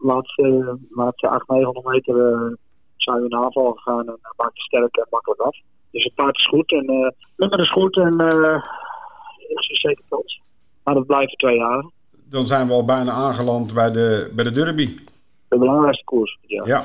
laatste, 0.00 0.78
laatste 0.90 1.28
800, 1.28 1.48
900 1.48 1.86
meter 1.86 2.14
uh, 2.14 2.56
zijn 2.96 3.16
we 3.16 3.22
in 3.22 3.28
de 3.28 3.36
aanval 3.36 3.72
gegaan 3.72 4.08
en 4.08 4.18
uh, 4.22 4.30
maakte 4.36 4.60
sterk 4.60 4.96
en 4.96 5.06
makkelijk 5.10 5.40
af. 5.40 5.56
Dus 5.90 6.04
het 6.04 6.14
paard 6.14 6.36
is 6.36 6.46
goed 6.46 6.70
en 6.72 6.92
uh, 6.92 7.10
nummer 7.36 7.60
is 7.60 7.70
goed 7.70 7.96
en 7.96 8.22
uh, 8.22 8.62
is 9.48 9.80
zeker 9.80 10.04
kans. 10.08 10.42
Maar 10.84 10.94
dat 10.94 11.06
blijft 11.06 11.38
twee 11.38 11.56
jaar. 11.56 11.84
Dan 12.24 12.46
zijn 12.46 12.66
we 12.66 12.72
al 12.72 12.84
bijna 12.84 13.12
aangeland 13.12 13.74
bij 13.74 13.92
de, 13.92 14.32
bij 14.34 14.44
de 14.44 14.52
derby. 14.52 14.96
De 15.48 15.58
belangrijkste 15.58 16.04
koers, 16.04 16.38
ja. 16.46 16.64
Ja, 16.66 16.84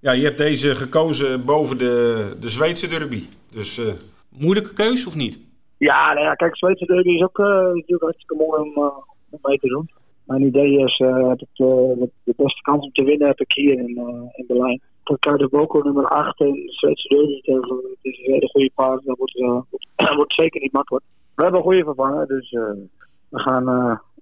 ja 0.00 0.12
je 0.12 0.24
hebt 0.24 0.38
deze 0.38 0.74
gekozen 0.74 1.44
boven 1.44 1.78
de, 1.78 2.36
de 2.40 2.48
Zweedse 2.48 2.88
derby. 2.88 3.22
Dus, 3.52 3.78
uh... 3.78 3.92
Moeilijke 4.38 4.72
keus 4.72 5.06
of 5.06 5.14
niet? 5.14 5.40
Ja, 5.78 6.12
nou 6.12 6.26
ja, 6.26 6.34
kijk, 6.34 6.56
Zweedse 6.56 6.84
derby 6.84 7.08
is 7.08 7.22
ook 7.22 7.38
natuurlijk 7.38 8.02
hartstikke 8.02 8.34
mooi 8.34 8.60
om, 8.60 8.92
om 9.30 9.38
mee 9.42 9.58
te 9.58 9.68
doen 9.68 9.90
mijn 10.24 10.42
idee 10.42 10.78
is 10.78 10.98
uh, 10.98 11.28
dat 11.28 11.40
uh, 11.40 12.06
de 12.24 12.34
beste 12.36 12.62
kans 12.62 12.84
om 12.84 12.92
te 12.92 13.04
winnen 13.04 13.28
heb 13.28 13.40
ik 13.40 13.52
hier 13.52 13.72
in, 13.72 13.90
uh, 13.90 14.04
in 14.32 14.44
Berlijn. 14.46 14.80
de 15.04 15.48
Boko 15.50 15.80
nummer 15.82 16.08
8 16.08 16.40
en 16.40 16.52
de 16.52 16.72
Zweedse 16.72 17.08
deur 17.08 17.40
tegen 17.42 17.76
het 17.76 17.98
is 18.02 18.18
een 18.18 18.32
hele 18.32 18.48
goede 18.48 18.70
paard. 18.74 19.04
Dat 19.04 19.18
wordt, 19.18 19.38
wordt, 19.70 19.86
wordt, 20.16 20.34
zeker 20.34 20.60
niet 20.60 20.72
makkelijk. 20.72 21.04
We 21.34 21.42
hebben 21.42 21.60
een 21.60 21.66
goede 21.66 21.84
vervanger, 21.84 22.26
dus 22.26 22.50
we, 22.50 23.38
gaan, 23.38 23.64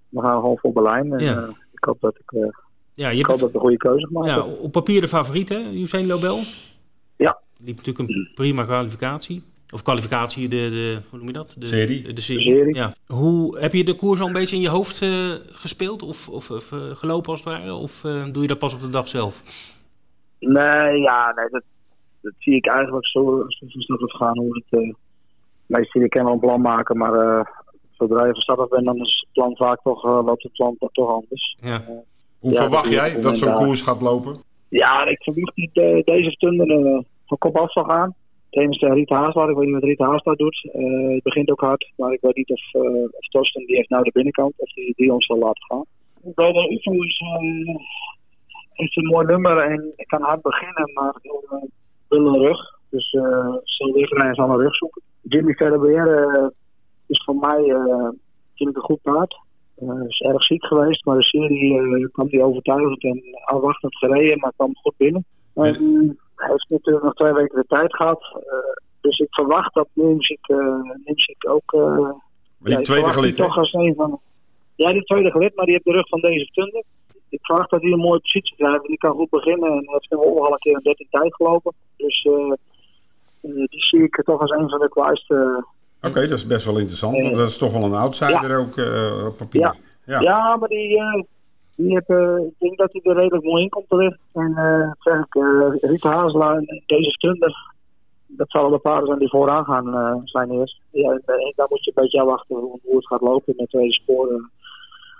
we 0.08 0.20
gaan 0.20 0.40
gewoon 0.40 0.58
voor 0.58 0.72
Berlijn. 0.72 1.12
En, 1.12 1.24
ja. 1.24 1.48
ik 1.72 1.84
hoop 1.84 2.00
dat 2.00 2.18
ik, 2.18 2.52
ja, 2.94 3.08
je 3.08 3.18
ik 3.18 3.26
hoop 3.26 3.38
dat 3.38 3.48
ik 3.48 3.54
een 3.54 3.60
goede 3.60 3.76
keuze 3.76 4.08
maak. 4.10 4.26
Ja, 4.26 4.46
op 4.46 4.72
papier 4.72 5.00
de 5.00 5.08
favoriet, 5.08 5.48
hè, 5.48 5.70
Usain 5.72 6.06
Lobel? 6.06 6.38
Ja. 7.16 7.38
Liep 7.64 7.76
natuurlijk 7.76 8.08
een 8.08 8.30
prima 8.34 8.64
kwalificatie. 8.64 9.42
Of 9.72 9.82
kwalificatie, 9.82 10.48
de, 10.48 10.56
de, 10.56 11.00
hoe 11.10 11.18
noem 11.18 11.28
je 11.28 11.34
dat? 11.34 11.54
De 11.58 11.66
serie. 11.66 12.02
De, 12.02 12.12
de 12.12 12.20
serie. 12.20 12.74
Ja. 12.74 12.92
Hoe, 13.06 13.58
heb 13.58 13.72
je 13.72 13.84
de 13.84 13.94
koers 13.94 14.20
al 14.20 14.26
een 14.26 14.32
beetje 14.32 14.56
in 14.56 14.62
je 14.62 14.68
hoofd 14.68 15.00
uh, 15.02 15.34
gespeeld 15.46 16.02
of, 16.02 16.28
of, 16.28 16.50
of 16.50 16.72
uh, 16.72 16.78
gelopen 16.80 17.30
als 17.30 17.44
het 17.44 17.48
ware? 17.48 17.74
Of 17.74 18.04
uh, 18.04 18.24
doe 18.32 18.42
je 18.42 18.48
dat 18.48 18.58
pas 18.58 18.74
op 18.74 18.80
de 18.80 18.88
dag 18.88 19.08
zelf? 19.08 19.42
Nee, 20.38 21.00
ja, 21.00 21.32
nee, 21.36 21.48
dat, 21.50 21.62
dat 22.20 22.32
zie 22.38 22.54
ik 22.54 22.66
eigenlijk 22.66 23.06
zo, 23.06 23.44
zo 23.48 23.94
het 23.94 24.16
gaan. 24.16 24.38
Hoe 24.38 24.62
het, 24.68 24.94
meestal 25.66 26.02
je 26.02 26.08
kan 26.08 26.24
wel 26.24 26.32
een 26.32 26.38
plan 26.38 26.60
maken, 26.60 26.96
maar 26.96 27.46
zodra 27.90 28.26
je 28.26 28.32
verstandig 28.32 28.68
bent, 28.68 28.84
dan 28.84 28.96
is 28.96 29.20
het 29.20 29.32
plan 29.32 29.56
vaak 29.56 29.82
toch, 29.82 30.04
loopt 30.04 30.42
het 30.42 30.52
plan 30.52 30.76
toch 30.78 31.10
anders. 31.10 31.56
Ja. 31.60 31.84
Hoe 32.38 32.52
ja, 32.52 32.60
verwacht 32.60 32.90
jij 32.90 33.20
dat 33.20 33.38
zo'n 33.38 33.54
koers 33.54 33.82
gaat 33.82 34.02
lopen? 34.02 34.36
Ja, 34.68 35.06
ik 35.06 35.22
verwacht 35.22 35.56
niet 35.56 35.74
deze 36.04 36.30
stunden 36.30 37.06
van 37.26 37.38
kop 37.38 37.56
af 37.56 37.72
zal 37.72 37.84
gaan 37.84 38.14
trainers 38.52 38.82
uh, 38.82 38.92
Rita 38.92 39.16
Haasland. 39.16 39.50
Ik 39.50 39.56
weet 39.56 39.64
niet 39.64 39.74
wat 39.74 39.90
Rita 39.90 40.10
Haasland 40.10 40.38
doet. 40.38 40.70
Uh, 40.74 41.14
het 41.14 41.22
begint 41.22 41.50
ook 41.50 41.60
hard, 41.60 41.92
maar 41.96 42.12
ik 42.12 42.20
weet 42.20 42.36
niet 42.36 42.50
of, 42.50 42.74
uh, 42.74 43.02
of 43.02 43.26
Torsten 43.28 43.66
die 43.66 43.76
heeft 43.76 43.88
nou 43.88 44.04
de 44.04 44.10
binnenkant 44.12 44.52
of 44.56 44.72
die, 44.72 44.92
die 44.96 45.12
ons 45.12 45.26
zal 45.26 45.38
laten 45.38 45.64
gaan. 45.68 45.84
Global 46.34 46.72
UFO 46.72 46.92
is, 46.92 47.20
uh, 47.20 47.76
is 48.74 48.96
een 48.96 49.06
mooi 49.06 49.26
nummer 49.26 49.58
en 49.58 49.92
ik 49.96 50.06
kan 50.06 50.22
hard 50.22 50.42
beginnen, 50.42 50.90
maar 50.94 51.14
wil 52.08 52.26
een 52.26 52.40
rug. 52.40 52.80
Dus 52.90 53.12
uh, 53.12 53.56
zal 53.64 53.92
weer 53.92 54.38
aan 54.38 54.50
een 54.50 54.56
rug 54.56 54.76
zoeken. 54.76 55.02
Jimmy 55.22 55.54
Ferreira 55.54 56.50
is 57.06 57.22
voor 57.24 57.36
mij 57.36 57.62
vind 58.54 58.70
ik 58.70 58.76
een 58.76 58.82
goed 58.82 59.02
paard. 59.02 59.34
Uh, 59.82 60.08
is 60.08 60.20
erg 60.20 60.44
ziek 60.44 60.64
geweest, 60.64 61.04
maar 61.04 61.16
de 61.16 61.22
serie 61.22 61.74
uh, 61.74 62.08
kwam 62.12 62.28
die 62.28 62.42
overtuigend 62.42 63.02
en 63.04 63.22
afwachtend 63.44 63.96
gereden, 63.96 64.38
maar 64.38 64.52
kwam 64.56 64.76
goed 64.76 64.94
binnen. 64.96 65.24
En, 65.54 66.18
hij 66.42 66.50
heeft 66.50 66.66
natuurlijk 66.68 67.04
nog 67.04 67.14
twee 67.14 67.32
weken 67.32 67.56
de 67.56 67.64
tijd 67.68 67.96
gehad. 67.96 68.22
Uh, 68.34 68.42
dus 69.00 69.18
ik 69.18 69.34
verwacht 69.34 69.74
dat 69.74 69.88
Nimzik, 69.92 70.48
uh, 70.48 70.80
Nimzik 71.04 71.48
ook... 71.48 71.72
Maar 71.72 72.70
die 72.70 72.78
ja, 72.78 72.84
tweede 72.84 73.12
gelid, 73.12 73.36
toch 73.36 73.58
als 73.58 73.72
een 73.72 73.94
van, 73.96 74.20
Ja, 74.74 74.92
die 74.92 75.04
tweede 75.04 75.30
gelid, 75.30 75.54
maar 75.54 75.64
die 75.64 75.74
heeft 75.74 75.86
de 75.86 75.92
rug 75.92 76.08
van 76.08 76.20
deze 76.20 76.44
stunde. 76.44 76.84
Ik 77.28 77.38
verwacht 77.42 77.70
dat 77.70 77.82
hij 77.82 77.90
een 77.90 77.98
mooie 77.98 78.20
positie 78.20 78.56
krijgt. 78.56 78.86
Die 78.86 78.98
kan 78.98 79.14
goed 79.14 79.30
beginnen 79.30 79.70
en 79.70 79.84
heeft 79.86 80.10
nu 80.10 80.16
al 80.18 80.52
een 80.52 80.58
keer 80.58 80.74
een 80.74 80.82
13 80.82 81.06
tijd 81.10 81.34
gelopen. 81.34 81.72
Dus 81.96 82.28
die 83.40 83.66
zie 83.68 84.02
ik 84.02 84.22
toch 84.24 84.40
als 84.40 84.50
een 84.50 84.68
van 84.68 84.78
de 84.78 84.88
kwaaiste... 84.88 85.64
Oké, 85.96 86.08
okay, 86.08 86.28
dat 86.28 86.38
is 86.38 86.46
best 86.46 86.66
wel 86.66 86.78
interessant, 86.78 87.22
want 87.22 87.34
dat 87.34 87.48
is 87.48 87.58
toch 87.58 87.72
wel 87.72 87.82
een 87.82 87.92
outsider 87.92 88.48
ja. 88.48 88.56
ook 88.56 88.76
op 89.28 89.36
papier. 89.36 89.60
Ja. 89.60 89.74
Ja. 90.04 90.20
ja, 90.20 90.56
maar 90.56 90.68
die, 90.68 91.02
ik 91.86 92.06
denk 92.58 92.78
dat 92.78 92.92
hij 92.92 93.00
er 93.04 93.16
redelijk 93.16 93.44
mooi 93.44 93.62
in 93.62 93.68
komt 93.68 93.88
terecht. 93.88 94.18
En 94.32 94.50
uh, 94.50 94.90
zeg 94.98 95.18
ik, 95.18 95.34
uh, 95.34 95.68
Rita 95.80 96.12
Hazela 96.12 96.54
en 96.54 96.82
deze 96.86 97.10
stunder, 97.10 97.72
dat 98.26 98.50
zal 98.50 98.70
de 98.70 98.78
paarden 98.78 99.06
zijn 99.06 99.18
die 99.18 99.28
vooraan 99.28 99.64
gaan 99.64 99.88
uh, 99.88 100.16
zijn 100.24 100.50
eerst. 100.50 100.80
Ja, 100.90 101.10
en, 101.10 101.22
en 101.26 101.52
daar 101.56 101.66
moet 101.68 101.84
je 101.84 101.92
een 101.94 102.02
beetje 102.02 102.20
afwachten 102.20 102.56
hoe, 102.56 102.96
het 102.96 103.06
gaat 103.06 103.20
lopen 103.20 103.54
met 103.56 103.68
tweede 103.68 103.92
sporen. 103.92 104.50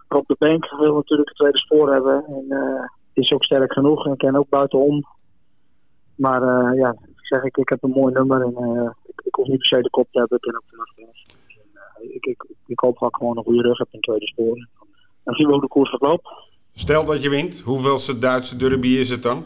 Rob 0.08 0.26
de 0.26 0.36
Bank 0.38 0.70
wil 0.78 0.94
natuurlijk 0.94 1.28
het 1.28 1.38
tweede 1.38 1.58
spoor 1.58 1.92
hebben. 1.92 2.24
En 2.26 2.90
is 3.12 3.32
ook 3.32 3.44
sterk 3.44 3.72
genoeg 3.72 4.06
en 4.06 4.16
kan 4.16 4.36
ook 4.36 4.48
buitenom. 4.48 5.04
Maar 6.14 6.74
ja, 6.74 6.96
zeg 7.16 7.42
ik, 7.42 7.56
ik 7.56 7.68
heb 7.68 7.82
een 7.82 7.90
mooi 7.90 8.12
nummer 8.12 8.42
en 8.42 8.54
ik, 9.06 9.22
ik 9.24 9.34
hoef 9.34 9.46
niet 9.46 9.58
per 9.58 9.66
se 9.66 9.82
de 9.82 9.90
kop 9.90 10.08
te 10.10 10.18
hebben 10.18 10.40
ten 10.40 10.56
op 10.56 10.64
de 10.70 10.76
achteraf. 10.76 11.16
En, 11.48 12.04
uh, 12.04 12.14
ik, 12.14 12.26
ik, 12.26 12.44
ik 12.66 12.80
hoop 12.80 13.02
ik 13.02 13.16
gewoon 13.16 13.36
een 13.36 13.44
goede 13.44 13.62
rug 13.62 13.78
heb 13.78 13.88
in 13.90 14.00
tweede 14.00 14.26
sporen. 14.26 14.68
Dan 15.24 15.34
zien 15.34 15.46
we 15.46 15.52
hoe 15.52 15.60
de 15.60 15.68
koers 15.68 15.90
gaat 15.90 16.00
lopen. 16.00 16.32
Stel 16.74 17.04
dat 17.04 17.22
je 17.22 17.28
wint, 17.28 17.60
hoeveelste 17.60 18.18
Duitse 18.18 18.56
derby 18.56 18.88
is 18.88 19.10
het 19.10 19.22
dan? 19.22 19.44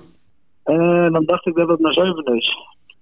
Uh, 0.65 1.13
dan 1.13 1.25
dacht 1.25 1.47
ik 1.47 1.55
dat 1.55 1.69
het 1.69 1.81
naar 1.81 1.93
zeven 1.93 2.37
is. 2.37 2.57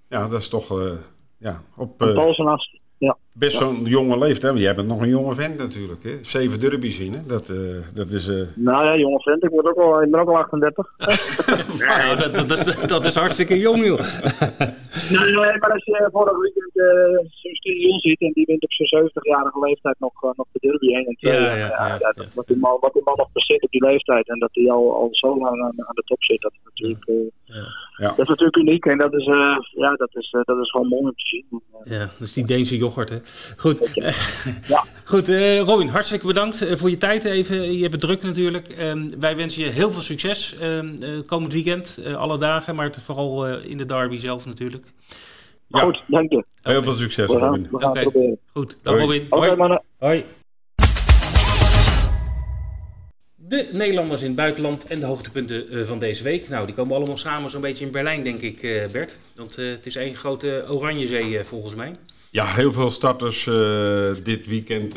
Ja, 0.08 0.28
dat 0.28 0.40
is 0.40 0.48
toch 0.48 0.70
uh, 0.70 0.92
ja, 1.38 1.62
op 1.76 2.02
uh, 2.02 2.32
ja. 2.98 3.16
Best 3.34 3.56
zo'n 3.56 3.84
jonge 3.84 4.18
leeftijd. 4.18 4.58
Jij 4.58 4.74
bent 4.74 4.88
nog 4.88 5.00
een 5.00 5.08
jonge 5.08 5.34
vent 5.34 5.58
natuurlijk. 5.58 6.02
Hè? 6.02 6.18
Zeven 6.22 6.60
derby's 6.60 6.98
winnen, 6.98 7.28
dat, 7.28 7.46
dat 7.94 8.10
is... 8.10 8.26
Nou 8.54 8.84
ja, 8.84 8.96
jonge 8.96 9.20
vent. 9.20 9.44
Ik, 9.44 9.50
word 9.50 9.66
ook 9.66 9.76
al, 9.76 10.02
ik 10.02 10.10
ben 10.10 10.20
ook 10.20 10.28
al 10.28 10.36
38. 10.36 10.94
ja, 11.78 12.14
dat, 12.14 12.48
dat, 12.48 12.58
is, 12.58 12.86
dat 12.86 13.04
is 13.04 13.14
hartstikke 13.14 13.58
jong, 13.58 13.84
joh. 13.84 13.98
nee, 15.12 15.30
nee, 15.32 15.58
maar 15.58 15.72
als 15.72 15.84
je 15.84 16.08
vorig 16.12 16.38
weekend 16.38 16.72
zo'n 17.30 17.54
studio 17.54 17.98
ziet 17.98 18.20
en 18.20 18.32
die 18.32 18.46
wint 18.46 18.62
op 18.62 18.72
zijn 18.72 19.10
70-jarige 19.10 19.58
leeftijd 19.58 19.96
nog, 19.98 20.22
nog 20.22 20.46
de 20.52 20.58
derby 20.68 20.94
1 20.94 21.06
en 21.06 21.16
2. 21.16 21.32
Ja, 21.32 21.40
ja, 21.40 21.54
ja, 21.54 21.86
ja, 21.86 21.98
dat, 21.98 22.34
wat, 22.34 22.46
die 22.46 22.56
man, 22.56 22.76
wat 22.80 22.92
die 22.92 23.02
man 23.04 23.16
nog 23.16 23.32
bezit 23.32 23.62
op 23.62 23.70
die 23.70 23.84
leeftijd 23.84 24.28
en 24.28 24.38
dat 24.38 24.50
hij 24.52 24.70
al, 24.70 24.94
al 24.94 25.08
zo 25.10 25.38
lang 25.38 25.60
aan, 25.62 25.86
aan 25.86 25.94
de 25.94 26.02
top 26.04 26.22
zit, 26.22 26.40
dat 26.40 26.52
is 26.52 26.60
natuurlijk... 26.64 27.32
Ja. 27.96 28.08
Dat 28.08 28.18
is 28.18 28.28
natuurlijk 28.28 28.56
uniek 28.56 28.84
en 28.84 28.98
dat 28.98 29.14
is, 29.14 29.26
uh, 29.26 29.56
ja, 29.70 29.94
dat 29.94 30.16
is, 30.16 30.32
uh, 30.32 30.42
dat 30.44 30.58
is 30.58 30.70
gewoon 30.70 30.88
mooi 30.88 31.02
om 31.02 31.14
te 31.14 31.26
zien. 31.26 31.62
Ja, 31.84 32.08
dus 32.18 32.32
die 32.32 32.44
Deense 32.44 32.76
yoghurt, 32.76 33.08
hè. 33.08 33.18
Goed, 33.56 33.90
ja. 34.66 34.84
Goed 35.04 35.28
uh, 35.28 35.60
Robin, 35.60 35.88
hartstikke 35.88 36.26
bedankt 36.26 36.66
voor 36.70 36.90
je 36.90 36.98
tijd 36.98 37.24
even. 37.24 37.72
Je 37.76 37.80
hebt 37.80 37.92
het 37.92 38.00
druk 38.00 38.22
natuurlijk. 38.22 38.68
Ehm, 38.68 39.08
wij 39.18 39.36
wensen 39.36 39.62
je 39.62 39.70
heel 39.70 39.90
veel 39.90 40.02
succes 40.02 40.54
ehm, 40.60 41.22
komend 41.26 41.52
weekend, 41.52 42.00
alle 42.16 42.38
dagen, 42.38 42.74
maar 42.74 42.94
vooral 43.00 43.58
in 43.58 43.76
de 43.76 43.86
derby 43.86 44.18
zelf 44.18 44.46
natuurlijk. 44.46 44.86
Ja. 45.68 45.80
Goed, 45.80 46.02
dank 46.06 46.32
je. 46.32 46.44
Heel 46.62 46.82
veel 46.82 46.96
succes, 46.96 47.32
we 47.32 47.38
gaan, 47.38 47.48
Robin. 47.48 47.68
We 47.70 47.80
gaan 47.80 47.90
okay. 47.90 48.02
proberen. 48.02 48.38
Goed, 48.52 48.76
dag 48.82 48.98
Robin. 48.98 49.26
Oké, 49.30 49.36
okay, 49.36 49.56
mannen. 49.56 49.82
Hoi. 49.98 50.24
De 53.36 53.68
Nederlanders 53.72 54.20
in 54.20 54.26
het 54.26 54.36
buitenland 54.36 54.86
en 54.86 55.00
de 55.00 55.06
hoogtepunten 55.06 55.86
van 55.86 55.98
deze 55.98 56.24
week. 56.24 56.48
Nou, 56.48 56.66
die 56.66 56.74
komen 56.74 56.96
allemaal 56.96 57.16
samen 57.16 57.50
zo'n 57.50 57.60
beetje 57.60 57.84
in 57.84 57.92
Berlijn, 57.92 58.22
denk 58.22 58.40
ik, 58.40 58.88
Bert. 58.92 59.18
Want 59.36 59.58
uh, 59.58 59.70
het 59.70 59.86
is 59.86 59.96
één 59.96 60.14
grote 60.14 60.64
Oranjezee 60.68 61.44
volgens 61.44 61.74
mij. 61.74 61.92
Ja, 62.34 62.46
heel 62.46 62.72
veel 62.72 62.90
starters 62.90 63.46
uh, 63.46 64.10
dit 64.22 64.46
weekend 64.46 64.96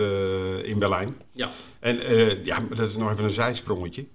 in 0.63 0.79
Berlijn. 0.79 1.15
Ja. 1.31 1.49
En 1.79 1.99
ja, 2.43 2.59
dat 2.75 2.87
is 2.87 2.95
nog 2.95 3.11
even 3.11 3.23
een 3.23 3.29
zijsprongetje. 3.29 4.05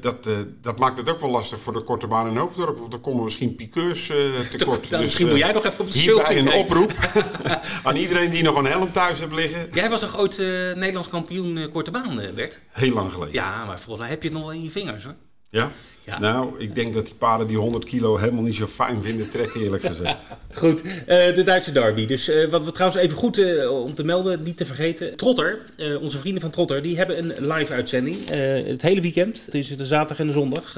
dat, 0.00 0.28
dat 0.60 0.78
maakt 0.78 0.98
het 0.98 1.08
ook 1.08 1.20
wel 1.20 1.30
lastig 1.30 1.60
voor 1.60 1.72
de 1.72 1.82
korte 1.82 2.06
baan 2.06 2.26
in 2.26 2.36
Hoofddorp. 2.36 2.78
Want 2.78 2.92
er 2.92 2.98
komen 2.98 3.24
misschien 3.24 3.54
piqueurs 3.54 4.06
tekort. 4.56 4.90
Dan, 4.90 4.90
dus, 4.90 5.00
misschien 5.00 5.28
moet 5.28 5.38
jij 5.38 5.52
nog 5.52 5.64
even 5.64 5.84
op 5.84 5.90
de 5.90 5.98
Hierbij 5.98 6.38
een 6.38 6.52
oproep 6.52 6.92
aan 7.84 7.96
iedereen 7.96 8.30
die 8.30 8.42
nog 8.42 8.56
een 8.56 8.66
helm 8.66 8.92
thuis 8.92 9.18
heeft 9.18 9.32
liggen. 9.32 9.68
Jij 9.72 9.90
was 9.90 10.00
toch 10.00 10.18
ooit 10.18 10.38
Nederlands 10.74 11.08
kampioen 11.08 11.68
korte 11.72 11.90
baan, 11.90 12.20
Bert? 12.34 12.60
Heel 12.70 12.94
lang 12.94 13.12
geleden. 13.12 13.34
Ja, 13.34 13.64
maar 13.64 13.80
volgens 13.80 13.98
mij 13.98 14.08
heb 14.08 14.22
je 14.22 14.28
het 14.28 14.38
nog 14.38 14.46
wel 14.46 14.56
in 14.56 14.62
je 14.62 14.70
vingers 14.70 15.04
hoor. 15.04 15.16
Ja? 15.52 15.70
Ja. 16.04 16.18
Nou, 16.18 16.58
ik 16.58 16.74
denk 16.74 16.92
dat 16.92 17.06
die 17.06 17.14
paarden 17.14 17.46
die 17.46 17.56
100 17.56 17.84
kilo 17.84 18.16
helemaal 18.16 18.42
niet 18.42 18.56
zo 18.56 18.66
fijn 18.66 19.02
vinden 19.02 19.30
trekken, 19.30 19.60
eerlijk 19.60 19.82
gezegd. 19.82 20.18
goed, 20.54 20.84
uh, 20.84 20.94
de 21.06 21.42
Duitse 21.44 21.72
derby. 21.72 22.06
Dus 22.06 22.28
uh, 22.28 22.48
wat 22.48 22.64
we 22.64 22.72
trouwens 22.72 23.02
even 23.02 23.16
goed 23.16 23.38
uh, 23.38 23.70
om 23.82 23.94
te 23.94 24.04
melden, 24.04 24.42
niet 24.42 24.56
te 24.56 24.66
vergeten. 24.66 25.16
Trotter, 25.16 25.58
onze 26.00 26.18
vrienden 26.18 26.42
van 26.42 26.50
Trotter, 26.50 26.82
die 26.82 26.96
hebben 26.96 27.18
een 27.18 27.46
live 27.52 27.72
uitzending. 27.72 28.28
het 28.28 28.82
hele 28.82 29.00
weekend, 29.00 29.48
is 29.54 29.76
de 29.76 29.86
zaterdag 29.86 30.18
en 30.18 30.26
de 30.26 30.32
zondag, 30.32 30.76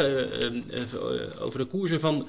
over 1.41 1.59
de 1.59 1.65
koersen 1.65 2.01
van 2.01 2.29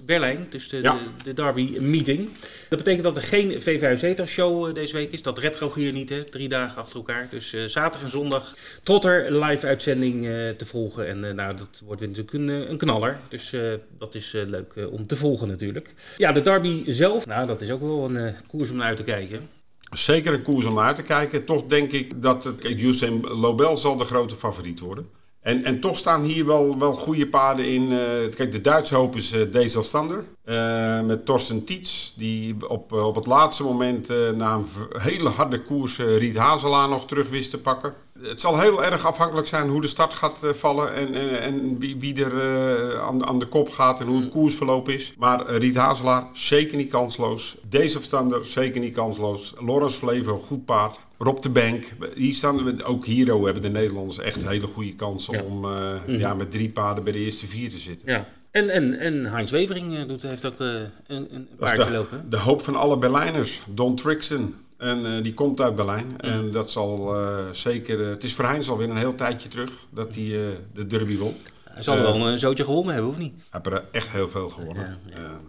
Berlijn, 0.00 0.46
dus 0.50 0.68
de, 0.68 0.76
Ja. 0.76 0.92
de, 0.94 1.24
de 1.24 1.32
derby 1.42 1.78
meeting. 1.80 2.30
Dat 2.68 2.78
betekent 2.78 3.02
dat 3.02 3.16
er 3.16 3.22
geen 3.22 3.60
V75-show 3.60 4.74
deze 4.74 4.96
week 4.96 5.12
is. 5.12 5.22
Dat 5.22 5.38
redt 5.38 5.56
Rogier 5.56 5.92
niet, 5.92 6.08
hè? 6.08 6.24
drie 6.24 6.48
dagen 6.48 6.76
achter 6.82 6.96
elkaar. 6.96 7.26
Dus 7.30 7.52
eh, 7.52 7.64
zaterdag 7.64 8.02
en 8.02 8.10
zondag 8.10 8.54
Trotter 8.82 9.44
live 9.44 9.66
uitzending 9.66 10.14
eh, 10.26 10.30
te 10.50 10.66
volgen. 10.66 11.06
En 11.06 11.24
eh, 11.28 11.34
nou, 11.34 11.56
dat 11.56 11.82
wordt 11.84 12.00
weer 12.00 12.08
natuurlijk 12.10 12.36
een, 12.36 12.48
eh, 12.62 12.70
een 12.70 12.78
knaller. 12.78 13.18
Dus 13.28 13.52
eh, 13.52 13.72
dat 13.98 14.14
is 14.14 14.34
eh, 14.34 14.42
leuk 14.46 14.72
eh, 14.76 14.92
om 14.92 15.06
te 15.06 15.16
volgen 15.16 15.48
natuurlijk. 15.48 15.90
Ja, 16.16 16.32
de 16.32 16.42
derby 16.42 16.82
zelf, 16.92 17.26
nou 17.26 17.46
dat 17.46 17.60
is 17.60 17.70
ook 17.70 17.80
wel 17.80 18.04
een 18.04 18.16
eh, 18.16 18.32
koers 18.48 18.70
om 18.70 18.76
naar 18.76 18.86
uit 18.86 18.96
te 18.96 19.02
kijken. 19.02 19.48
Zeker 19.90 20.32
een 20.32 20.42
koers 20.42 20.66
om 20.66 20.74
naar 20.74 20.84
uit 20.84 20.96
te 20.96 21.02
kijken. 21.02 21.44
Toch 21.44 21.66
denk 21.66 21.92
ik 21.92 22.22
dat 22.22 22.44
het, 22.44 22.58
kijk, 22.58 22.80
Usain 22.82 23.20
Lobel 23.20 23.76
zal 23.76 23.96
de 23.96 24.04
grote 24.04 24.36
favoriet 24.36 24.80
worden. 24.80 25.08
En, 25.46 25.64
en 25.64 25.80
toch 25.80 25.96
staan 25.98 26.22
hier 26.22 26.46
wel, 26.46 26.78
wel 26.78 26.92
goede 26.92 27.28
paarden 27.28 27.66
in. 27.66 27.92
eh, 27.92 28.34
kijk, 28.34 28.52
de 28.52 28.60
Duitse 28.60 28.94
hoop 28.94 29.16
is 29.16 29.32
uh, 29.32 29.52
Days 29.52 29.76
of 29.76 29.88
Thunder. 29.88 30.24
eh, 30.44 31.00
met 31.00 31.26
Torsten 31.26 31.64
Tietz, 31.64 32.12
die 32.16 32.68
op, 32.68 32.92
eh, 32.92 33.06
op 33.06 33.14
het 33.14 33.26
laatste 33.26 33.62
moment 33.62 34.10
eh, 34.10 34.16
na 34.30 34.54
een 34.54 34.66
hele 35.00 35.28
harde 35.28 35.58
koers 35.62 35.98
eh, 35.98 36.18
Riet 36.18 36.36
Hazelaar 36.36 36.88
nog 36.88 37.06
terug 37.06 37.28
wist 37.28 37.50
te 37.50 37.58
pakken. 37.58 37.94
Het 38.22 38.40
zal 38.40 38.60
heel 38.60 38.84
erg 38.84 39.06
afhankelijk 39.06 39.46
zijn 39.46 39.68
hoe 39.68 39.80
de 39.80 39.86
start 39.86 40.14
gaat 40.14 40.42
eh, 40.42 40.50
vallen 40.52 40.94
en, 40.94 41.14
en, 41.14 41.40
en 41.40 41.78
wie, 41.78 41.96
wie 41.98 42.24
er 42.24 42.40
eh, 42.40 43.00
aan, 43.06 43.26
aan 43.26 43.38
de 43.38 43.46
kop 43.46 43.68
gaat 43.70 44.00
en 44.00 44.06
hoe 44.06 44.20
het 44.20 44.28
koersverloop 44.28 44.88
is. 44.88 45.12
Maar 45.18 45.46
eh, 45.46 45.56
Riet 45.58 45.76
Hazelaar 45.76 46.26
zeker 46.32 46.76
niet 46.76 46.90
kansloos. 46.90 47.56
Of 47.96 48.06
Thunder 48.06 48.44
zeker 48.44 48.80
niet 48.80 48.94
kansloos. 48.94 49.54
Lawrence 49.58 49.98
Flevo, 49.98 50.38
goed 50.38 50.64
paard. 50.64 50.98
Rob 51.18 51.42
de 51.42 51.50
Bank, 51.50 51.84
hier 52.14 52.34
staan, 52.34 52.82
ook 52.82 53.06
Hero 53.06 53.44
hebben 53.44 53.62
de 53.62 53.68
Nederlanders 53.68 54.18
echt 54.18 54.48
hele 54.48 54.66
goede 54.66 54.94
kansen 54.94 55.34
Ja. 55.34 55.42
om 55.42 55.64
eh, 55.64 56.18
ja, 56.18 56.34
met 56.34 56.50
drie 56.50 56.70
paarden 56.70 57.04
bij 57.04 57.12
de 57.12 57.18
eerste 57.18 57.46
vier 57.46 57.70
te 57.70 57.78
zitten. 57.78 58.12
Ja. 58.12 58.26
En, 58.50 58.70
en, 58.70 58.98
en 58.98 59.24
Heinz 59.24 59.50
Wevering 59.50 59.96
eh, 59.96 60.08
doet, 60.08 60.22
heeft 60.22 60.44
ook 60.44 60.60
eh, 60.60 60.66
een, 61.06 61.28
een 61.30 61.48
paardje 61.58 61.84
de, 61.84 61.90
lopen. 61.90 62.30
de 62.30 62.38
hoop 62.38 62.60
van 62.60 62.76
alle 62.76 62.98
Berlijners, 62.98 63.62
Don 63.74 63.96
Trixen. 63.96 64.54
En 64.76 65.22
die 65.22 65.34
komt 65.34 65.60
uit 65.60 65.76
Berlijn. 65.76 66.20
En 66.20 66.50
dat 66.50 66.70
zal 66.70 67.14
zeker. 67.52 68.08
het 68.08 68.24
is 68.24 68.34
voor 68.34 68.44
Heinz 68.44 68.68
alweer 68.68 68.90
een 68.90 68.96
heel 68.96 69.14
tijdje 69.14 69.48
terug 69.48 69.72
dat 69.90 70.14
hij 70.14 70.56
de 70.72 70.86
derby 70.86 71.16
won. 71.16 71.34
Hij 71.64 71.82
zal 71.82 71.96
wel 71.96 72.26
een 72.28 72.38
zootje 72.38 72.64
gewonnen 72.64 72.92
hebben, 72.94 73.10
of 73.10 73.18
niet? 73.18 73.34
Hij 73.50 73.60
heeft 73.62 73.76
er 73.76 73.84
echt 73.90 74.10
heel 74.10 74.28
veel 74.28 74.48
gewonnen. 74.48 74.98
Ja, 75.10 75.40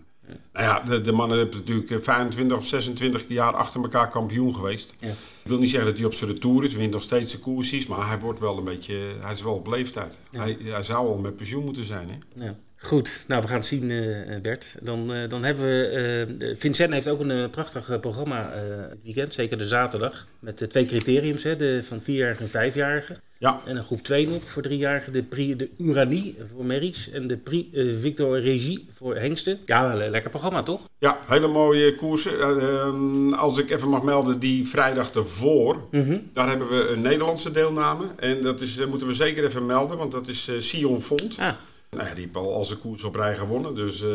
nou 0.54 0.66
ja, 0.66 0.80
de, 0.80 1.02
de 1.02 1.12
mannen 1.12 1.38
hebben 1.38 1.58
natuurlijk 1.58 1.92
eh, 1.92 1.98
25 2.00 2.58
of 2.58 2.66
26 2.66 3.26
jaar 3.28 3.56
achter 3.56 3.82
elkaar 3.82 4.10
kampioen 4.10 4.56
geweest. 4.56 4.94
Ja. 5.00 5.08
Ik 5.08 5.54
wil 5.54 5.58
niet 5.58 5.70
zeggen 5.70 5.90
dat 5.90 5.98
hij 5.98 6.08
op 6.08 6.14
zijn 6.14 6.32
retour 6.32 6.64
is, 6.64 6.76
wint 6.76 6.92
nog 6.92 7.02
steeds 7.02 7.32
de 7.32 7.40
koersjes, 7.40 7.88
maar 7.88 8.08
hij 8.08 8.20
wordt 8.20 8.40
wel 8.40 8.58
een 8.58 8.64
beetje, 8.64 9.16
hij 9.20 9.34
is 9.34 9.44
wel 9.44 9.54
op 9.54 9.68
leeftijd. 9.68 10.20
Hij, 10.32 10.58
hij 10.60 10.84
zou 10.84 11.08
al 11.08 11.18
met 11.18 11.36
pensioen 11.36 11.64
moeten 11.64 11.84
zijn. 11.86 12.10
Hè? 12.10 12.46
Ja. 12.46 12.56
Goed, 12.80 13.24
nou 13.28 13.42
we 13.42 13.48
gaan 13.48 13.58
het 13.58 13.66
zien 13.66 13.92
eh, 13.92 14.40
Bert. 14.42 14.76
Dan, 14.82 15.14
eh, 15.14 15.30
dan 15.30 15.44
hebben 15.44 15.64
we, 15.66 16.28
eh, 16.40 16.56
Vincent 16.58 16.94
heeft 16.94 17.08
ook 17.08 17.20
een 17.20 17.32
eh, 17.32 17.50
prachtig 17.50 17.90
eh, 17.90 18.00
programma 18.00 18.52
eh, 18.54 18.62
het 18.90 19.04
weekend, 19.04 19.34
zeker 19.34 19.58
de 19.58 19.66
zaterdag. 19.68 20.28
Met 20.40 20.58
de 20.58 20.68
twee 20.68 20.86
criteriums, 20.86 21.44
hè, 21.44 21.56
de 21.56 21.84
van 21.84 22.02
vierjarigen 22.02 22.44
en 22.44 22.50
vijfjarigen. 22.52 23.18
Ja, 23.40 23.62
En 23.66 23.76
een 23.78 23.84
groep 23.84 24.02
2 24.02 24.28
nog 24.28 24.50
voor 24.50 24.62
driejarigen, 24.62 25.14
de 25.14 25.24
Prix 25.24 25.58
de 25.58 25.70
Uranie 25.78 26.36
voor 26.56 26.66
Merries 26.66 27.10
en 27.10 27.28
de 27.28 27.38
Prix 27.38 27.76
eh, 27.76 27.86
Victor 28.00 28.40
Regie 28.40 28.88
voor 28.94 29.16
Hengsten. 29.16 29.60
Ja, 29.66 29.88
wel 29.88 30.02
een 30.02 30.10
lekker 30.12 30.30
programma 30.30 30.64
toch? 30.64 30.82
ja 31.00 31.20
hele 31.28 31.48
mooie 31.48 31.96
koersen. 31.96 32.40
Eh, 32.40 32.50
ehm, 32.80 33.34
als 33.34 33.58
ik 33.58 33.70
even 33.70 33.90
mag 33.90 34.04
melden, 34.04 34.40
die 34.40 34.68
vrijdag 34.68 35.12
ervoor, 35.12 35.88
daar 36.34 36.48
hebben 36.50 36.70
we 36.70 36.88
een 36.88 37.02
Nederlandse 37.02 37.52
deelname. 37.52 38.06
En 38.16 38.42
dat 38.42 38.62
is, 38.62 38.86
moeten 38.86 39.08
we 39.08 39.14
zeker 39.14 39.46
even 39.46 39.66
melden, 39.66 39.98
want 39.98 40.12
dat 40.12 40.28
is 40.28 40.48
eh, 40.48 40.56
Sion 40.60 41.02
Font. 41.02 41.38
Ah, 41.40 41.54
Nou 41.90 42.08
ja, 42.08 42.14
die 42.14 42.24
heeft 42.24 42.36
al, 42.36 42.54
al 42.54 42.66
zijn 42.66 42.80
koers 42.80 43.04
op 43.04 43.16
rij 43.16 43.36
gewonnen, 43.36 43.76
dus 43.76 44.02
eh, 44.02 44.10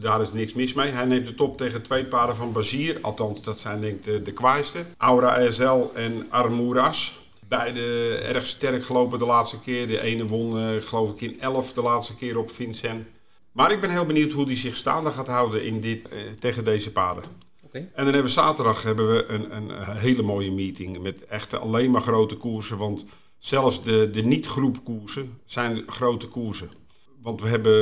daar 0.00 0.20
is 0.20 0.32
niks 0.32 0.54
mis 0.54 0.74
mee. 0.74 0.90
Hij 0.90 1.04
neemt 1.04 1.26
de 1.26 1.34
top 1.34 1.56
tegen 1.56 1.82
twee 1.82 2.04
paarden 2.04 2.36
van 2.36 2.52
Bazier. 2.52 2.98
Althans, 3.02 3.42
dat 3.42 3.58
zijn 3.58 3.80
denk 3.80 3.96
ik 3.96 4.04
de, 4.04 4.22
de 4.22 4.32
kwaaiste. 4.32 4.84
Aura 4.96 5.50
SL 5.50 5.84
en 5.94 6.26
Armouras. 6.30 7.18
Beide 7.48 8.14
erg 8.14 8.46
sterk 8.46 8.84
gelopen 8.84 9.18
de 9.18 9.24
laatste 9.24 9.60
keer. 9.60 9.86
De 9.86 10.00
ene 10.00 10.26
won, 10.26 10.58
eh, 10.58 10.82
geloof 10.82 11.10
ik, 11.10 11.20
in 11.20 11.40
11 11.40 11.72
de 11.72 11.82
laatste 11.82 12.16
keer 12.16 12.38
op 12.38 12.50
Vincent. 12.50 13.06
Maar 13.52 13.72
ik 13.72 13.80
ben 13.80 13.90
heel 13.90 14.06
benieuwd 14.06 14.32
hoe 14.32 14.44
hij 14.44 14.56
zich 14.56 14.76
staande 14.76 15.10
gaat 15.10 15.26
houden 15.26 15.64
in 15.64 15.80
dit, 15.80 16.08
eh, 16.08 16.18
tegen 16.38 16.64
deze 16.64 16.92
paarden. 16.92 17.24
oké. 17.64 17.78
En 17.78 17.90
dan 17.94 18.04
hebben 18.04 18.22
we 18.22 18.28
zaterdag 18.28 18.82
hebben 18.82 19.08
we 19.08 19.24
een, 19.28 19.56
een 19.56 19.96
hele 19.96 20.22
mooie 20.22 20.52
meeting 20.52 21.00
met 21.00 21.26
echt 21.26 21.60
alleen 21.60 21.90
maar 21.90 22.00
grote 22.00 22.36
koersen. 22.36 22.78
Want 22.78 23.04
zelfs 23.38 23.82
de, 23.82 24.10
de 24.10 24.22
niet-groepkoersen 24.22 25.38
zijn 25.44 25.82
grote 25.86 26.28
koersen. 26.28 26.68
Want 27.28 27.40
we 27.42 27.48
hebben, 27.48 27.72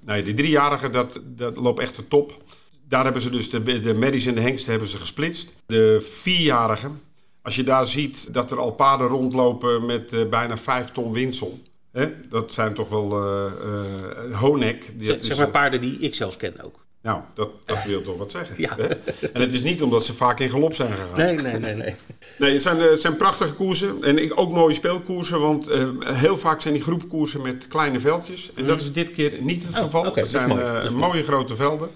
nou 0.00 0.18
ja, 0.18 0.24
die 0.24 0.34
driejarigen, 0.34 0.92
dat, 0.92 1.20
dat 1.24 1.56
loopt 1.56 1.80
echt 1.80 1.96
de 1.96 2.08
top. 2.08 2.42
Daar 2.88 3.04
hebben 3.04 3.22
ze 3.22 3.30
dus 3.30 3.50
de, 3.50 3.80
de 3.80 3.94
Merries 3.94 4.26
en 4.26 4.34
de 4.34 4.40
Hengsten 4.40 4.70
hebben 4.70 4.88
ze 4.88 4.98
gesplitst. 4.98 5.52
De 5.66 6.00
vierjarigen, 6.00 7.00
als 7.42 7.56
je 7.56 7.62
daar 7.64 7.86
ziet 7.86 8.34
dat 8.34 8.50
er 8.50 8.58
al 8.58 8.70
paarden 8.72 9.06
rondlopen 9.06 9.86
met 9.86 10.12
eh, 10.12 10.28
bijna 10.28 10.56
vijf 10.58 10.90
ton 10.90 11.12
windsel. 11.12 11.58
Hè? 11.92 12.12
Dat 12.28 12.52
zijn 12.52 12.74
toch 12.74 12.88
wel 12.88 13.12
eh, 13.24 14.38
Honek. 14.40 14.92
die- 14.96 15.06
Zeg, 15.06 15.24
zeg 15.24 15.36
maar 15.38 15.50
paarden 15.50 15.80
die 15.80 15.98
ik 15.98 16.14
zelfs 16.14 16.36
ken 16.36 16.60
ook. 16.62 16.85
Nou, 17.06 17.20
dat, 17.34 17.48
dat 17.64 17.84
wil 17.84 18.02
toch 18.02 18.18
wat 18.18 18.30
zeggen. 18.30 18.54
Ja. 18.66 18.76
hè? 18.76 18.86
En 19.34 19.40
het 19.40 19.52
is 19.52 19.62
niet 19.62 19.82
omdat 19.82 20.04
ze 20.04 20.12
vaak 20.12 20.40
in 20.40 20.50
galop 20.50 20.74
zijn 20.74 20.90
gegaan. 20.92 21.16
Nee, 21.16 21.36
nee, 21.36 21.58
nee, 21.58 21.74
nee. 21.74 21.94
Nee, 22.38 22.52
het 22.52 22.62
zijn, 22.62 22.80
eh, 22.80 22.90
het 22.90 23.00
zijn 23.00 23.16
prachtige 23.16 23.54
koersen. 23.54 24.02
En 24.02 24.36
ook 24.36 24.52
mooie 24.52 24.74
speelkoersen. 24.74 25.40
Want 25.40 25.68
eh, 25.68 25.88
heel 26.04 26.36
vaak 26.36 26.60
zijn 26.60 26.74
die 26.74 26.82
groepkoersen 26.82 27.42
met 27.42 27.66
kleine 27.68 28.00
veldjes. 28.00 28.50
En 28.54 28.66
dat 28.66 28.80
is 28.80 28.92
dit 28.92 29.10
keer 29.10 29.38
niet 29.40 29.62
het 29.66 29.76
Oh, 29.76 29.82
geval. 29.82 30.00
oké, 30.00 30.08
dat 30.08 30.18
het 30.18 30.28
zijn 30.28 30.48
mooi, 30.48 30.62
eh, 30.62 30.90
mooie 30.90 31.22
grote 31.22 31.56
velden. 31.56 31.90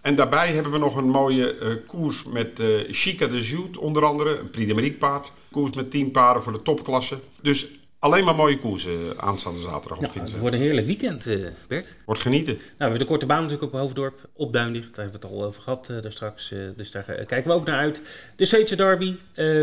En 0.00 0.14
daarbij 0.14 0.52
hebben 0.52 0.72
we 0.72 0.78
nog 0.78 0.96
een 0.96 1.08
mooie 1.08 1.80
koers 1.86 2.24
met 2.24 2.62
Chica 2.86 3.26
de 3.26 3.40
Jout 3.40 3.76
onder 3.76 4.04
andere. 4.04 4.38
Een 4.38 4.50
Prix 4.50 4.74
de 4.74 4.92
paard. 4.98 5.32
Koers 5.50 5.72
met 5.72 5.90
10 5.90 6.10
paarden 6.10 6.42
voor 6.42 6.52
de 6.52 6.62
topklasse. 6.62 7.18
Dus 7.40 7.66
alleen 8.02 8.24
maar 8.24 8.34
mooie 8.34 8.58
koersen 8.58 8.90
eh, 8.90 9.28
aanstaande 9.28 9.60
zaterdag 9.60 10.00
Nou, 10.00 10.18
het 10.18 10.38
wordt 10.38 10.54
een 10.56 10.62
heerlijk 10.62 10.86
weekend, 10.86 11.26
eh, 11.26 11.46
Bert. 11.68 11.96
Wordt 12.04 12.20
genieten. 12.20 12.54
Nou, 12.54 12.66
we 12.68 12.74
hebben 12.78 12.98
de 12.98 13.04
korte 13.04 13.26
baan 13.26 13.42
natuurlijk 13.42 13.72
op 13.72 13.80
Hoofddorp, 13.80 14.28
op 14.32 14.52
Duindicht. 14.52 14.94
Daar 14.94 15.04
hebben 15.04 15.20
we 15.20 15.26
het 15.26 15.36
al 15.36 15.44
over 15.44 15.62
gehad 15.62 15.88
eh, 15.88 16.02
daar 16.02 16.12
straks. 16.12 16.54
dus 16.76 16.90
daar 16.90 17.04
kijken 17.04 17.44
we 17.44 17.52
ook 17.52 17.66
naar 17.66 17.78
uit. 17.78 18.02
De 18.36 18.44
Zweedse 18.44 18.76
derby, 18.76 19.16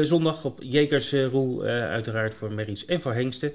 zondag 0.03 0.45
op 0.45 0.59
Jekersroel, 0.61 1.65
eh 1.65 1.89
uiteraard 1.89 2.35
voor 2.35 2.51
Merries 2.51 2.85
en 2.85 3.01
voor 3.01 3.13
Hengsten. 3.13 3.51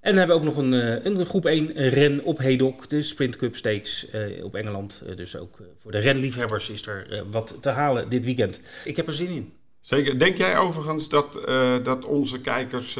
En 0.00 0.10
dan 0.10 0.18
hebben 0.18 0.36
we 0.36 0.42
ook 0.42 0.54
nog 0.54 0.64
een, 0.64 0.72
een 1.06 1.26
groep 1.26 1.46
1 1.46 1.72
ren 1.72 2.24
op 2.24 2.38
Hedok, 2.38 2.90
de 2.90 3.02
Sprint 3.02 3.36
Cup 3.36 3.56
Stakes 3.56 4.06
op 4.42 4.54
Engeland. 4.54 5.02
Dus 5.16 5.36
ook 5.36 5.58
voor 5.82 5.92
de 5.92 5.98
renliefhebbers 5.98 6.70
is 6.70 6.86
er 6.86 7.24
wat 7.30 7.56
te 7.60 7.68
halen 7.68 8.08
dit 8.08 8.24
weekend. 8.24 8.60
Ik 8.84 8.96
heb 8.96 9.06
er 9.06 9.14
zin 9.14 9.28
in. 9.28 9.52
Zeker. 9.80 10.18
Denk 10.18 10.36
jij 10.36 10.56
overigens 10.56 11.08
dat, 11.08 11.42
dat 11.84 12.04
onze 12.04 12.40
kijkers 12.40 12.96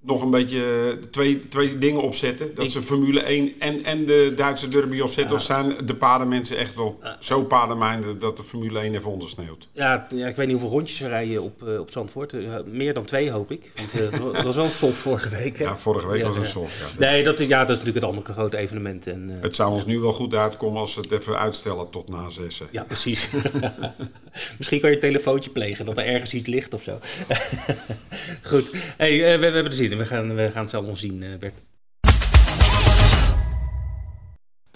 nog 0.00 0.22
een 0.22 0.30
beetje 0.30 0.96
eh, 1.00 1.06
twee, 1.10 1.48
twee 1.48 1.78
dingen 1.78 2.02
opzetten? 2.02 2.54
Dat 2.54 2.64
Ik- 2.64 2.70
ze 2.70 2.82
Formule 2.82 3.20
1 3.22 3.52
en, 3.58 3.84
en 3.84 4.04
de 4.04 4.32
Duitse 4.36 4.68
derby 4.68 5.00
opzetten? 5.00 5.32
Ja. 5.32 5.38
Of 5.40 5.42
zijn 5.46 5.74
de 5.86 5.94
paardenmensen 5.94 6.56
echt 6.56 6.74
wel 6.74 6.98
zo 7.20 7.44
paardenminded 7.44 8.20
dat 8.20 8.36
de 8.36 8.42
Formule 8.42 8.78
1 8.80 8.94
even 8.94 9.10
ondersneeuwt? 9.10 9.68
Ja, 9.72 10.06
ja, 10.14 10.26
ik 10.28 10.36
weet 10.36 10.46
niet 10.46 10.56
hoeveel 10.56 10.76
rondjes 10.76 10.98
we 11.00 11.08
rijden 11.08 11.42
op, 11.42 11.62
eh, 11.68 11.78
op 11.80 11.90
Zandvoort. 11.90 12.32
Eh, 12.32 12.54
meer 12.66 12.94
dan 12.94 13.04
twee, 13.04 13.30
hoop 13.30 13.50
ik. 13.50 13.70
Want 13.76 13.92
eh, 13.92 14.00
het 14.00 14.34
het 14.34 14.44
was 14.44 14.56
wel 14.56 14.68
soft 14.68 14.96
vorige 14.98 15.28
week. 15.28 15.58
hè? 15.58 15.64
Ja, 15.64 15.76
vorige 15.76 16.08
week 16.08 16.20
Ja, 16.20 16.26
was 16.26 16.36
het 16.36 16.44
ja. 16.44 16.50
soft. 16.50 16.78
Ja. 16.98 17.10
Nee, 17.10 17.22
dat 17.22 17.40
is, 17.40 17.46
ja, 17.46 17.58
dat 17.60 17.68
is 17.70 17.76
natuurlijk 17.84 18.04
het 18.04 18.14
andere 18.14 18.32
grote 18.32 18.56
evenement. 18.56 19.06
En, 19.06 19.30
eh, 19.30 19.36
Het 19.42 19.56
zou 19.56 19.72
ons 19.72 19.86
nu 19.86 19.98
wel 20.00 20.12
goed 20.12 20.34
uitkomen 20.34 20.80
als 20.80 20.94
we 20.94 21.00
het 21.00 21.12
even 21.12 21.38
uitstellen 21.38 21.90
tot 21.90 22.08
na 22.08 22.30
zessen. 22.30 22.66
ja, 22.70 22.84
precies. 22.84 23.28
Misschien 24.58 24.80
kan 24.80 24.88
je 24.90 24.94
een 24.96 25.02
telefoontje 25.02 25.50
plegen 25.50 25.84
dat 25.84 25.98
er 25.98 26.04
ergens 26.04 26.34
iets 26.34 26.48
ligt 26.48 26.74
of 26.74 26.82
zo. 26.82 26.98
Goed. 28.50 28.70
Hey, 28.96 29.24
eh, 29.24 29.32
we, 29.32 29.38
we 29.38 29.44
hebben 29.44 29.64
er 29.66 29.72
zin 29.72 29.87
We 29.96 30.06
gaan, 30.06 30.34
we 30.34 30.50
gaan 30.50 30.60
het 30.62 30.70
zelf 30.70 30.86
nog 30.86 30.98
zien, 30.98 31.22
eh, 31.22 31.38
Bert. 31.38 31.54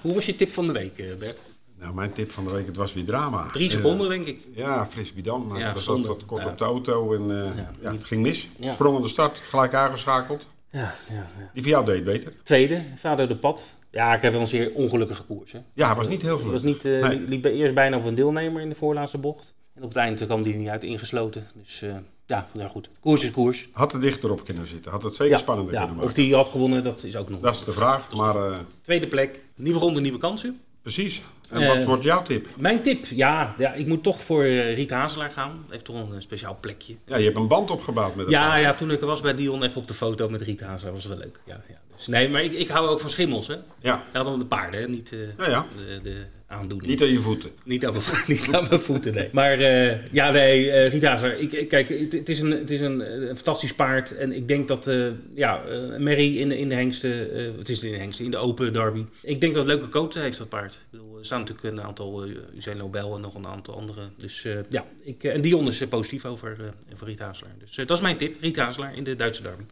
Hoe 0.03 0.15
was 0.15 0.27
je 0.27 0.35
tip 0.35 0.49
van 0.49 0.67
de 0.67 0.73
week, 0.73 0.99
eh, 0.99 1.15
Bert? 1.19 1.39
Nou, 1.79 1.95
mijn 1.95 2.13
tip 2.13 2.31
van 2.31 2.45
de 2.45 2.51
week, 2.51 2.67
het 2.67 2.77
was 2.77 2.93
weer 2.95 3.05
drama. 3.05 3.47
Drie 3.51 3.67
Eh, 3.71 3.73
seconden, 3.77 4.09
denk 4.09 4.25
ik. 4.25 4.39
ja, 4.55 4.87
fris 4.87 5.13
bidon. 5.15 5.47
Maar 5.47 5.59
Ja, 5.59 5.65
het 5.65 5.75
was 5.75 5.85
zonde. 5.85 6.09
wat 6.09 6.25
kort 6.27 6.43
Ja. 6.43 6.49
op 6.51 6.59
de 6.59 6.65
auto 6.65 7.15
en 7.15 7.31
eh, 7.31 7.65
ja. 7.83 7.93
het 7.93 8.05
ging 8.05 8.23
mis. 8.23 8.49
Ja. 8.59 8.73
Sprong 8.73 8.97
aan 8.97 9.03
de 9.03 9.09
start, 9.09 9.39
gelijk 9.39 9.75
aangeschakeld. 9.75 10.49
Ja, 10.71 10.81
ja, 11.09 11.15
ja. 11.39 11.51
Die 11.53 11.63
van 11.63 11.71
jou 11.71 11.85
deed 11.85 12.05
beter. 12.05 12.33
Tweede, 12.43 12.85
vader 12.95 13.29
de 13.29 13.37
pad. 13.37 13.77
Ja, 13.91 14.15
ik 14.15 14.23
heb 14.23 14.33
wel 14.33 14.41
een 14.41 14.47
zeer 14.47 14.75
ongelukkige 14.75 15.23
koers. 15.25 15.53
Hè. 15.53 15.59
Ja, 15.75 15.87
hij 15.87 15.97
was 15.97 16.09
niet 16.09 16.23
heel 16.23 16.39
Het 16.39 16.47
was 16.51 16.63
niet, 16.63 16.85
eh, 16.85 17.01
Nee. 17.09 17.19
liep 17.21 17.45
eerst 17.45 17.75
bijna 17.75 17.97
op 17.97 18.05
een 18.05 18.15
deelnemer 18.15 18.63
in 18.63 18.69
de 18.69 18.75
voorlaatste 18.75 19.19
bocht. 19.19 19.55
En 19.75 19.83
op 19.83 19.89
het 19.89 19.99
eind 19.99 20.25
kwam 20.27 20.43
die 20.43 20.55
niet 20.55 20.69
uit 20.69 20.83
ingesloten. 20.85 21.47
Dus 21.55 21.83
eh, 21.83 21.97
ja, 22.37 22.47
nou 22.53 22.70
goed. 22.70 22.89
Koers 23.01 23.22
is 23.24 23.30
koers. 23.30 23.68
Had 23.72 23.93
er 23.93 24.01
dichterop 24.01 24.45
kunnen 24.45 24.66
zitten. 24.66 24.91
Had 24.91 25.03
het 25.03 25.14
zeker 25.14 25.33
Ja, 25.33 25.39
spannender 25.39 25.74
ja, 25.74 25.80
kunnen 25.80 25.99
of 25.99 26.05
maken. 26.05 26.22
die 26.22 26.35
had 26.35 26.49
gewonnen, 26.49 26.85
dat 26.85 27.03
is 27.03 27.16
ook 27.16 27.28
nog. 27.28 27.41
Dat 27.41 27.55
is 27.55 27.64
de 27.64 27.72
vraag. 27.72 28.12
Maar 28.16 28.37
eh, 28.51 28.59
Tweede 28.83 29.09
plek, 29.09 29.45
nieuwe 29.57 29.78
ronde, 29.78 30.01
nieuwe 30.01 30.18
kansen. 30.18 30.61
precies. 30.83 31.22
En 31.51 31.61
Eh, 31.62 31.68
wat 31.76 31.85
wordt 31.85 32.03
jouw 32.03 32.22
tip? 32.22 32.47
Mijn 32.57 32.83
tip, 32.83 33.05
ja, 33.07 33.55
ja 33.59 33.72
ik 33.72 33.87
moet 33.87 34.03
toch 34.03 34.20
voor 34.22 34.43
eh, 34.43 34.74
Riet 34.74 34.91
Hazelaar 34.91 35.30
gaan. 35.30 35.64
Heeft 35.68 35.85
toch 35.85 36.11
een 36.11 36.22
speciaal 36.22 36.57
plekje. 36.61 36.97
Ja, 37.07 37.16
je 37.16 37.24
hebt 37.24 37.37
een 37.37 37.49
band 37.49 37.70
opgebouwd 37.70 38.14
met 38.14 38.28
Ja, 38.30 38.57
ja, 38.57 38.74
toen 38.74 38.91
ik 38.91 39.01
er 39.01 39.07
was 39.07 39.20
bij 39.20 39.35
Dion 39.35 39.62
even 39.62 39.80
op 39.80 39.87
de 39.87 39.95
foto 39.95 40.28
met 40.28 40.41
Riet 40.41 40.61
Hazelaar, 40.61 40.93
was 40.95 41.05
wel 41.07 41.16
leuk. 41.18 41.41
Ja, 41.45 41.61
ja. 41.68 41.74
Dus, 41.97 42.07
nee, 42.07 42.28
maar 42.28 42.43
ik, 42.43 42.53
ik 42.53 42.68
hou 42.68 42.89
ook 42.89 43.01
van 43.01 43.11
schimmels, 43.11 43.47
hè. 43.47 43.55
Ja, 43.80 44.03
Ja, 44.12 44.22
dan 44.22 44.39
de 44.39 44.47
paarden, 44.47 44.80
hè? 44.80 44.89
niet 44.89 45.12
eh, 45.12 45.18
ja, 45.39 45.47
ja. 45.49 45.66
de, 45.76 46.01
de 46.03 46.26
aandoening. 46.53 46.90
Niet 46.90 47.03
aan 47.03 47.09
je 47.12 47.18
voeten. 47.18 47.50
Niet 47.64 47.86
aan 47.86 47.94
niet 48.26 48.48
aan 48.53 48.66
mijn 48.68 48.80
voeten, 48.80 49.14
nee. 49.14 49.28
Maar 49.32 49.59
eh, 49.59 50.12
ja, 50.12 50.30
nee, 50.30 50.70
eh 50.70 51.03
Hazard, 51.03 51.40
ik, 51.40 51.53
ik- 51.53 51.68
kijk, 51.68 51.88
het, 51.88 52.28
is, 52.28 52.38
een, 52.40 52.50
het 52.50 52.70
is 52.70 52.80
een, 52.80 53.00
eh, 53.00 53.12
een 53.28 53.34
fantastisch 53.36 53.74
paard. 53.74 54.16
En 54.16 54.32
ik 54.32 54.48
denk 54.48 54.68
dat, 54.68 54.86
eh 54.86 55.07
ja, 55.34 55.64
eh 55.64 55.98
Mary 55.98 56.38
in 56.38 56.48
de, 56.48 56.59
in 56.59 56.68
de 56.68 56.74
hengsten, 56.74 57.34
eh, 57.34 57.50
het 57.59 57.68
is 57.68 57.82
in 57.82 57.92
de 57.92 57.98
hengsten, 57.98 58.24
in 58.24 58.30
de 58.30 58.36
open 58.36 58.72
derby. 58.72 59.05
Ik 59.22 59.40
denk 59.40 59.55
dat 59.55 59.66
het 59.66 59.74
leuke 59.76 59.88
coach 59.90 60.14
heeft, 60.14 60.38
dat 60.38 60.48
paard. 60.48 60.72
Ik 60.74 60.80
bedoel, 60.90 61.18
er 61.18 61.24
staan 61.24 61.40
natuurlijk 61.40 61.76
een 61.76 61.82
aantal, 61.82 62.26
uh, 62.26 62.36
Usain 62.57 62.76
Nobel 62.76 63.14
en 63.14 63.20
nog 63.20 63.34
een 63.34 63.46
aantal 63.46 63.74
andere. 63.76 64.00
Dus 64.16 64.44
eh, 64.44 64.55
ja, 64.68 64.84
ik, 65.05 65.24
eh, 65.24 65.34
en 65.34 65.40
Dion 65.40 65.66
is 65.68 65.80
eh, 65.80 65.88
positief 65.88 66.24
over, 66.24 66.57
eh 66.61 66.92
over 66.92 67.07
Rita 67.07 67.24
Hazelaar. 67.26 67.55
Dus 67.59 67.78
eh, 67.78 67.86
dat 67.86 67.96
is 67.96 68.03
mijn 68.03 68.16
tip, 68.16 68.40
Rita 68.40 68.64
Hazelaar 68.64 68.96
in 68.96 69.05
de 69.05 69.14
Duitse 69.14 69.42
derby. 69.42 69.62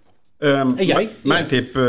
Ehm, 0.40 0.76
En 0.76 0.86
jij? 0.86 1.16
Mijn 1.22 1.42
Ja. 1.42 1.48
tip 1.48 1.76
eh, 1.76 1.82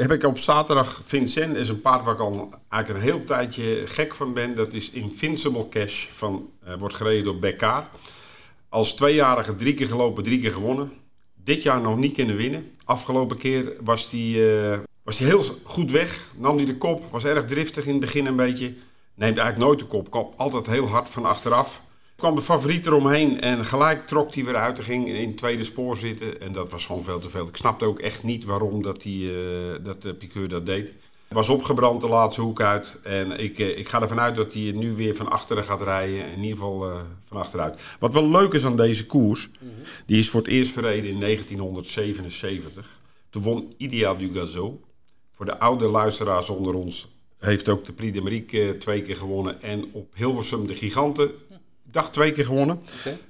heb 0.00 0.10
ik 0.10 0.24
op 0.24 0.38
zaterdag. 0.38 1.00
Vincent 1.04 1.56
is 1.56 1.68
een 1.68 1.80
paard 1.80 2.04
waar 2.04 2.14
ik 2.14 2.20
al 2.20 2.50
eigenlijk 2.68 3.04
een 3.04 3.10
heel 3.12 3.24
tijdje 3.24 3.82
gek 3.86 4.14
van 4.14 4.32
ben. 4.32 4.54
Dat 4.54 4.72
is 4.72 4.90
Invincible 4.90 5.68
Cash. 5.68 6.06
Van, 6.10 6.50
eh, 6.64 6.74
wordt 6.78 6.94
gereden 6.94 7.24
door 7.24 7.38
Bekkaar. 7.38 7.88
Als 8.68 8.94
tweejarige 8.94 9.54
drie 9.54 9.74
keer 9.74 9.86
gelopen, 9.86 10.22
drie 10.24 10.40
keer 10.40 10.50
gewonnen. 10.52 10.92
Dit 11.44 11.62
jaar 11.62 11.80
nog 11.80 11.96
niet 11.96 12.14
kunnen 12.14 12.36
winnen. 12.36 12.70
Afgelopen 12.84 13.36
keer 13.36 13.72
was 13.80 14.10
hij 14.10 14.62
eh, 14.72 14.78
was 15.02 15.18
heel 15.18 15.42
goed 15.62 15.90
weg. 15.90 16.30
Nam 16.36 16.56
hij 16.56 16.66
de 16.66 16.76
kop. 16.78 17.04
Was 17.10 17.24
erg 17.24 17.44
driftig 17.44 17.84
in 17.84 17.90
het 17.92 18.00
begin 18.00 18.26
een 18.26 18.36
beetje. 18.36 18.66
Neemt 19.14 19.38
eigenlijk 19.38 19.58
nooit 19.58 19.78
de 19.78 19.86
kop. 19.86 20.10
Kop 20.10 20.34
altijd 20.36 20.66
heel 20.66 20.86
hard 20.88 21.08
van 21.10 21.24
achteraf. 21.24 21.82
Kwam 22.24 22.36
de 22.36 22.42
favoriet 22.42 22.86
eromheen 22.86 23.40
en 23.40 23.64
gelijk 23.64 24.06
trok 24.06 24.34
hij 24.34 24.44
weer 24.44 24.56
uit 24.56 24.80
ging 24.80 25.08
in 25.08 25.28
het 25.28 25.36
tweede 25.36 25.64
spoor 25.64 25.96
zitten. 25.96 26.40
En 26.40 26.52
dat 26.52 26.70
was 26.70 26.86
gewoon 26.86 27.02
veel 27.02 27.18
te 27.18 27.30
veel. 27.30 27.46
Ik 27.46 27.56
snapte 27.56 27.84
ook 27.84 27.98
echt 27.98 28.22
niet 28.22 28.44
waarom 28.44 28.82
dat, 28.82 29.02
die, 29.02 29.30
eh, 29.30 29.84
dat 29.84 30.02
de 30.02 30.14
piqueur 30.14 30.48
dat 30.48 30.66
deed. 30.66 30.92
Was 31.28 31.48
opgebrand 31.48 32.00
de 32.00 32.08
laatste 32.08 32.40
hoek 32.40 32.60
uit. 32.60 32.98
En 33.02 33.40
ik, 33.40 33.58
eh, 33.58 33.78
ik 33.78 33.88
ga 33.88 34.02
ervan 34.02 34.20
uit 34.20 34.36
dat 34.36 34.52
hij 34.52 34.72
nu 34.72 34.94
weer 34.94 35.16
van 35.16 35.30
achteren 35.30 35.64
gaat 35.64 35.82
rijden. 35.82 36.26
In 36.26 36.42
ieder 36.42 36.58
geval 36.58 36.90
eh, 36.90 37.00
van 37.24 37.36
achteruit. 37.36 37.80
Wat 37.98 38.14
wel 38.14 38.30
leuk 38.30 38.52
is 38.52 38.64
aan 38.64 38.76
deze 38.76 39.06
koers. 39.06 39.50
Die 40.06 40.18
is 40.18 40.30
voor 40.30 40.40
het 40.40 40.50
eerst 40.50 40.72
verreden 40.72 41.10
in 41.10 41.20
1977. 41.20 43.00
Toen 43.30 43.42
won 43.42 43.72
Ideal 43.76 44.16
du 44.16 44.30
Gazo. 44.34 44.80
Voor 45.32 45.46
de 45.46 45.58
oude 45.58 45.86
luisteraars 45.86 46.50
onder 46.50 46.74
ons 46.74 47.08
heeft 47.44 47.68
ook 47.68 47.84
de 47.84 47.92
Prix 47.92 48.12
de 48.12 48.22
Marique 48.22 48.60
eh, 48.60 48.70
twee 48.70 49.02
keer 49.02 49.16
gewonnen. 49.16 49.62
En 49.62 49.92
op 49.92 50.14
Hilversum 50.14 50.66
de 50.66 50.74
Giganten, 50.74 51.30
dacht 51.94 52.12
twee 52.12 52.32
keer 52.32 52.44
gewonnen. 52.44 52.80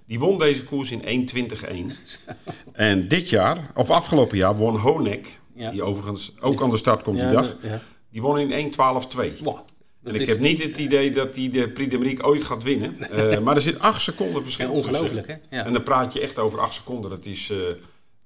Die 0.07 0.19
won 0.19 0.39
deze 0.39 0.65
koers 0.65 0.91
in 0.91 1.29
1.20.1. 1.31 2.35
en 2.73 3.09
dit 3.09 3.29
jaar, 3.29 3.71
of 3.75 3.91
afgelopen 3.91 4.37
jaar, 4.37 4.57
won 4.57 4.77
Honek. 4.77 5.27
Ja. 5.55 5.71
Die 5.71 5.83
overigens 5.83 6.33
ook 6.41 6.63
aan 6.63 6.71
de 6.71 6.77
start 6.77 7.03
komt 7.03 7.19
die 7.19 7.29
dag. 7.29 7.57
ja. 7.63 7.81
Die 8.11 8.23
won 8.23 8.39
in 8.39 8.73
1.12.2. 8.73 9.43
Wow, 9.43 9.59
En 10.03 10.15
ik 10.15 10.21
is 10.21 10.29
heb 10.29 10.41
niet 10.41 10.63
het 10.63 10.77
idee 10.77 11.11
dat 11.11 11.37
hij 11.37 11.49
de 11.49 11.71
Prix 11.71 11.97
de 11.97 12.25
ooit 12.25 12.43
gaat 12.43 12.63
winnen. 12.63 13.11
Eh, 13.11 13.39
maar 13.39 13.57
er 13.57 13.63
zit 13.63 13.79
acht 13.79 14.01
seconden 14.03 14.43
verschil 14.43 14.73
tussen. 14.73 14.91
ongelooflijk, 14.91 15.27
hè? 15.27 15.35
Ja. 15.51 15.65
En 15.65 15.73
dan 15.73 15.83
praat 15.83 16.13
je 16.13 16.21
echt 16.21 16.39
over 16.39 16.61
acht 16.61 16.75
seconden. 16.75 17.11
Dat 17.11 17.27
is 17.27 17.51
eh, 17.51 17.59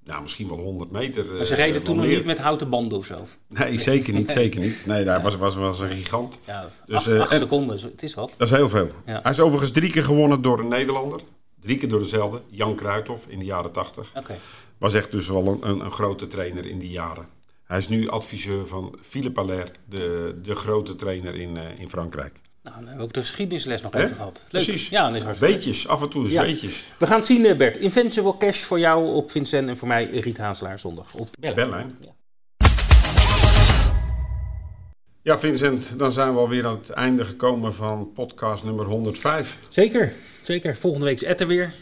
nou, 0.09 0.23
misschien 0.23 0.49
wel 0.49 0.59
100 0.59 0.91
meter. 0.91 1.25
Maar 1.27 1.45
ze 1.47 1.55
eh, 1.57 1.65
reden 1.65 1.83
toen 1.83 1.97
nog 1.97 2.07
niet 2.07 2.25
met 2.25 2.39
houten 2.39 2.71
banden 2.71 2.99
of 2.99 3.07
zo. 3.07 3.27
Nee, 3.47 3.81
zeker 3.81 4.13
niet. 4.13 4.31
Zeker 4.31 4.61
niet. 4.61 4.87
Nee, 4.87 5.05
daar 5.05 5.23
was, 5.23 5.37
was, 5.37 5.55
was 5.57 5.81
een 5.81 5.91
gigant. 5.91 6.39
Ja, 6.47 6.71
Dus, 6.87 6.97
acht, 7.09 7.19
acht 7.21 7.31
en- 7.33 7.39
seconden, 7.39 7.81
het 7.81 8.03
is 8.03 8.15
wat. 8.15 8.33
Dat 8.37 8.51
is 8.51 8.57
heel 8.57 8.69
veel. 8.69 8.91
Ja. 9.07 9.21
Hij 9.23 9.31
is 9.33 9.41
overigens 9.41 9.71
drie 9.73 9.91
keer 9.91 10.05
gewonnen 10.05 10.43
door 10.43 10.59
een 10.59 10.69
Nederlander. 10.69 11.21
Drie 11.61 11.79
keer 11.79 11.89
door 11.89 11.99
dezelfde, 11.99 12.43
Jan 12.51 12.75
Kruithof 12.75 13.27
in 13.29 13.39
de 13.39 13.45
jaren 13.45 13.73
80. 13.73 14.13
Oké. 14.17 14.39
Was 14.79 14.95
echt 14.95 15.11
dus 15.11 15.29
wel 15.29 15.47
een, 15.47 15.69
een, 15.69 15.81
een 15.81 15.91
grote 15.91 16.27
trainer 16.27 16.67
in 16.67 16.79
die 16.79 16.91
jaren. 16.91 17.27
Hij 17.65 17.79
is 17.79 17.89
nu 17.89 18.09
adviseur 18.09 18.67
van 18.67 18.99
Philippe 19.03 19.41
Allaire, 19.41 19.71
de, 19.89 20.35
de 20.43 20.55
grote 20.55 20.95
trainer 20.95 21.35
in, 21.35 21.57
eh, 21.57 21.79
in 21.79 21.89
Frankrijk. 21.89 22.41
Nou, 22.69 22.81
dan 22.81 22.89
hebben 22.89 22.97
we 22.97 23.03
ook 23.11 23.13
de 23.15 23.21
geschiedenisles 23.29 23.83
nog 23.83 23.93
Hè? 23.93 24.03
even 24.03 24.17
gehad. 24.17 24.45
Leuk. 24.51 24.65
Precies. 24.65 24.89
Ja, 24.89 25.07
dat 25.07 25.17
is 25.17 25.23
hartstikke 25.23 25.55
leuk. 25.55 25.65
Weetjes, 25.65 25.89
af 25.89 26.03
en 26.03 26.09
toe 26.09 26.25
eens 26.25 26.33
Ja. 26.33 26.43
weetjes. 26.43 26.83
We 26.99 27.07
gaan 27.07 27.17
het 27.19 27.27
zien, 27.27 27.45
eh, 27.47 27.57
Bert. 27.57 27.77
Invincible 27.77 28.37
Cash 28.37 28.59
voor 28.61 28.79
jou 28.79 29.15
op 29.15 29.31
Vincent 29.31 29.69
en 29.69 29.77
voor 29.77 29.89
mij 29.89 30.05
Riet 30.11 30.39
Hazelaar 30.39 30.79
zondag 30.79 31.15
op 31.15 31.29
Bellen. 31.41 31.91
Ja. 32.01 32.17
Ja, 35.23 35.39
Vincent, 35.39 35.99
dan 35.99 36.13
zijn 36.13 36.33
we 36.33 36.39
alweer 36.39 36.67
aan 36.67 36.77
het 36.77 36.91
einde 36.91 37.25
gekomen 37.25 37.75
van 37.75 38.13
podcast 38.13 38.65
nummer 38.65 38.85
105. 38.87 39.59
Zeker, 39.69 40.13
zeker. 40.43 40.77
Volgende 40.77 41.07
week 41.07 41.15
is 41.21 41.23
Ed 41.29 41.41
er 41.41 41.47
weer. 41.47 41.75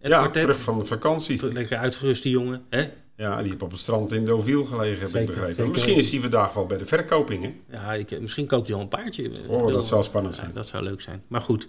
Ja, 0.00 0.18
kwartet. 0.18 0.42
terug 0.42 0.60
van 0.60 0.78
de 0.78 0.84
vakantie. 0.84 1.52
Lekker 1.52 1.76
uitgerust, 1.78 2.22
die 2.22 2.32
jongen. 2.32 2.62
Hè? 2.70 2.84
Ja, 3.20 3.38
die 3.40 3.48
heeft 3.50 3.62
op 3.62 3.70
het 3.70 3.80
strand 3.80 4.12
in 4.12 4.24
Deauville 4.24 4.64
gelegen, 4.64 5.00
heb 5.00 5.08
Zeker, 5.08 5.20
ik 5.20 5.26
begrepen. 5.26 5.54
zeker. 5.54 5.70
Misschien 5.70 5.96
is 5.96 6.10
hij 6.10 6.20
vandaag 6.20 6.52
wel 6.52 6.66
bij 6.66 6.78
de 6.78 6.86
verkoping, 6.86 7.42
hè? 7.44 7.76
Ja, 7.76 7.92
ik, 7.94 8.20
misschien 8.20 8.46
koopt 8.46 8.66
hij 8.66 8.76
al 8.76 8.82
een 8.82 8.88
paardje. 8.88 9.30
Oh, 9.48 9.72
dat 9.72 9.86
zou 9.86 10.02
spannend 10.02 10.34
Ja, 10.36 10.40
zijn. 10.42 10.54
dat 10.54 10.66
zou 10.66 10.82
leuk 10.84 11.00
zijn. 11.00 11.22
Maar 11.26 11.40
goed. 11.40 11.66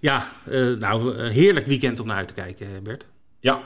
Ja, 0.00 0.32
eh, 0.46 0.68
nou, 0.68 1.16
een 1.18 1.30
heerlijk 1.32 1.66
weekend 1.66 2.00
om 2.00 2.06
naar 2.06 2.16
uit 2.16 2.28
te 2.28 2.34
kijken, 2.34 2.66
eh, 2.66 2.82
Bert. 2.82 3.06
Ja, 3.40 3.62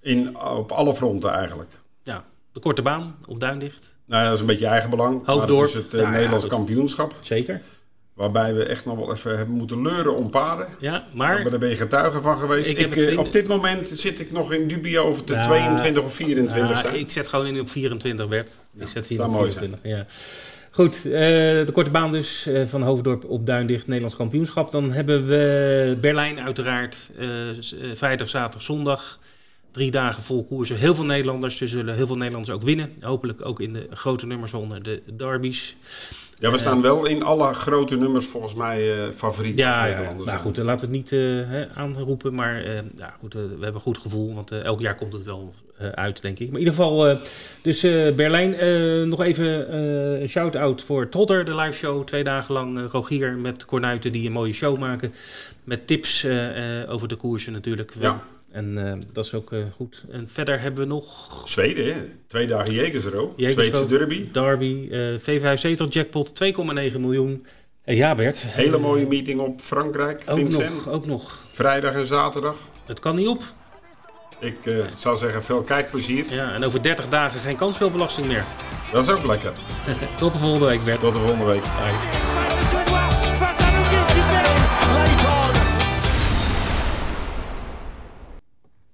in, 0.00 0.38
op 0.38 0.70
alle 0.72 0.94
fronten 0.94 1.30
eigenlijk. 1.30 1.70
Ja, 2.02 2.24
de 2.52 2.60
korte 2.60 2.82
baan 2.82 3.16
op 3.28 3.40
Duindicht. 3.40 3.96
Nou 4.04 4.20
ja, 4.22 4.26
dat 4.26 4.34
is 4.34 4.40
een 4.40 4.46
beetje 4.46 4.66
eigen 4.66 4.90
belang. 4.90 5.22
maar 5.24 5.34
Hoofddorp. 5.34 5.60
Het 5.66 5.68
is 5.68 5.82
het 5.82 5.94
eh, 5.94 6.00
Ja, 6.00 6.10
Nederlands 6.10 6.46
kampioenschap. 6.46 7.14
Zeker. 7.20 7.62
Waarbij 8.14 8.54
we 8.54 8.64
echt 8.64 8.84
nog 8.86 8.96
wel 8.98 9.12
even 9.12 9.36
hebben 9.36 9.56
moeten 9.56 9.82
leuren 9.82 10.16
om 10.16 10.30
paarden. 10.30 10.66
Ja, 10.78 11.04
Maar 11.12 11.34
maar... 11.42 11.50
daar 11.50 11.58
ben 11.58 11.68
je 11.68 11.76
getuige 11.76 12.20
van 12.20 12.38
geweest. 12.38 12.66
Ik 12.68 12.78
eh, 12.78 12.90
vrienden- 12.92 13.18
op 13.18 13.32
dit 13.32 13.48
moment 13.48 13.88
zit 13.88 14.20
ik 14.20 14.32
nog 14.32 14.52
in 14.52 14.68
dubio 14.68 15.02
of 15.04 15.16
het 15.16 15.26
de 15.26 15.34
Ja. 15.34 15.42
22 15.42 16.02
of 16.04 16.14
24 16.14 16.82
Ja, 16.82 16.90
ik 16.90 17.10
zet 17.10 17.28
gewoon 17.28 17.46
in 17.46 17.60
op 17.60 17.70
24, 17.70 18.28
Bert. 18.28 18.48
Ik 18.78 18.88
zet 18.88 19.06
hier 19.06 19.16
zou 19.18 19.28
op 19.30 19.34
mooi 19.36 19.50
24. 19.50 19.90
Ja. 19.90 20.06
Goed, 20.70 21.02
de 21.02 21.70
korte 21.72 21.90
baan 21.90 22.12
dus 22.12 22.48
van 22.66 22.82
Hoofddorp 22.82 23.24
op 23.24 23.46
Duindicht, 23.46 23.86
Nederlands 23.86 24.16
kampioenschap. 24.16 24.70
Dan 24.70 24.92
hebben 24.92 25.26
we 25.26 25.96
Berlijn 26.00 26.40
uiteraard, 26.40 27.10
vrijdag, 27.94 28.28
zaterdag, 28.28 28.62
zondag. 28.62 29.18
Drie 29.70 29.90
dagen 29.90 30.22
vol 30.22 30.44
koersen. 30.44 30.76
Heel 30.76 30.94
veel 30.94 31.04
Nederlanders. 31.04 31.60
Er 31.60 31.68
zullen 31.68 31.94
heel 31.94 32.06
veel 32.06 32.16
Nederlanders 32.16 32.54
ook 32.56 32.62
winnen. 32.62 32.92
Hopelijk 33.00 33.46
ook 33.46 33.60
in 33.60 33.72
de 33.72 33.86
grote 33.90 34.26
nummers 34.26 34.52
onder 34.52 34.82
de 34.82 35.02
derbies. 35.16 35.76
Ja, 36.38 36.50
we 36.50 36.58
staan 36.58 36.82
wel 36.82 37.06
in 37.06 37.22
alle 37.22 37.54
grote 37.54 37.96
nummers 37.96 38.26
volgens 38.26 38.54
mij 38.54 38.96
uh, 38.96 39.12
favoriet. 39.12 39.58
Ja, 39.58 39.84
ja, 39.84 40.12
nou 40.24 40.38
goed, 40.38 40.56
laten 40.56 40.90
we 40.90 40.96
het 40.96 41.10
niet 41.10 41.12
aanroepen. 41.74 42.34
Maar 42.34 42.62
ja, 42.96 43.14
goed, 43.18 43.34
we 43.34 43.40
hebben 43.40 43.74
een 43.74 43.80
goed 43.80 43.98
gevoel. 43.98 44.34
Want 44.34 44.52
elk 44.52 44.80
jaar 44.80 44.94
komt 44.94 45.12
het 45.12 45.24
wel 45.24 45.54
uit, 45.94 46.22
denk 46.22 46.38
ik. 46.38 46.46
Maar 46.46 46.60
in 46.60 46.66
ieder 46.66 46.74
geval, 46.74 47.18
dus 47.62 47.80
Berlijn. 48.16 49.08
nog 49.08 49.22
even 49.22 49.74
een 50.22 50.28
shout-out 50.28 50.82
voor 50.82 51.08
Trotter, 51.08 51.44
de 51.44 51.54
live 51.54 51.76
show. 51.76 52.04
Twee 52.04 52.24
dagen 52.24 52.54
lang 52.54 52.90
Rogier 52.90 53.32
met 53.32 53.64
Cornuiten 53.64 54.12
die 54.12 54.26
een 54.26 54.32
mooie 54.32 54.52
show 54.52 54.78
maken. 54.78 55.14
Met 55.64 55.86
tips 55.86 56.26
over 56.88 57.08
de 57.08 57.16
koersen 57.16 57.52
natuurlijk. 57.52 57.92
Ja. 57.98 58.22
En 58.54 58.78
uh, 58.78 58.92
dat 59.12 59.24
is 59.24 59.34
ook 59.34 59.52
uh, 59.52 59.64
goed. 59.72 60.04
En 60.10 60.28
verder 60.28 60.60
hebben 60.60 60.80
we 60.80 60.86
nog... 60.86 61.42
Zweden, 61.48 61.94
hè? 61.94 62.02
Twee 62.26 62.46
dagen 62.46 62.74
Jegersro. 62.74 63.34
Zweedse 63.36 63.86
derby. 63.86 64.30
Derby. 64.32 64.88
Uh, 64.90 65.18
V75 65.18 65.88
jackpot, 65.88 66.44
2,9 66.44 67.00
miljoen. 67.00 67.46
En 67.84 67.96
ja, 67.96 68.14
Bert. 68.14 68.44
Hele 68.46 68.78
mooie 68.78 69.06
meeting 69.06 69.40
op 69.40 69.60
Frankrijk, 69.60 70.22
ook 70.28 70.38
Vincent. 70.38 70.74
Nog, 70.74 70.88
ook 70.88 71.06
nog. 71.06 71.44
Vrijdag 71.48 71.94
en 71.94 72.06
zaterdag. 72.06 72.56
Het 72.86 73.00
kan 73.00 73.16
niet 73.16 73.28
op. 73.28 73.42
Ik 74.40 74.88
zou 74.96 75.16
zeggen, 75.16 75.42
veel 75.42 75.62
kijkplezier. 75.62 76.24
Ja, 76.28 76.52
en 76.52 76.64
over 76.64 76.82
30 76.82 77.08
dagen 77.08 77.40
geen 77.40 77.56
kansspelbelasting 77.56 78.26
meer. 78.26 78.44
Dat 78.92 79.04
is 79.04 79.12
ook 79.12 79.24
lekker. 79.24 79.52
Tot 80.18 80.32
de 80.32 80.38
volgende 80.38 80.66
week, 80.66 80.84
Bert. 80.84 81.00
Tot 81.00 81.12
de 81.12 81.20
volgende 81.20 81.44
week. 81.44 81.62
Bye. 81.62 82.53